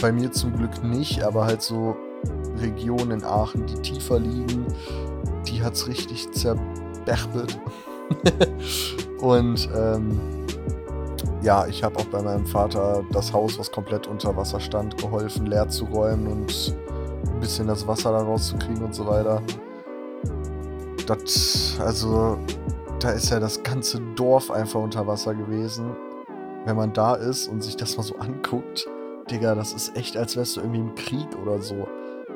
bei 0.00 0.12
mir 0.12 0.30
zum 0.30 0.52
Glück 0.56 0.84
nicht, 0.84 1.22
aber 1.24 1.46
halt 1.46 1.62
so 1.62 1.96
Regionen 2.60 3.10
in 3.10 3.24
Aachen, 3.24 3.66
die 3.66 3.80
tiefer 3.82 4.18
liegen, 4.18 4.66
die 5.46 5.62
hat's 5.62 5.86
richtig 5.86 6.30
zerbärbelt. 6.32 7.58
Und 9.20 9.68
ähm, 9.76 10.20
ja, 11.42 11.66
ich 11.66 11.84
habe 11.84 11.98
auch 11.98 12.06
bei 12.06 12.20
meinem 12.22 12.46
Vater 12.46 13.04
das 13.12 13.32
Haus, 13.32 13.58
was 13.58 13.70
komplett 13.70 14.06
unter 14.06 14.36
Wasser 14.36 14.60
stand, 14.60 14.96
geholfen, 14.98 15.46
leer 15.46 15.68
zu 15.68 15.84
räumen 15.84 16.26
und 16.26 16.74
ein 17.26 17.40
bisschen 17.40 17.68
das 17.68 17.86
Wasser 17.86 18.12
da 18.12 18.18
rauszukriegen 18.18 18.82
und 18.84 18.94
so 18.94 19.06
weiter. 19.06 19.42
Das, 21.06 21.78
also, 21.80 22.38
da 23.00 23.10
ist 23.10 23.30
ja 23.30 23.40
das 23.40 23.62
ganze 23.62 24.00
Dorf 24.16 24.50
einfach 24.50 24.80
unter 24.80 25.06
Wasser 25.06 25.34
gewesen. 25.34 25.96
Wenn 26.64 26.76
man 26.76 26.92
da 26.92 27.14
ist 27.14 27.48
und 27.48 27.62
sich 27.62 27.76
das 27.76 27.96
mal 27.96 28.02
so 28.02 28.16
anguckt, 28.16 28.88
Digga, 29.30 29.54
das 29.54 29.72
ist 29.72 29.96
echt, 29.96 30.16
als 30.16 30.36
wärst 30.36 30.56
du 30.56 30.60
irgendwie 30.60 30.80
im 30.80 30.94
Krieg 30.94 31.28
oder 31.40 31.60
so. 31.62 31.86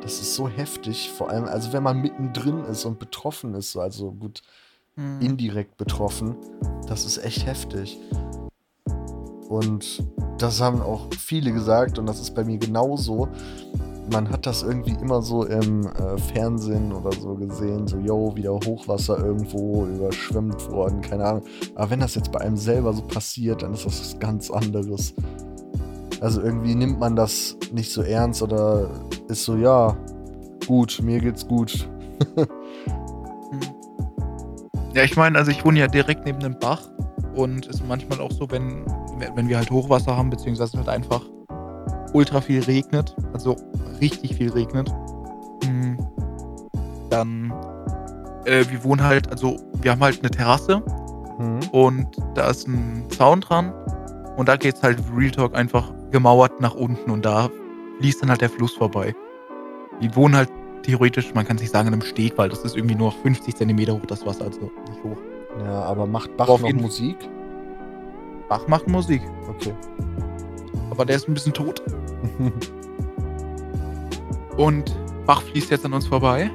Das 0.03 0.21
ist 0.21 0.35
so 0.35 0.49
heftig, 0.49 1.11
vor 1.11 1.31
allem, 1.31 1.45
also 1.45 1.73
wenn 1.73 1.85
man 1.85 2.01
mittendrin 2.01 2.65
ist 2.65 2.85
und 2.85 2.99
betroffen 2.99 3.55
ist, 3.55 3.73
so, 3.73 3.81
also 3.81 4.11
gut, 4.13 4.43
Hm. 4.97 5.21
indirekt 5.23 5.79
betroffen, 5.79 6.37
das 6.87 7.07
ist 7.07 7.25
echt 7.25 7.47
heftig. 7.47 7.99
Und 9.49 10.05
das 10.37 10.61
haben 10.61 10.83
auch 10.83 11.07
viele 11.19 11.53
gesagt 11.53 11.99
und 11.99 12.07
das 12.07 12.21
ist 12.21 12.35
bei 12.35 12.45
mir 12.45 12.59
genauso. 12.59 13.29
Man 14.11 14.29
hat 14.29 14.45
das 14.45 14.63
irgendwie 14.63 14.97
immer 15.01 15.23
so 15.23 15.45
im 15.45 15.87
äh, 15.87 16.19
Fernsehen 16.19 16.93
oder 16.93 17.13
so 17.13 17.35
gesehen, 17.37 17.87
so, 17.87 17.97
yo, 17.99 18.35
wieder 18.35 18.53
Hochwasser 18.53 19.19
irgendwo, 19.19 19.87
überschwemmt 19.87 20.71
worden, 20.71 21.01
keine 21.01 21.25
Ahnung. 21.25 21.45
Aber 21.75 21.89
wenn 21.91 22.01
das 22.01 22.15
jetzt 22.15 22.33
bei 22.33 22.41
einem 22.41 22.57
selber 22.57 22.93
so 22.93 23.03
passiert, 23.03 23.63
dann 23.63 23.73
ist 23.73 23.87
das 23.87 24.01
was 24.01 24.19
ganz 24.19 24.51
anderes. 24.51 25.15
Also 26.23 26.41
irgendwie 26.41 26.75
nimmt 26.75 27.01
man 27.01 27.17
das 27.17 27.57
nicht 27.73 27.91
so 27.91 28.03
ernst 28.03 28.43
oder 28.43 28.89
ist 29.29 29.45
so, 29.45 29.57
ja, 29.57 29.97
gut, 30.67 31.01
mir 31.03 31.21
geht's 31.21 31.47
gut. 31.47 31.89
Ja, 34.95 35.05
ich 35.05 35.17
meine, 35.17 35.39
also 35.39 35.51
ich 35.51 35.65
wohne 35.65 35.79
ja 35.79 35.87
direkt 35.87 36.27
neben 36.27 36.41
einem 36.41 36.59
Bach 36.59 36.83
und 37.35 37.65
ist 37.67 37.87
manchmal 37.89 38.21
auch 38.21 38.31
so, 38.31 38.51
wenn, 38.51 38.85
wenn 39.35 39.49
wir 39.49 39.57
halt 39.57 39.71
Hochwasser 39.71 40.15
haben, 40.15 40.29
beziehungsweise 40.29 40.77
halt 40.77 40.91
einfach 40.91 41.23
ultra 42.13 42.43
viel 42.43 42.63
regnet, 42.63 43.17
also 43.33 43.57
richtig 44.03 44.35
viel 44.35 44.53
regnet, 44.53 44.93
hm, 45.65 45.97
dann, 47.09 47.55
äh, 48.45 48.67
wir 48.69 48.85
wohnen 48.85 49.03
halt, 49.03 49.31
also 49.31 49.57
wir 49.81 49.93
haben 49.93 50.03
halt 50.03 50.19
eine 50.19 50.31
Terrasse 50.31 50.83
Hm? 51.39 51.61
und 51.73 52.09
da 52.35 52.51
ist 52.51 52.69
ein 52.69 53.07
Zaun 53.09 53.41
dran 53.41 53.73
und 54.37 54.47
da 54.47 54.57
geht's 54.57 54.83
halt 54.83 54.99
Real 55.17 55.31
Talk 55.31 55.55
einfach 55.55 55.91
gemauert 56.13 56.61
nach 56.61 56.75
unten 56.75 57.11
und 57.11 57.25
da 57.25 57.51
fließt 57.99 58.23
dann 58.23 58.31
halt 58.31 58.41
der 58.41 58.51
Fluss 58.51 58.75
vorbei. 58.75 59.15
Die 60.01 60.15
wohnen 60.15 60.37
halt 60.37 60.51
theoretisch, 60.83 61.33
man 61.35 61.47
kann 61.47 61.59
sich 61.59 61.71
sagen, 61.71 61.89
in 61.89 61.95
einem 61.95 62.03
Steg, 62.03 62.37
weil 62.39 62.49
das 62.49 62.61
ist 62.65 62.77
irgendwie 62.77 62.95
nur 62.95 63.13
50 63.13 63.55
Zentimeter 63.57 63.95
hoch, 63.95 64.07
das 64.07 64.25
Wasser, 64.27 64.45
also 64.45 64.71
nicht 64.89 65.03
hoch. 65.05 65.17
Ja, 65.61 65.83
aber 65.83 66.07
macht 66.07 66.37
Bach 66.37 66.49
Auf 66.49 66.63
noch 66.63 66.73
Musik? 66.73 67.17
Bach 68.49 68.67
macht 68.69 68.89
Musik, 68.89 69.23
Okay. 69.49 69.75
aber 70.91 71.05
der 71.05 71.17
ist 71.17 71.29
ein 71.29 71.35
bisschen 71.35 71.53
tot. 71.53 71.83
Und 74.57 74.97
Bach 75.27 75.43
fließt 75.43 75.71
jetzt 75.71 75.85
an 75.85 75.93
uns 75.93 76.07
vorbei. 76.07 76.51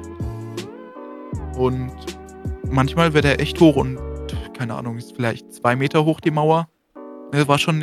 Und 1.56 1.90
manchmal 2.70 3.14
wird 3.14 3.24
er 3.24 3.40
echt 3.40 3.60
hoch 3.60 3.76
und 3.76 3.98
keine 4.56 4.74
Ahnung, 4.74 4.98
ist 4.98 5.14
vielleicht 5.14 5.52
zwei 5.52 5.74
Meter 5.76 6.04
hoch 6.04 6.20
die 6.20 6.30
Mauer. 6.30 6.68
Es 7.30 7.46
war 7.46 7.58
schon 7.58 7.82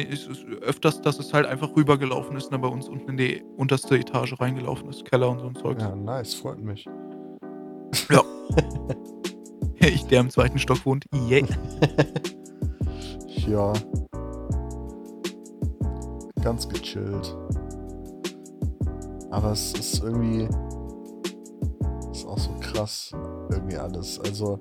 öfters, 0.62 1.02
dass 1.02 1.20
es 1.20 1.34
halt 1.34 1.46
einfach 1.46 1.76
rübergelaufen 1.76 2.36
ist, 2.36 2.52
ne, 2.52 2.60
bei 2.60 2.68
uns 2.68 2.88
unten 2.90 3.12
in 3.12 3.18
die 3.18 3.44
unterste 3.58 3.98
Etage 3.98 4.40
reingelaufen 4.40 4.90
ist, 4.90 5.06
Keller 5.06 5.30
und 5.30 5.40
so 5.40 5.48
ein 5.48 5.56
Zeug. 5.56 5.80
ja, 5.80 5.96
nice, 5.96 6.34
freut 6.34 6.60
mich. 6.60 6.86
Ich, 9.80 10.04
der 10.08 10.22
im 10.22 10.30
zweiten 10.32 10.58
Stock 10.58 10.84
wohnt, 10.86 11.06
yay. 11.14 11.46
Ja. 13.48 13.74
Ganz 16.42 16.68
gechillt. 16.68 17.38
Aber 19.30 19.52
es 19.52 19.74
ist 19.74 20.02
irgendwie. 20.04 20.48
Ist 22.12 22.26
auch 22.26 22.40
so 22.40 22.52
krass. 22.60 23.12
Irgendwie 23.52 23.78
alles. 23.78 24.20
Also. 24.22 24.60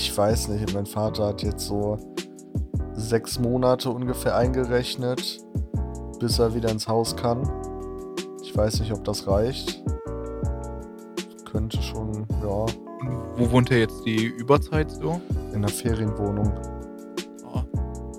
Ich 0.00 0.16
weiß 0.16 0.46
nicht, 0.46 0.72
mein 0.74 0.86
Vater 0.86 1.26
hat 1.26 1.42
jetzt 1.42 1.66
so 1.66 1.98
sechs 2.92 3.40
Monate 3.40 3.90
ungefähr 3.90 4.36
eingerechnet, 4.36 5.40
bis 6.20 6.38
er 6.38 6.54
wieder 6.54 6.70
ins 6.70 6.86
Haus 6.86 7.16
kann. 7.16 7.42
Ich 8.40 8.56
weiß 8.56 8.78
nicht, 8.78 8.92
ob 8.92 9.02
das 9.02 9.26
reicht. 9.26 9.82
Könnte 11.50 11.82
schon, 11.82 12.28
ja, 12.40 12.66
wo 13.36 13.50
wohnt 13.50 13.72
er 13.72 13.78
jetzt 13.80 14.04
die 14.04 14.26
Überzeit 14.26 14.88
so? 14.88 15.20
in 15.52 15.62
der 15.62 15.70
Ferienwohnung. 15.70 16.52
Ah, 17.52 17.64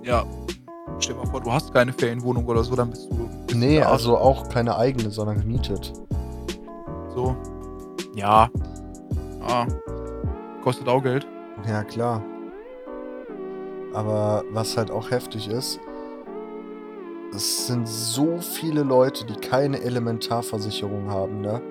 Ja, 0.04 0.26
stell 1.00 1.16
dir 1.16 1.22
mal 1.22 1.32
vor, 1.32 1.40
du 1.40 1.50
hast 1.50 1.74
keine 1.74 1.94
Ferienwohnung 1.94 2.46
oder 2.46 2.62
so, 2.66 2.76
dann 2.76 2.90
bist 2.90 3.10
du. 3.10 3.16
Bist 3.48 3.58
Nee, 3.58 3.82
also 3.82 4.18
auch 4.18 4.50
keine 4.50 4.76
eigene, 4.76 5.12
sondern 5.12 5.38
gemietet. 5.40 5.94
So. 7.16 7.38
Ja. 8.16 8.50
Ah. 9.48 9.66
Kostet 10.62 10.90
auch 10.90 11.02
Geld. 11.02 11.26
Ja, 11.68 11.84
klar. 11.84 12.24
Aber 13.94 14.44
was 14.52 14.78
halt 14.78 14.92
auch 14.92 15.12
heftig 15.12 15.50
ist, 15.50 15.80
es 17.34 17.68
sind 17.68 17.88
so 17.88 18.40
viele 18.40 18.84
Leute, 18.84 19.26
die 19.26 19.36
keine 19.36 19.82
Elementarversicherung 19.82 21.10
haben, 21.10 21.42
ne? 21.42 21.62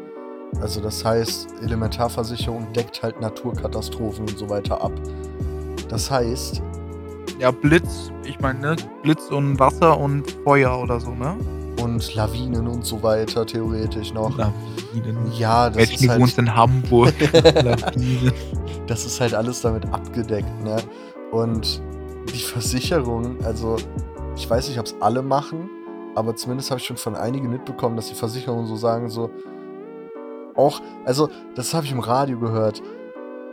Also 0.61 0.81
das 0.81 1.05
heißt, 1.05 1.63
Elementarversicherung 1.63 2.73
deckt 2.73 3.03
halt 3.03 3.21
Naturkatastrophen 3.21 4.27
und 4.29 4.39
so 4.39 4.49
weiter 4.49 4.83
ab. 4.83 4.93
Das 5.89 6.11
heißt, 6.11 6.63
Ja, 7.39 7.51
Blitz, 7.51 8.11
ich 8.25 8.41
meine, 8.41 8.59
ne? 8.61 8.77
Blitz 9.03 9.31
und 9.31 9.59
Wasser 9.61 9.99
und 9.99 10.29
Feuer 10.45 10.77
oder 10.81 10.99
so, 11.01 11.11
ne? 11.11 11.37
Und 11.83 12.15
Lawinen 12.15 12.67
und 12.67 12.85
so 12.85 13.03
weiter 13.03 13.47
theoretisch 13.47 14.13
noch. 14.13 14.37
Lawinen. 14.37 15.33
Ja, 15.37 15.71
das 15.71 15.77
Mensch, 15.77 15.95
ist 15.95 16.09
halt, 16.09 16.21
wohnst 16.21 16.39
in 16.39 16.55
Hamburg. 16.55 17.15
Lawinen. 17.33 18.33
das 18.87 19.05
ist 19.05 19.21
halt 19.21 19.35
alles 19.35 19.61
damit 19.61 19.87
abgedeckt, 19.93 20.63
ne? 20.63 20.77
Und 21.31 21.83
die 22.33 22.41
Versicherung, 22.41 23.45
also 23.45 23.77
ich 24.37 24.49
weiß 24.49 24.69
nicht, 24.69 24.79
ob 24.79 24.87
es 24.87 24.95
alle 25.01 25.23
machen, 25.23 25.71
aber 26.15 26.37
zumindest 26.37 26.71
habe 26.71 26.81
ich 26.81 26.87
schon 26.87 26.97
von 26.97 27.15
einigen 27.15 27.51
mitbekommen, 27.51 27.97
dass 27.97 28.09
die 28.09 28.15
Versicherungen 28.15 28.67
so 28.67 28.77
sagen, 28.77 29.11
so 29.11 29.31
auch, 30.57 30.81
also 31.05 31.29
das 31.55 31.73
habe 31.75 31.87
ich 31.87 31.93
im 31.93 32.01
Radio 32.01 32.39
gehört. 32.39 32.83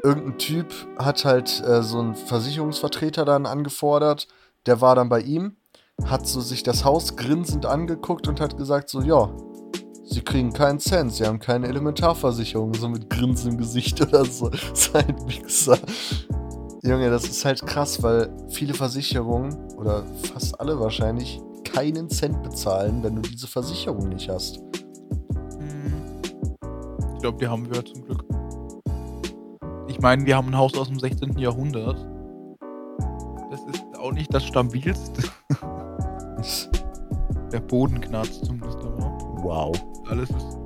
Irgendein 0.04 0.38
Typ 0.38 0.74
hat 0.98 1.24
halt 1.26 1.64
äh, 1.66 1.84
so 1.84 2.00
einen 2.00 2.16
Versicherungsvertreter 2.16 3.26
dann 3.26 3.46
angefordert, 3.46 4.28
der 4.66 4.82
war 4.82 4.96
dann 4.96 5.10
bei 5.10 5.22
ihm, 5.22 5.56
hat 6.04 6.28
so 6.28 6.42
sich 6.42 6.64
das 6.64 6.84
Haus 6.84 7.16
grinsend 7.16 7.66
angeguckt 7.66 8.28
und 8.28 8.42
hat 8.42 8.58
gesagt 8.58 8.90
so, 8.90 9.02
ja, 9.02 9.30
sie 10.04 10.22
kriegen 10.22 10.54
keinen 10.54 10.80
Cent, 10.80 11.14
sie 11.14 11.26
haben 11.26 11.40
keine 11.40 11.68
Elementarversicherung, 11.68 12.74
so 12.74 12.90
mit 12.90 13.10
Grinsen 13.10 13.52
im 13.52 13.58
Gesicht 13.58 14.02
oder 14.08 14.26
so. 14.26 14.52
Sein 14.74 15.16
Wichser. 15.28 15.78
Junge, 16.84 17.10
das 17.10 17.24
ist 17.24 17.44
halt 17.46 17.66
krass, 17.66 18.04
weil 18.04 18.30
viele 18.50 18.76
Versicherungen, 18.76 19.56
oder 19.78 20.04
fast 20.32 20.60
alle 20.60 20.80
wahrscheinlich, 20.80 21.42
keinen 21.64 22.10
Cent 22.10 22.44
bezahlen, 22.44 23.02
wenn 23.02 23.16
du 23.16 23.22
diese 23.24 23.48
Versicherung 23.48 24.10
nicht 24.10 24.30
hast. 24.30 24.58
Hm. 25.58 25.94
Ich 27.16 27.22
glaube, 27.22 27.40
die 27.40 27.48
haben 27.48 27.66
wir 27.74 27.84
zum 27.84 28.06
Glück. 28.06 28.24
Ich 29.88 30.00
meine, 30.00 30.26
wir 30.26 30.38
haben 30.38 30.50
ein 30.50 30.58
Haus 30.58 30.78
aus 30.78 30.90
dem 30.90 31.00
16. 31.00 31.40
Jahrhundert. 31.40 31.98
Das 33.50 33.62
ist 33.74 33.84
auch 33.98 34.12
nicht 34.12 34.32
das 34.34 34.44
stabilste. 34.44 35.24
Der 37.52 37.60
Boden 37.60 38.02
knarzt 38.02 38.46
zumindest 38.46 38.80
immer. 38.82 39.18
Wow. 39.42 39.76
Alles 40.10 40.30
ist, 40.30 40.58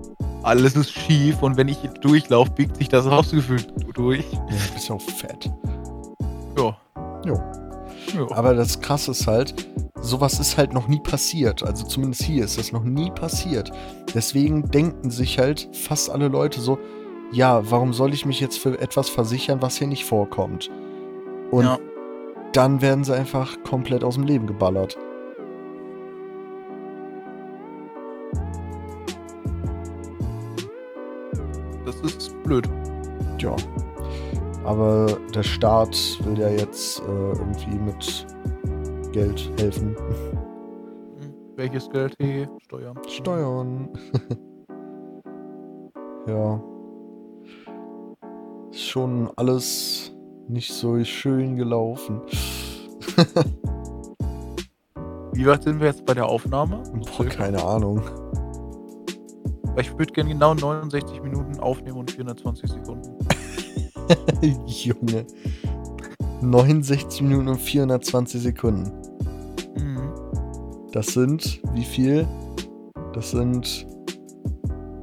alles 0.43 0.75
ist 0.75 0.91
schief 0.91 1.41
und 1.41 1.57
wenn 1.57 1.67
ich 1.67 1.77
durchlaufe, 2.01 2.51
biegt 2.51 2.77
sich 2.77 2.89
das 2.89 3.05
Haus 3.05 3.31
gefühlt 3.31 3.71
durch. 3.93 4.25
Ja, 4.31 4.39
du 4.39 4.73
bist 4.73 4.91
auch 4.91 5.01
fett. 5.01 5.51
Ja. 6.57 6.77
Jo. 7.25 7.35
ja. 8.15 8.31
Aber 8.31 8.53
das 8.53 8.79
Krasse 8.81 9.11
ist 9.11 9.27
halt, 9.27 9.67
sowas 10.01 10.39
ist 10.39 10.57
halt 10.57 10.73
noch 10.73 10.87
nie 10.87 10.99
passiert. 10.99 11.63
Also 11.63 11.85
zumindest 11.85 12.23
hier 12.23 12.45
ist 12.45 12.57
das 12.57 12.71
noch 12.71 12.83
nie 12.83 13.11
passiert. 13.11 13.71
Deswegen 14.13 14.69
denken 14.71 15.11
sich 15.11 15.37
halt 15.39 15.69
fast 15.73 16.09
alle 16.09 16.27
Leute 16.29 16.61
so, 16.61 16.79
ja, 17.31 17.69
warum 17.69 17.93
soll 17.93 18.13
ich 18.13 18.25
mich 18.25 18.39
jetzt 18.39 18.57
für 18.57 18.79
etwas 18.81 19.09
versichern, 19.09 19.61
was 19.61 19.77
hier 19.77 19.87
nicht 19.87 20.05
vorkommt? 20.05 20.71
Und 21.51 21.65
Ja. 21.65 21.77
dann 22.53 22.81
werden 22.81 23.03
sie 23.03 23.13
einfach 23.15 23.61
komplett 23.63 24.03
aus 24.03 24.15
dem 24.15 24.23
Leben 24.23 24.47
geballert. 24.47 24.97
Blöd. 32.49 32.67
Ja. 33.39 33.55
Aber 34.65 35.05
der 35.33 35.43
Staat 35.43 35.95
will 36.23 36.37
ja 36.39 36.49
jetzt 36.49 37.01
äh, 37.01 37.03
irgendwie 37.03 37.77
mit 37.77 38.25
Geld 39.11 39.51
helfen. 39.59 39.95
Hm. 39.95 40.39
Welches 41.55 41.89
Geld? 41.89 42.15
Hey, 42.19 42.47
Steuern. 42.63 42.97
Steuern. 43.07 43.89
ja. 46.27 46.61
Ist 48.71 48.81
schon 48.81 49.29
alles 49.35 50.11
nicht 50.47 50.73
so 50.73 51.03
schön 51.03 51.55
gelaufen. 51.55 52.21
Wie 55.33 55.45
weit 55.45 55.61
sind 55.63 55.79
wir 55.79 55.87
jetzt 55.87 56.05
bei 56.05 56.15
der 56.15 56.25
Aufnahme? 56.25 56.81
Boah, 57.15 57.25
keine 57.25 57.63
Ahnung. 57.63 58.01
Weil 59.79 59.85
Ich 59.85 59.97
würde 59.97 60.11
gerne 60.11 60.31
genau 60.31 60.53
69 60.53 61.23
Minuten 61.23 61.57
aufnehmen 61.61 61.99
und 61.99 62.11
420 62.11 62.69
Sekunden. 62.69 63.15
Junge. 64.65 65.25
69 66.41 67.21
Minuten 67.21 67.47
und 67.47 67.61
420 67.61 68.41
Sekunden. 68.41 68.91
Mhm. 69.77 70.11
Das 70.91 71.07
sind 71.07 71.61
wie 71.73 71.85
viel? 71.85 72.27
Das 73.13 73.31
sind 73.31 73.87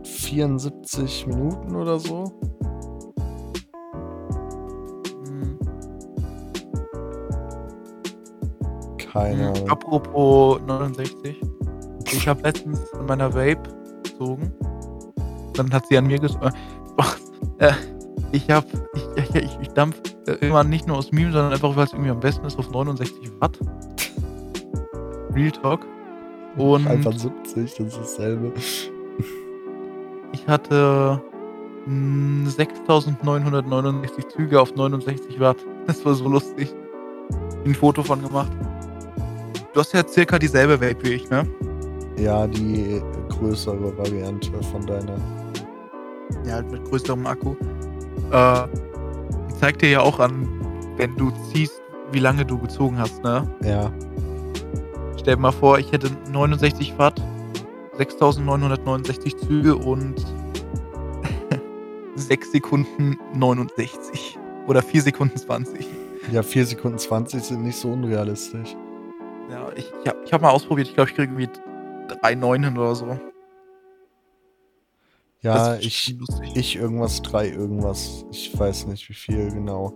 74 0.03 1.27
Minuten 1.27 1.75
oder 1.75 1.99
so. 1.99 2.25
Mhm. 5.25 5.59
Keine 8.99 9.37
Mhm. 9.37 9.43
Ahnung. 9.55 9.71
Apropos 9.71 10.61
69. 10.67 11.41
Ich 12.13 12.29
habe 12.29 12.43
letztens 12.43 12.79
in 12.93 13.07
meiner 13.07 13.33
Vape 13.33 13.63
gezogen. 14.03 14.53
Dann 15.57 15.73
hat 15.73 15.87
sie 15.87 15.99
an 15.99 16.07
mir 16.07 16.19
gesagt, 16.19 16.57
äh, 17.59 17.73
ich 18.33 18.51
habe, 18.51 18.67
ich, 19.17 19.35
ich, 19.35 19.59
ich, 19.63 19.69
dampf 19.69 19.97
äh, 20.27 20.33
immer 20.47 20.65
nicht 20.65 20.87
nur 20.87 20.99
aus 20.99 21.13
Meme, 21.13 21.33
sondern 21.33 21.53
einfach, 21.53 21.75
weil 21.77 21.85
es 21.85 21.93
irgendwie 21.93 22.11
am 22.11 22.21
besten 22.21 22.47
ist, 22.47 22.59
auf 22.59 22.71
69 22.71 23.33
Watt. 23.41 23.59
Real 25.35 25.51
Talk. 25.51 25.81
Und 26.57 26.87
Einfach 26.87 27.13
70, 27.13 27.75
das 27.75 27.87
ist 27.87 27.99
dasselbe. 27.99 28.53
ich 30.33 30.49
hatte 30.49 31.21
mh, 31.87 32.51
6969 32.51 34.29
Züge 34.29 34.61
auf 34.61 34.75
69 34.75 35.39
Watt. 35.39 35.59
Das 35.87 36.05
war 36.05 36.15
so 36.15 36.29
lustig. 36.29 36.75
Ein 37.65 37.75
Foto 37.75 38.03
von 38.03 38.23
gemacht. 38.23 38.51
Du 39.75 39.81
hast 39.81 39.93
ja 39.93 40.07
circa 40.07 40.39
dieselbe 40.39 40.81
Vape 40.81 40.97
wie 41.03 41.15
ich, 41.15 41.29
ne? 41.29 41.47
Ja, 42.17 42.47
die 42.47 43.03
größere 43.29 43.97
Variante 43.99 44.51
von 44.73 44.87
deiner. 44.87 45.17
Ja, 46.45 46.55
halt 46.55 46.71
mit 46.71 46.85
größerem 46.85 47.27
Akku. 47.27 47.55
Äh, 48.31 48.63
zeigt 49.61 49.83
dir 49.83 49.91
ja 49.91 50.01
auch 50.01 50.19
an, 50.19 50.49
wenn 50.97 51.15
du 51.17 51.31
ziehst, 51.53 51.81
wie 52.13 52.19
lange 52.19 52.45
du 52.45 52.59
gezogen 52.59 52.99
hast, 52.99 53.23
ne? 53.23 53.49
Ja. 53.63 53.93
Stell 55.19 55.35
dir 55.35 55.41
mal 55.41 55.53
vor, 55.53 55.79
ich 55.79 55.91
hätte 55.93 56.11
69 56.31 56.99
Watt, 56.99 57.21
6969 57.99 59.37
Züge 59.37 59.77
und 59.77 60.15
6 62.15 62.53
Sekunden 62.53 63.19
69. 63.35 64.39
Oder 64.67 64.83
4 64.83 65.03
Sekunden 65.03 65.37
20. 65.37 65.87
Ja, 66.33 66.43
4 66.43 66.67
Sekunden 66.67 66.99
20 66.99 67.43
sind 67.43 67.63
nicht 67.63 67.77
so 67.77 67.93
unrealistisch. 67.93 68.77
Ja, 69.51 69.69
ich, 69.77 69.93
ich 70.03 70.09
habe 70.09 70.19
ich 70.25 70.33
hab 70.33 70.43
mal 70.43 70.51
ausprobiert. 70.51 70.89
Ich 70.89 70.95
glaube, 70.95 71.11
ich 71.11 71.17
kriege 71.17 71.33
irgendwie 71.33 71.49
3,9 72.25 72.65
hin 72.65 72.79
oder 72.79 72.95
so. 72.95 73.19
Ja, 75.43 75.77
ich, 75.77 76.17
ich 76.55 76.77
irgendwas, 76.77 77.23
3 77.23 77.51
irgendwas. 77.51 78.25
Ich 78.33 78.59
weiß 78.59 78.87
nicht, 78.87 79.09
wie 79.09 79.15
viel 79.15 79.51
genau. 79.51 79.93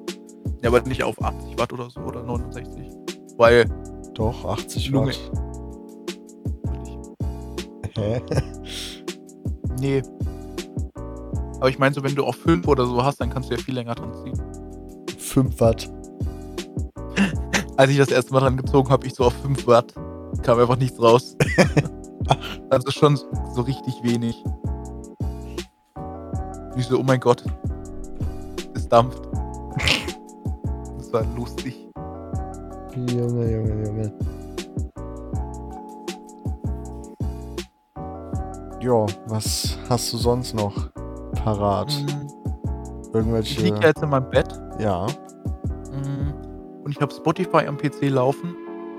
Ja, 0.62 0.68
aber 0.68 0.80
nicht 0.82 1.02
auf 1.02 1.20
80 1.20 1.58
Watt 1.58 1.72
oder 1.72 1.90
so 1.90 2.00
oder 2.00 2.22
69. 2.22 2.86
Weil. 3.36 3.64
Doch, 4.14 4.44
80 4.44 4.86
Junge. 4.86 5.12
Watt. 5.12 5.30
Hä? 7.96 8.20
Nee. 9.80 10.02
Aber 11.56 11.70
ich 11.70 11.78
meine, 11.78 11.94
so 11.94 12.02
wenn 12.02 12.14
du 12.14 12.24
auf 12.24 12.36
5 12.36 12.68
oder 12.68 12.84
so 12.84 13.02
hast, 13.02 13.18
dann 13.18 13.30
kannst 13.30 13.50
du 13.50 13.54
ja 13.54 13.60
viel 13.62 13.74
länger 13.74 13.94
dran 13.94 14.12
ziehen. 14.12 14.38
5 15.18 15.58
Watt. 15.58 15.90
Als 17.78 17.90
ich 17.90 17.96
das 17.96 18.10
erste 18.10 18.34
Mal 18.34 18.40
dran 18.40 18.58
gezogen 18.58 18.90
habe, 18.90 19.06
ich 19.06 19.14
so 19.14 19.24
auf 19.24 19.32
5 19.40 19.66
Watt. 19.66 19.94
Kam 20.42 20.58
einfach 20.58 20.76
nichts 20.76 21.00
raus. 21.00 21.34
also 22.70 22.90
schon 22.90 23.16
so 23.16 23.62
richtig 23.62 23.94
wenig. 24.02 24.36
Ich 26.76 26.86
so, 26.86 26.98
oh 26.98 27.02
mein 27.02 27.20
Gott. 27.20 27.44
Es 28.74 28.88
dampft. 28.88 29.20
Das 30.98 31.12
war 31.12 31.24
lustig. 31.36 31.88
Junge, 32.94 33.50
Junge, 33.52 33.84
Junge. 33.86 34.12
Ja, 38.80 39.06
was 39.26 39.78
hast 39.88 40.12
du 40.12 40.16
sonst 40.16 40.54
noch 40.54 40.90
parat? 41.44 41.92
Mhm. 41.92 42.28
Ich 43.02 43.14
Irgendwelche. 43.14 43.62
liege 43.62 43.80
jetzt 43.82 44.02
in 44.02 44.08
meinem 44.10 44.30
Bett 44.30 44.48
Ja. 44.78 45.06
Mhm. 45.92 46.32
Und 46.84 46.90
ich 46.92 47.00
habe 47.00 47.12
Spotify 47.12 47.66
am 47.66 47.76
PC 47.76 48.08
laufen. 48.08 48.54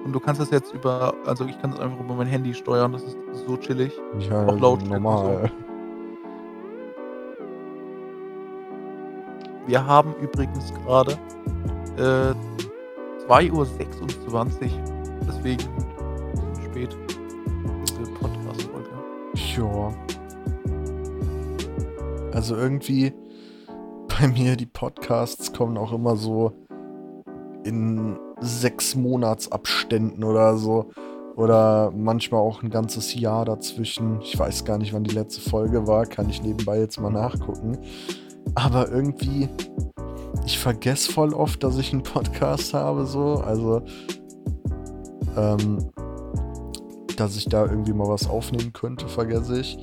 Und 0.05 0.13
du 0.13 0.19
kannst 0.19 0.41
das 0.41 0.49
jetzt 0.49 0.74
über, 0.74 1.13
also 1.26 1.45
ich 1.45 1.59
kann 1.61 1.72
das 1.72 1.80
einfach 1.80 1.99
über 1.99 2.15
mein 2.15 2.28
Handy 2.28 2.53
steuern. 2.53 2.91
Das 2.91 3.03
ist 3.03 3.17
so 3.47 3.55
chillig. 3.57 3.91
Ja, 4.19 4.45
Auch 4.47 4.59
Lautstärke 4.59 5.01
normal. 5.01 5.51
Wir 9.68 9.86
haben 9.86 10.14
übrigens 10.16 10.74
gerade 10.74 11.14
äh, 11.97 12.34
2.26 13.28 14.32
Uhr. 14.32 14.45
Deswegen 15.28 15.64
spät. 16.66 16.97
Diese 17.88 18.12
Podcast-Folge. 18.12 18.89
Ja. 19.57 19.93
Also 22.34 22.55
irgendwie 22.55 23.14
bei 24.07 24.28
mir 24.28 24.55
die 24.55 24.66
Podcasts 24.66 25.53
kommen 25.53 25.78
auch 25.78 25.93
immer 25.93 26.16
so 26.16 26.53
in 27.64 28.18
sechs 28.39 28.95
Monatsabständen 28.95 30.24
oder 30.24 30.57
so. 30.57 30.89
Oder 31.36 31.91
manchmal 31.95 32.41
auch 32.41 32.62
ein 32.62 32.70
ganzes 32.70 33.16
Jahr 33.16 33.45
dazwischen. 33.45 34.20
Ich 34.22 34.38
weiß 34.38 34.66
gar 34.66 34.78
nicht, 34.78 34.93
wann 34.93 35.03
die 35.03 35.16
letzte 35.16 35.41
Folge 35.41 35.88
war. 35.88 36.05
Kann 36.05 36.30
ich 36.30 36.43
nebenbei 36.43 36.80
jetzt 36.80 36.99
mal 36.99 37.09
nachgucken. 37.09 37.78
Aber 38.55 38.89
irgendwie, 38.89 39.49
ich 40.45 40.59
vergesse 40.59 41.11
voll 41.11 41.33
oft, 41.33 41.63
dass 41.63 41.77
ich 41.77 41.93
einen 41.93 42.03
Podcast 42.03 42.73
habe, 42.73 43.05
so. 43.05 43.35
Also, 43.35 43.81
ähm, 45.37 45.91
dass 47.17 47.35
ich 47.35 47.45
da 47.45 47.65
irgendwie 47.65 47.93
mal 47.93 48.07
was 48.07 48.29
aufnehmen 48.29 48.73
könnte, 48.73 49.07
vergesse 49.07 49.59
ich. 49.59 49.77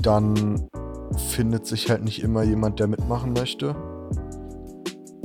Dann 0.00 0.68
findet 1.16 1.66
sich 1.66 1.90
halt 1.90 2.04
nicht 2.04 2.22
immer 2.22 2.42
jemand, 2.42 2.80
der 2.80 2.86
mitmachen 2.86 3.32
möchte. 3.32 3.74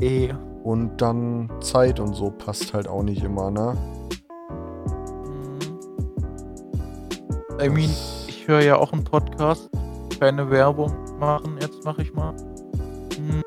Eh. 0.02 0.34
Und 0.64 1.02
dann 1.02 1.50
Zeit 1.60 2.00
und 2.00 2.14
so 2.14 2.32
passt 2.32 2.74
halt 2.74 2.88
auch 2.88 3.04
nicht 3.04 3.22
immer, 3.22 3.52
ne? 3.52 3.76
I 7.62 7.70
mean, 7.70 7.90
ich 8.28 8.48
höre 8.48 8.62
ja 8.62 8.78
auch 8.78 8.94
einen 8.94 9.04
Podcast. 9.04 9.70
Keine 10.20 10.50
Werbung 10.50 10.94
machen, 11.20 11.53
mache 11.84 12.02
ich 12.02 12.14
mal. 12.14 12.34
Mhm. 13.18 13.44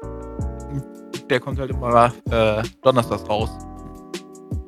Der 1.29 1.41
kommt 1.41 1.59
halt 1.59 1.71
immer 1.71 2.13
äh, 2.31 2.63
donnerstags 2.83 3.29
raus. 3.29 3.51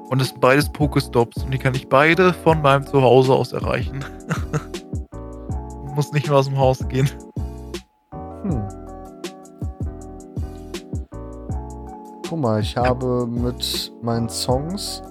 Und 0.09 0.21
es 0.21 0.29
sind 0.29 0.41
beides 0.41 0.69
Pokestops 0.71 1.43
und 1.43 1.51
die 1.53 1.57
kann 1.57 1.75
ich 1.75 1.87
beide 1.89 2.33
von 2.33 2.61
meinem 2.61 2.85
Zuhause 2.85 3.33
aus 3.33 3.51
erreichen. 3.53 4.03
Muss 5.95 6.11
nicht 6.13 6.27
mehr 6.27 6.37
aus 6.37 6.47
dem 6.47 6.57
Haus 6.57 6.79
gehen. 6.87 7.09
hm. 8.43 8.61
Guck 12.29 12.39
mal, 12.39 12.59
ich 12.61 12.75
habe 12.75 13.25
mit 13.27 13.93
meinen 14.01 14.29
Songs 14.29 15.01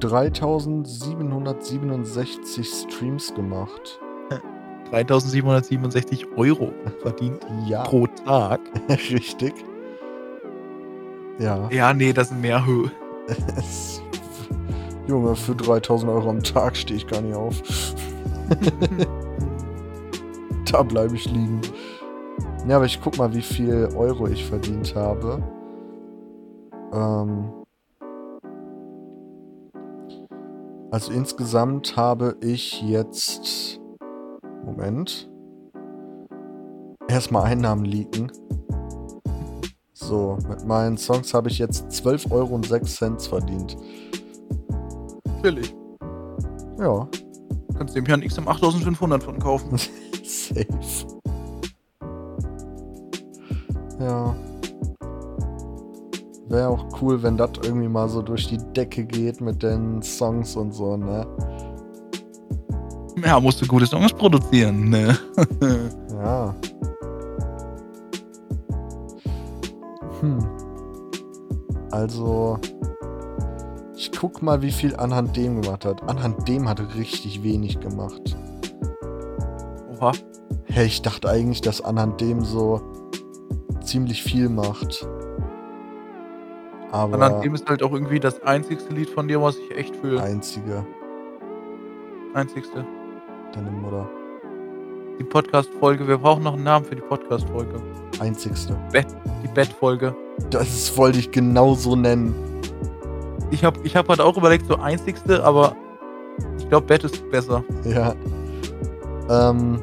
3767 0.00 2.66
Streams 2.66 3.34
gemacht. 3.34 4.00
3767 4.90 6.26
Euro 6.36 6.72
verdient 7.02 7.44
Ja, 7.66 7.82
pro 7.82 8.06
Tag. 8.06 8.60
richtig. 8.88 9.52
Ja. 11.38 11.68
Ja, 11.70 11.92
nee, 11.92 12.12
das 12.12 12.28
sind 12.28 12.40
mehr 12.40 12.64
Höhe. 12.64 12.90
Junge, 15.06 15.36
für 15.36 15.54
3000 15.54 16.10
Euro 16.10 16.30
am 16.30 16.42
Tag 16.42 16.76
stehe 16.76 16.98
ich 16.98 17.06
gar 17.06 17.20
nicht 17.20 17.34
auf. 17.34 17.62
da 20.70 20.82
bleibe 20.82 21.14
ich 21.14 21.30
liegen. 21.30 21.60
Ja, 22.66 22.76
aber 22.76 22.86
ich 22.86 23.00
guck 23.00 23.18
mal, 23.18 23.32
wie 23.34 23.42
viel 23.42 23.88
Euro 23.96 24.26
ich 24.26 24.44
verdient 24.44 24.94
habe. 24.96 25.42
Ähm 26.92 27.52
also 30.90 31.12
insgesamt 31.12 31.96
habe 31.96 32.36
ich 32.40 32.82
jetzt. 32.82 33.80
Moment. 34.64 35.30
Erstmal 37.08 37.44
Einnahmen 37.44 37.84
leaken. 37.84 38.32
So, 39.92 40.38
mit 40.48 40.64
meinen 40.66 40.96
Songs 40.98 41.32
habe 41.32 41.48
ich 41.48 41.58
jetzt 41.58 41.86
12,06 41.90 42.32
Euro 42.32 42.54
und 42.54 42.66
sechs 42.66 42.96
Cent 42.96 43.22
verdient. 43.22 43.76
Natürlich. 45.24 45.74
Ja, 46.78 47.08
Kannst 47.76 47.94
dem 47.94 48.06
Herrn 48.06 48.22
XM 48.22 48.48
8500 48.48 49.22
von 49.22 49.38
kaufen. 49.38 49.76
safe. 50.24 50.66
Ja. 54.00 54.35
Wäre 56.56 56.70
auch 56.70 56.86
cool, 57.02 57.22
wenn 57.22 57.36
das 57.36 57.50
irgendwie 57.64 57.86
mal 57.86 58.08
so 58.08 58.22
durch 58.22 58.48
die 58.48 58.56
Decke 58.56 59.04
geht 59.04 59.42
mit 59.42 59.62
den 59.62 60.00
Songs 60.00 60.56
und 60.56 60.72
so, 60.72 60.96
ne? 60.96 61.26
Ja, 63.22 63.38
musst 63.38 63.60
du 63.60 63.66
gute 63.66 63.84
Songs 63.84 64.10
produzieren, 64.14 64.88
ne? 64.88 65.18
Ja. 66.12 66.54
Hm. 70.20 70.38
Also, 71.90 72.58
ich 73.94 74.10
guck 74.18 74.40
mal, 74.40 74.62
wie 74.62 74.72
viel 74.72 74.96
anhand 74.96 75.36
dem 75.36 75.60
gemacht 75.60 75.84
hat. 75.84 76.08
Anhand 76.08 76.48
dem 76.48 76.70
hat 76.70 76.80
richtig 76.96 77.42
wenig 77.42 77.80
gemacht. 77.80 78.34
Oha. 79.94 80.12
Hey, 80.64 80.86
ich 80.86 81.02
dachte 81.02 81.28
eigentlich, 81.28 81.60
dass 81.60 81.82
anhand 81.82 82.22
dem 82.22 82.42
so 82.42 82.80
ziemlich 83.82 84.22
viel 84.22 84.48
macht. 84.48 85.06
Aber 86.92 87.14
Anhand 87.14 87.44
dem 87.44 87.54
ist 87.54 87.68
halt 87.68 87.82
auch 87.82 87.92
irgendwie 87.92 88.20
das 88.20 88.42
einzigste 88.42 88.92
Lied 88.94 89.10
von 89.10 89.28
dir, 89.28 89.42
was 89.42 89.56
ich 89.58 89.76
echt 89.76 89.96
fühle. 89.96 90.22
einzige, 90.22 90.84
Einzigste. 92.34 92.84
deine 93.52 93.70
Mutter. 93.70 94.08
Die 95.18 95.24
Podcast-Folge. 95.24 96.06
Wir 96.06 96.18
brauchen 96.18 96.42
noch 96.44 96.54
einen 96.54 96.64
Namen 96.64 96.84
für 96.84 96.94
die 96.94 97.02
Podcast-Folge. 97.02 97.80
Einzigste. 98.20 98.76
Die 99.42 99.48
Bett-Folge. 99.48 100.14
Das 100.50 100.68
ist, 100.68 100.96
wollte 100.98 101.18
ich 101.18 101.30
genau 101.30 101.74
so 101.74 101.96
nennen. 101.96 102.34
Ich 103.50 103.64
habe 103.64 103.80
ich 103.84 103.96
hab 103.96 104.08
halt 104.08 104.20
auch 104.20 104.36
überlegt, 104.36 104.66
so 104.66 104.76
einzigste, 104.76 105.42
aber 105.42 105.74
ich 106.58 106.68
glaube, 106.68 106.86
Bett 106.86 107.04
ist 107.04 107.30
besser. 107.30 107.64
Ja. 107.84 108.14
Ähm. 109.30 109.80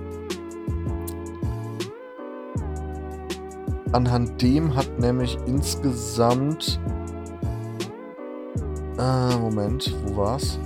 Anhand 3.93 4.41
dem 4.41 4.75
hat 4.75 4.99
nämlich 4.99 5.37
insgesamt. 5.45 6.79
Äh, 8.97 9.37
Moment, 9.37 9.93
wo 10.05 10.17
war's? 10.17 10.59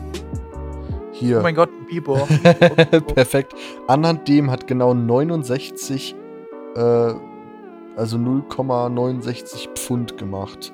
Hier. 1.12 1.40
Oh 1.40 1.44
mein 1.44 1.56
Gott, 1.56 1.70
Bieber. 1.90 2.26
Perfekt. 3.16 3.54
Anhand 3.88 4.30
dem 4.30 4.50
hat 4.50 4.66
genau 4.66 4.94
69, 4.94 6.16
äh, 6.76 6.80
also 7.98 8.18
0,69 8.18 9.76
Pfund 9.76 10.18
gemacht. 10.18 10.72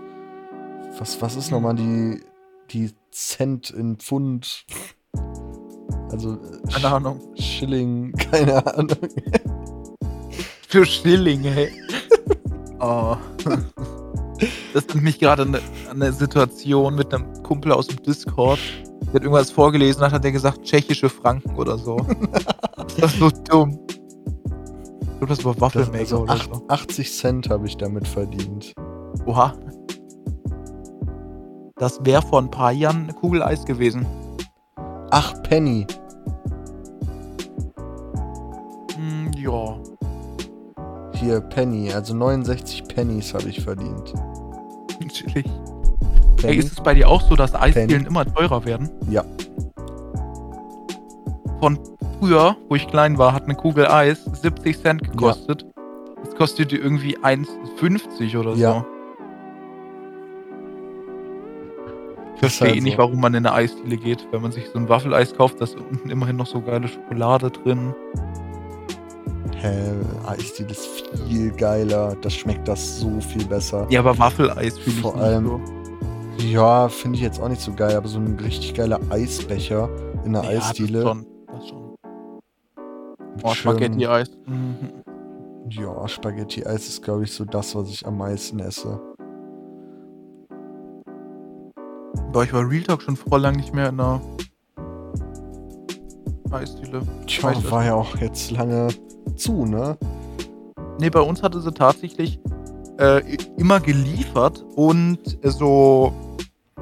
Was, 1.00 1.22
was 1.24 1.36
ist 1.36 1.50
nochmal 1.50 1.74
die, 1.74 2.22
die 2.70 2.92
Cent 3.12 3.72
in 3.72 3.96
Pfund? 3.98 4.66
Also, 6.12 6.34
äh, 6.34 6.72
Keine 6.72 6.94
Ahnung. 6.94 7.20
Schilling, 7.34 8.12
keine 8.32 8.64
Ahnung. 8.78 8.98
Für 10.68 10.86
Schilling, 10.86 11.42
hey. 11.42 11.72
Oh. 12.84 13.16
Das 14.74 14.88
nimmt 14.88 15.04
mich 15.04 15.20
gerade 15.20 15.44
an 15.44 15.58
eine, 15.90 16.12
Situation 16.12 16.96
mit 16.96 17.14
einem 17.14 17.32
Kumpel 17.44 17.72
aus 17.72 17.88
dem 17.88 18.02
Discord. 18.02 18.60
Der 19.04 19.14
hat 19.14 19.22
irgendwas 19.22 19.52
vorgelesen 19.52 20.04
und 20.04 20.12
hat 20.12 20.26
er 20.26 20.32
gesagt, 20.32 20.64
tschechische 20.64 21.08
Franken 21.08 21.56
oder 21.56 21.78
so. 21.78 21.98
Das 22.98 23.14
ist 23.14 23.20
so 23.20 23.30
dumm. 23.30 23.80
Ich 23.88 25.20
glaube, 25.20 25.28
das 25.28 25.46
war 25.46 25.62
Waffelmaker 25.62 26.00
also 26.00 26.18
oder 26.24 26.38
so. 26.38 26.66
80 26.68 27.14
Cent 27.14 27.50
habe 27.50 27.68
ich 27.68 27.78
damit 27.78 28.08
verdient. 28.08 28.74
Oha. 29.26 29.54
Das 31.78 32.00
wäre 32.04 32.22
vor 32.24 32.42
ein 32.42 32.52
paar 32.52 32.74
Jahren 32.74 33.04
eine 33.04 33.14
Kugel 33.14 33.42
Eis 33.44 33.64
gewesen. 33.64 34.06
Ach, 35.12 35.34
Penny. 35.44 35.88
Hm, 38.96 39.32
ja. 39.38 39.78
Hier, 41.14 41.42
Penny. 41.42 41.92
Also 41.94 42.14
69 42.14 42.84
Pennies 42.88 43.34
habe 43.34 43.50
ich 43.50 43.62
verdient. 43.62 44.14
Chillig. 45.10 45.46
Ey, 45.46 45.52
Penny? 46.38 46.56
ist 46.58 46.72
es 46.74 46.82
bei 46.84 46.94
dir 46.94 47.08
auch 47.08 47.22
so, 47.22 47.36
dass 47.36 47.56
Eisdielen 47.56 48.06
immer 48.06 48.26
teurer 48.26 48.66
werden? 48.66 48.90
Ja. 49.10 49.24
Von 51.60 51.80
früher, 52.20 52.58
wo 52.70 52.76
ich 52.76 52.88
klein 52.88 53.18
war, 53.18 53.34
hat 53.34 53.44
eine 53.44 53.56
Kugel 53.56 53.88
Eis 53.88 54.26
70 54.26 54.82
Cent 54.82 55.12
gekostet. 55.12 55.66
Jetzt 56.24 56.36
kostet 56.36 56.72
die 56.72 56.78
irgendwie 56.78 57.18
1,50 57.18 58.38
oder 58.38 58.54
Ja. 58.56 58.86
verstehe 62.44 62.70
halt 62.70 62.78
eh 62.78 62.82
nicht, 62.82 62.94
so. 62.94 63.00
warum 63.00 63.22
man 63.22 63.34
in 63.34 63.46
eine 63.46 63.56
Eisdiele 63.56 63.98
geht. 63.98 64.28
Wenn 64.32 64.42
man 64.42 64.52
sich 64.52 64.68
so 64.70 64.78
ein 64.80 64.90
Waffeleis 64.90 65.34
kauft, 65.36 65.60
da 65.60 65.64
ist 65.64 65.78
unten 65.78 66.10
immerhin 66.10 66.36
noch 66.36 66.48
so 66.48 66.62
geile 66.62 66.88
Schokolade 66.88 67.50
drin. 67.52 67.94
Hä, 69.64 69.94
Eisdiele 70.28 70.72
ist 70.72 70.86
viel 71.26 71.50
geiler. 71.52 72.18
Das 72.22 72.34
schmeckt 72.34 72.68
das 72.68 73.00
so 73.00 73.22
viel 73.22 73.46
besser. 73.46 73.88
Ja, 73.90 74.02
aber 74.02 74.18
Waffeleis 74.20 74.78
fühle 74.78 74.96
ich 74.98 75.02
Vor 75.02 75.14
nicht 75.14 75.24
allem- 75.24 75.46
so. 75.48 75.62
Ja, 76.46 76.90
finde 76.90 77.16
ich 77.18 77.24
jetzt 77.24 77.40
auch 77.42 77.48
nicht 77.48 77.62
so 77.62 77.72
geil, 77.74 77.96
aber 77.96 78.10
so 78.10 78.20
ein 78.20 78.38
richtig 78.40 78.74
geiler 78.74 79.00
Eisbecher 79.10 79.88
in 80.26 80.36
einer 80.36 80.52
Ja, 80.52 80.60
Eisdiele. 80.60 81.00
Das 81.00 81.08
schon. 81.08 81.26
Das 81.48 81.68
schon. 81.70 81.96
Oh, 83.42 83.54
Spaghetti-Eis. 83.54 84.32
Mhm. 84.48 84.76
Ja, 85.70 86.08
Spaghetti-Eis 86.10 86.90
ist, 86.90 87.02
glaube 87.02 87.24
ich, 87.24 87.32
so 87.32 87.46
das, 87.46 87.74
was 87.74 87.88
ich 87.90 88.06
am 88.06 88.18
meisten 88.18 88.60
esse. 88.60 89.00
Boah, 92.34 92.44
ich 92.44 92.52
war 92.52 92.70
Real 92.70 92.84
Talk 92.84 93.02
schon 93.02 93.16
vor 93.16 93.40
lang 93.40 93.56
nicht 93.56 93.74
mehr 93.74 93.88
in 93.90 94.00
einer 94.02 94.20
Eisdiele. 96.52 97.02
Tja, 97.28 97.54
war 97.72 97.86
ja 97.86 97.94
auch 97.96 98.18
jetzt 98.18 98.52
lange 98.52 98.90
zu, 99.36 99.66
ne? 99.66 99.98
Nee, 101.00 101.10
bei 101.10 101.22
uns 101.22 101.42
hatte 101.42 101.60
sie 101.62 101.72
tatsächlich 101.72 102.40
äh, 103.00 103.22
immer 103.58 103.80
geliefert 103.80 104.64
und 104.76 105.20
äh, 105.44 105.50
so 105.50 106.14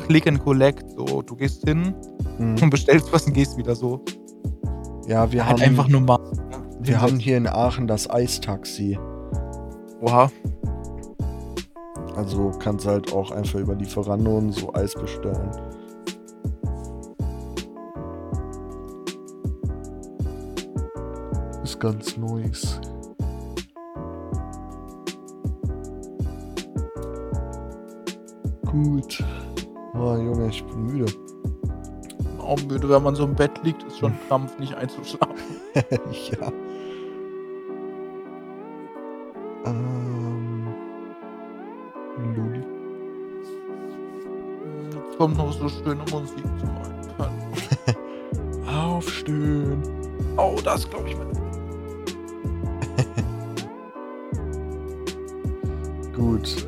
Click 0.05 0.27
and 0.27 0.43
Collect. 0.43 0.89
So, 0.97 1.21
du 1.21 1.35
gehst 1.35 1.67
hin 1.67 1.93
Hm. 2.37 2.55
und 2.61 2.69
bestellst 2.69 3.11
was 3.11 3.25
und 3.27 3.33
gehst 3.33 3.57
wieder 3.57 3.75
so. 3.75 4.01
Ja, 5.07 5.31
wir 5.31 5.45
halt 5.45 5.59
haben, 5.59 5.69
einfach 5.69 5.87
normal. 5.87 6.19
wir 6.79 7.01
haben 7.01 7.19
hier 7.19 7.37
in 7.37 7.47
Aachen 7.47 7.87
das 7.87 8.09
Eistaxi. 8.09 8.97
Oha. 10.01 10.31
Also 12.15 12.51
kannst 12.59 12.85
halt 12.85 13.13
auch 13.13 13.31
einfach 13.31 13.59
über 13.59 13.75
Lieferando 13.75 14.37
und 14.37 14.51
so 14.51 14.73
Eis 14.73 14.93
bestellen. 14.93 15.49
Ganz 21.82 22.15
neues. 22.15 22.79
Gut. 28.65 29.23
Oh, 29.95 30.15
Junge, 30.15 30.47
ich 30.47 30.63
bin 30.63 30.86
müde. 30.86 31.11
Auch 32.38 32.61
müde, 32.63 32.88
wenn 32.88 33.03
man 33.03 33.15
so 33.15 33.25
im 33.25 33.36
Bett 33.36 33.51
liegt, 33.63 33.84
ist 33.84 33.97
schon 33.97 34.13
Krampf, 34.27 34.57
nicht 34.59 34.75
einzuschlafen. 34.75 35.36
ja. 35.75 36.51
Ähm. 39.65 40.67
Luli. 42.36 42.63
Jetzt 44.93 45.17
kommt 45.17 45.38
noch 45.38 45.51
so 45.51 45.67
schöne 45.67 46.03
Musik 46.11 46.43
zum 46.59 46.69
Einpennen. 46.77 48.67
Aufstehen. 48.77 49.82
Oh, 50.38 50.59
das 50.63 50.88
glaube 50.89 51.09
ich 51.09 51.17
mit. 51.17 51.40
Gut. 56.41 56.67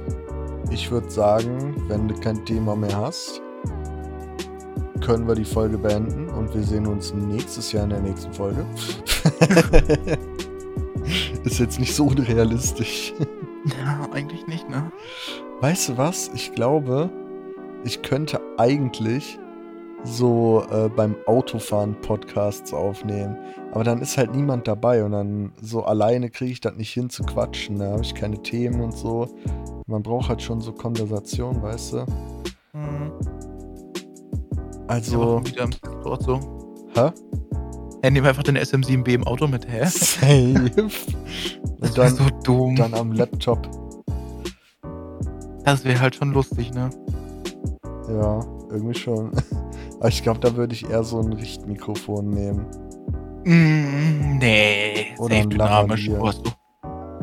Ich 0.69 0.91
würde 0.91 1.09
sagen, 1.09 1.76
wenn 1.88 2.07
du 2.07 2.13
kein 2.19 2.45
Thema 2.45 2.76
mehr 2.76 2.95
hast, 2.95 3.41
können 5.01 5.28
wir 5.28 5.34
die 5.34 5.45
Folge 5.45 5.80
beenden 5.80 6.30
und 6.30 6.53
wir 6.53 6.61
sehen 6.61 6.86
uns 6.86 7.11
nächstes 7.13 7.71
Jahr 7.71 7.86
in 7.86 7.89
der 7.89 8.01
nächsten 8.01 8.32
Folge. 8.34 8.63
Ist 11.43 11.59
jetzt 11.59 11.80
nicht 11.80 11.95
so 11.95 12.05
unrealistisch. 12.05 13.13
Ja, 13.65 14.07
eigentlich 14.13 14.45
nicht, 14.45 14.69
ne? 14.69 14.91
Weißt 15.59 15.89
du 15.89 15.97
was? 15.97 16.30
Ich 16.36 16.53
glaube, 16.53 17.09
ich 17.84 18.03
könnte 18.03 18.39
eigentlich 18.57 19.39
so 20.03 20.65
äh, 20.71 20.88
beim 20.89 21.15
Autofahren 21.26 21.95
Podcasts 22.01 22.74
aufnehmen. 22.74 23.38
Aber 23.74 23.84
dann 23.84 24.01
ist 24.01 24.19
halt 24.19 24.36
niemand 24.36 24.67
dabei 24.67 25.03
und 25.03 25.13
dann 25.13 25.51
so 25.59 25.84
alleine 25.84 26.30
kriege 26.30 26.51
ich 26.51 26.61
das 26.61 26.76
nicht 26.76 26.91
hin 26.93 27.09
zu 27.09 27.24
quatschen. 27.24 27.80
Da 27.80 27.89
habe 27.93 28.03
ich 28.03 28.13
keine 28.13 28.38
Themen 28.43 28.82
und 28.82 28.95
so. 28.95 29.28
Man 29.88 30.03
braucht 30.03 30.30
halt 30.30 30.43
schon 30.43 30.61
so 30.61 30.71
Konversation, 30.71 31.59
weißt 31.59 31.93
du? 31.93 32.05
Hm. 32.74 33.11
Also, 34.88 35.38
Ja, 35.39 35.47
wieder 35.47 35.63
im 35.63 35.71
dort 36.03 36.21
so. 36.21 36.39
hä? 36.93 37.09
Ja, 38.03 38.09
nehmen 38.11 38.24
wir 38.26 38.30
einfach 38.30 38.43
den 38.43 38.57
SM7B 38.59 39.15
im 39.15 39.24
Auto 39.26 39.47
mit, 39.47 39.67
hä? 39.67 39.86
Safe. 39.86 40.53
Das 41.80 41.89
Und 41.89 41.97
wäre 41.97 42.07
dann, 42.07 42.15
so 42.15 42.24
dumm. 42.43 42.76
dann 42.76 42.93
am 42.93 43.11
Laptop. 43.11 43.67
Das 45.65 45.84
wäre 45.84 45.99
halt 45.99 46.13
schon 46.15 46.32
lustig, 46.32 46.71
ne? 46.76 46.91
Ja, 48.07 48.39
irgendwie 48.69 48.93
schon. 48.99 49.32
Aber 49.99 50.09
ich 50.09 50.21
glaube, 50.21 50.39
da 50.41 50.55
würde 50.55 50.76
ich 50.76 50.88
eher 50.88 51.03
so 51.03 51.19
ein 51.21 51.34
Richtmikrofon 51.34 52.30
nehmen. 52.30 52.65
Mm, 53.46 54.38
nee, 54.38 55.14
Oder 55.18 55.36
safe 55.36 55.48
dynamisch. 55.48 56.10
Wo 56.10 56.28
hast 56.28 56.46
du? 56.46 56.52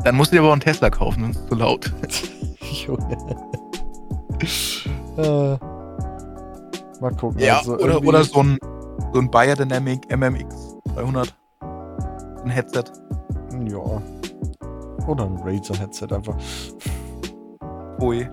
Dann 0.03 0.15
musst 0.15 0.31
du 0.31 0.35
dir 0.35 0.41
aber 0.41 0.49
auch 0.49 0.53
einen 0.53 0.61
Tesla 0.61 0.89
kaufen, 0.89 1.21
sonst 1.21 1.35
ist 1.37 1.43
es 1.43 1.49
zu 1.49 1.55
laut. 1.55 1.91
Junge. 2.71 3.17
äh, 5.17 5.57
mal 7.01 7.15
gucken. 7.19 7.39
Ja, 7.39 7.57
also 7.57 7.77
oder, 7.77 8.03
oder 8.03 8.23
so 8.23 8.41
ein, 8.41 8.57
so 9.13 9.19
ein 9.19 9.29
Biodynamic 9.29 10.15
MMX 10.15 10.77
300. 10.95 11.35
Ein 12.43 12.49
Headset. 12.49 12.85
Ja. 13.67 14.01
Oder 15.07 15.25
ein 15.25 15.37
Razer-Headset 15.43 16.07
einfach. 16.11 16.35
Ui. 17.99 18.27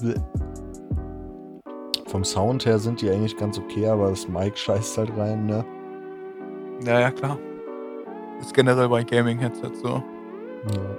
Bleh. 0.00 0.14
Vom 2.06 2.24
Sound 2.24 2.64
her 2.64 2.78
sind 2.78 3.02
die 3.02 3.10
eigentlich 3.10 3.36
ganz 3.36 3.58
okay, 3.58 3.86
aber 3.88 4.10
das 4.10 4.28
Mic 4.28 4.56
scheißt 4.56 4.98
halt 4.98 5.16
rein, 5.16 5.46
ne? 5.46 5.64
Ja, 6.84 7.00
ja, 7.00 7.10
klar. 7.10 7.38
Ist 8.40 8.52
generell 8.54 8.88
bei 8.88 9.02
Gaming-Headsets 9.02 9.80
so. 9.80 9.88
Ja. 9.88 10.96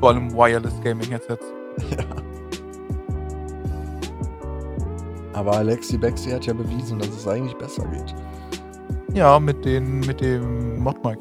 Vor 0.00 0.08
allem 0.10 0.32
Wireless 0.34 0.80
Gaming-Headsets. 0.82 1.44
Aber 5.32 5.52
Alexi 5.56 5.96
Bexi 5.96 6.30
hat 6.30 6.44
ja 6.46 6.52
bewiesen, 6.52 6.98
dass 6.98 7.08
es 7.08 7.26
eigentlich 7.26 7.56
besser 7.56 7.84
geht. 7.86 8.14
Ja, 9.14 9.38
mit, 9.40 9.64
den, 9.64 10.00
mit 10.00 10.20
dem 10.20 10.78
Mod-Mic. 10.82 11.18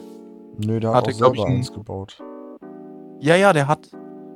Nö, 0.65 0.79
der 0.79 0.89
hat 0.91 0.97
Hatte, 1.07 1.11
auch 1.11 1.15
selber 1.17 1.35
ich, 1.35 1.45
ein- 1.45 1.55
eins 1.57 1.71
gebaut. 1.73 2.21
Ja, 3.19 3.35
ja, 3.35 3.53
der 3.53 3.67
hat, 3.67 3.89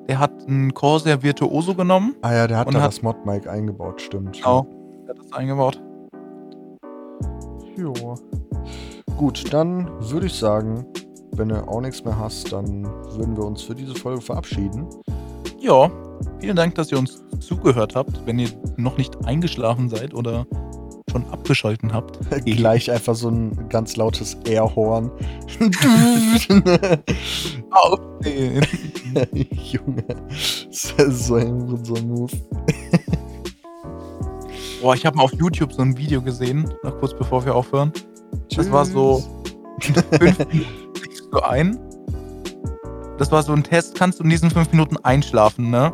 der 0.07 0.19
hat 0.19 0.31
einen 0.47 0.73
Corsair 0.73 1.21
Virtuoso 1.21 1.73
genommen. 1.75 2.15
Ah 2.21 2.33
ja, 2.33 2.47
der 2.47 2.57
hat 2.59 2.73
da 2.73 2.79
hat- 2.81 2.87
das 2.87 3.01
Mod-Mic 3.01 3.47
eingebaut, 3.49 4.01
stimmt. 4.01 4.37
Genau. 4.37 4.65
Der 5.05 5.09
hat 5.15 5.19
das 5.19 5.33
eingebaut. 5.33 5.81
Gut, 9.23 9.53
dann 9.53 9.89
würde 10.11 10.25
ich 10.25 10.33
sagen, 10.33 10.85
wenn 11.31 11.47
du 11.47 11.65
auch 11.65 11.79
nichts 11.79 12.03
mehr 12.03 12.19
hast, 12.19 12.51
dann 12.51 12.83
würden 12.83 13.37
wir 13.37 13.45
uns 13.45 13.61
für 13.61 13.73
diese 13.73 13.95
Folge 13.95 14.19
verabschieden. 14.19 14.85
Ja, 15.61 15.89
vielen 16.41 16.57
Dank, 16.57 16.75
dass 16.75 16.91
ihr 16.91 16.99
uns 16.99 17.23
zugehört 17.39 17.95
habt. 17.95 18.19
Wenn 18.25 18.37
ihr 18.37 18.49
noch 18.75 18.97
nicht 18.97 19.25
eingeschlafen 19.25 19.87
seid 19.87 20.13
oder 20.13 20.45
schon 21.09 21.25
abgeschalten 21.29 21.93
habt. 21.93 22.19
Gleich 22.45 22.91
einfach 22.91 23.15
so 23.15 23.29
ein 23.29 23.69
ganz 23.69 23.95
lautes 23.95 24.33
Airhorn. 24.43 25.09
Aufstehen. 27.71 28.67
Junge, 29.71 30.03
das 30.67 30.91
ist 30.97 31.27
so 31.27 31.35
ein, 31.35 31.85
so 31.85 31.95
ein 31.95 32.09
Move. 32.09 32.33
Boah, 34.81 34.95
ich 34.95 35.05
habe 35.05 35.15
mal 35.15 35.23
auf 35.23 35.33
YouTube 35.33 35.71
so 35.71 35.81
ein 35.81 35.97
Video 35.97 36.21
gesehen, 36.21 36.69
noch 36.83 36.99
kurz 36.99 37.13
bevor 37.13 37.45
wir 37.45 37.55
aufhören. 37.55 37.93
Das 38.55 38.71
war 38.71 38.85
so- 38.85 39.23
Fünf 39.81 40.11
Minuten 40.39 40.65
schläfst 40.95 41.27
du 41.31 41.39
ein. 41.39 41.79
Das 43.17 43.31
war 43.31 43.43
so 43.43 43.53
ein 43.53 43.63
Test, 43.63 43.95
kannst 43.95 44.19
du 44.19 44.23
in 44.23 44.29
diesen 44.29 44.49
fünf 44.49 44.71
Minuten 44.71 44.97
einschlafen, 45.03 45.69
ne? 45.69 45.91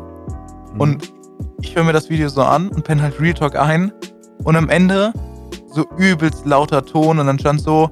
Mhm. 0.74 0.80
Und 0.80 1.12
ich 1.60 1.74
höre 1.76 1.84
mir 1.84 1.92
das 1.92 2.08
Video 2.10 2.28
so 2.28 2.42
an 2.42 2.68
und 2.68 2.84
penne 2.84 3.02
halt 3.02 3.20
Real 3.20 3.34
Talk 3.34 3.56
ein. 3.56 3.92
Und 4.44 4.56
am 4.56 4.68
Ende 4.68 5.12
so 5.72 5.84
übelst 5.98 6.46
lauter 6.46 6.84
Ton 6.84 7.18
und 7.18 7.26
dann 7.26 7.38
stand 7.38 7.60
so, 7.60 7.90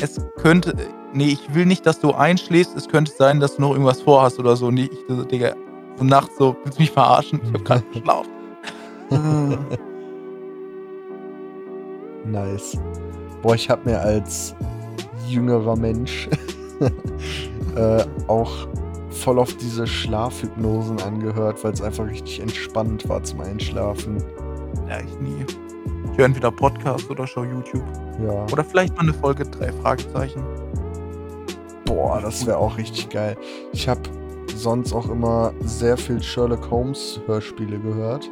es 0.00 0.20
könnte, 0.38 0.74
nee, 1.12 1.28
ich 1.28 1.54
will 1.54 1.64
nicht, 1.66 1.86
dass 1.86 2.00
du 2.00 2.12
einschläfst, 2.12 2.76
es 2.76 2.88
könnte 2.88 3.12
sein, 3.16 3.40
dass 3.40 3.56
du 3.56 3.62
noch 3.62 3.70
irgendwas 3.72 4.00
vorhast 4.02 4.38
oder 4.38 4.56
so. 4.56 4.66
Und 4.66 4.76
ich, 4.78 4.90
so, 5.08 5.22
Digga, 5.24 5.54
so 5.96 6.04
nachts 6.04 6.36
so, 6.38 6.56
willst 6.64 6.78
du 6.78 6.82
mich 6.82 6.90
verarschen? 6.90 7.40
Ich 7.44 7.52
hab 7.52 7.64
gerade 7.64 7.82
geschlafen. 7.92 8.30
Nice. 12.24 12.78
Boah, 13.46 13.54
ich 13.54 13.70
habe 13.70 13.88
mir 13.88 14.00
als 14.00 14.56
jüngerer 15.28 15.76
Mensch 15.76 16.28
äh, 17.76 18.04
auch 18.26 18.66
voll 19.10 19.38
auf 19.38 19.54
diese 19.58 19.86
Schlafhypnosen 19.86 21.00
angehört, 21.02 21.62
weil 21.62 21.72
es 21.72 21.80
einfach 21.80 22.08
richtig 22.08 22.40
entspannt 22.40 23.08
war 23.08 23.22
zum 23.22 23.42
Einschlafen. 23.42 24.16
Ja, 24.88 24.98
ich 24.98 25.20
nie. 25.20 25.46
Ich 26.10 26.18
höre 26.18 26.24
entweder 26.24 26.50
Podcast 26.50 27.08
oder 27.08 27.24
schau 27.24 27.44
YouTube. 27.44 27.84
Ja. 28.20 28.46
Oder 28.52 28.64
vielleicht 28.64 28.96
mal 28.96 29.02
eine 29.02 29.14
Folge 29.14 29.44
drei 29.44 29.70
Fragezeichen. 29.74 30.42
Boah, 31.84 32.20
das 32.20 32.44
wäre 32.48 32.58
auch 32.58 32.76
richtig 32.76 33.10
geil. 33.10 33.36
Ich 33.72 33.88
habe 33.88 34.00
sonst 34.56 34.92
auch 34.92 35.08
immer 35.08 35.52
sehr 35.60 35.96
viel 35.96 36.20
Sherlock 36.20 36.68
Holmes 36.68 37.20
Hörspiele 37.28 37.78
gehört. 37.78 38.28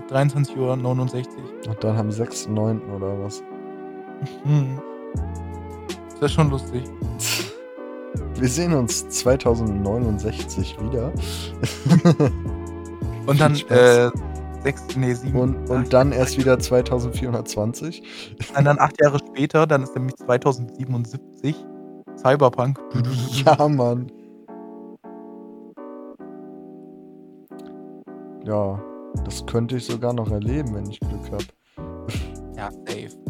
23.69 0.10 0.58
Uhr. 0.58 0.72
Und 1.68 1.84
dann 1.84 1.98
am 1.98 2.10
6.9. 2.10 2.96
oder 2.96 3.20
was? 3.24 3.44
Hm. 4.44 4.80
Ist 6.08 6.22
das 6.22 6.32
schon 6.32 6.50
lustig. 6.50 6.84
Wir 8.36 8.50
sehen 8.50 8.74
uns 8.74 9.08
2069 9.10 10.78
wieder. 10.82 11.12
Und 13.26 13.42
dann, 13.42 13.56
äh, 13.70 14.10
sechs, 14.64 14.84
nee, 14.95 15.14
sieben. 15.14 15.39
Und, 15.39 15.70
und 15.70 15.93
dann 15.93 16.12
erst 16.12 16.38
wieder 16.38 16.60
2420. 16.60 18.03
Und 18.58 18.66
dann 18.66 18.80
acht 18.80 18.99
Jahre 19.01 19.20
später, 19.20 19.68
dann 19.68 19.84
ist 19.84 19.95
nämlich 19.95 20.16
2077 20.16 21.55
Cyberpunk. 22.18 22.80
Ja, 23.45 23.68
Mann. 23.68 24.12
Ja, 28.45 28.82
das 29.26 29.45
könnte 29.45 29.78
ich 29.78 29.86
sogar 29.86 30.14
noch 30.14 30.32
erleben, 30.32 30.74
wenn 30.74 30.89
ich 30.89 30.99
Glück 30.99 31.32
habe. 31.32 31.45
Ja, 32.55 32.72
safe. 32.72 33.27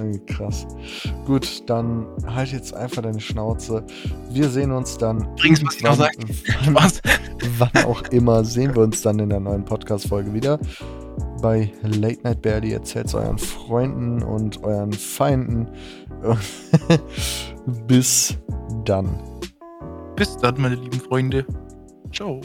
Irgendwie 0.00 0.24
krass. 0.26 0.66
Gut, 1.26 1.62
dann 1.68 2.06
halt 2.26 2.52
jetzt 2.52 2.74
einfach 2.74 3.02
deine 3.02 3.20
Schnauze. 3.20 3.84
Wir 4.30 4.48
sehen 4.48 4.72
uns 4.72 4.98
dann. 4.98 5.28
Übrigens, 5.38 5.64
was 5.64 5.76
ich 5.76 5.82
noch 5.82 5.94
sagen- 5.96 6.24
Was? 6.74 7.00
wann 7.58 7.84
auch 7.84 8.02
immer, 8.10 8.44
sehen 8.44 8.74
wir 8.74 8.82
uns 8.82 9.02
dann 9.02 9.18
in 9.18 9.30
der 9.30 9.40
neuen 9.40 9.64
Podcast-Folge 9.64 10.32
wieder. 10.34 10.58
Bei 11.42 11.72
Late 11.82 12.20
Night 12.22 12.42
Barely 12.42 12.72
erzählt 12.72 13.06
es 13.06 13.14
euren 13.14 13.38
Freunden 13.38 14.22
und 14.22 14.62
euren 14.62 14.92
Feinden. 14.92 15.66
Bis 17.86 18.36
dann. 18.84 19.08
Bis 20.16 20.36
dann, 20.36 20.60
meine 20.60 20.74
lieben 20.74 21.00
Freunde. 21.00 21.46
Ciao. 22.12 22.40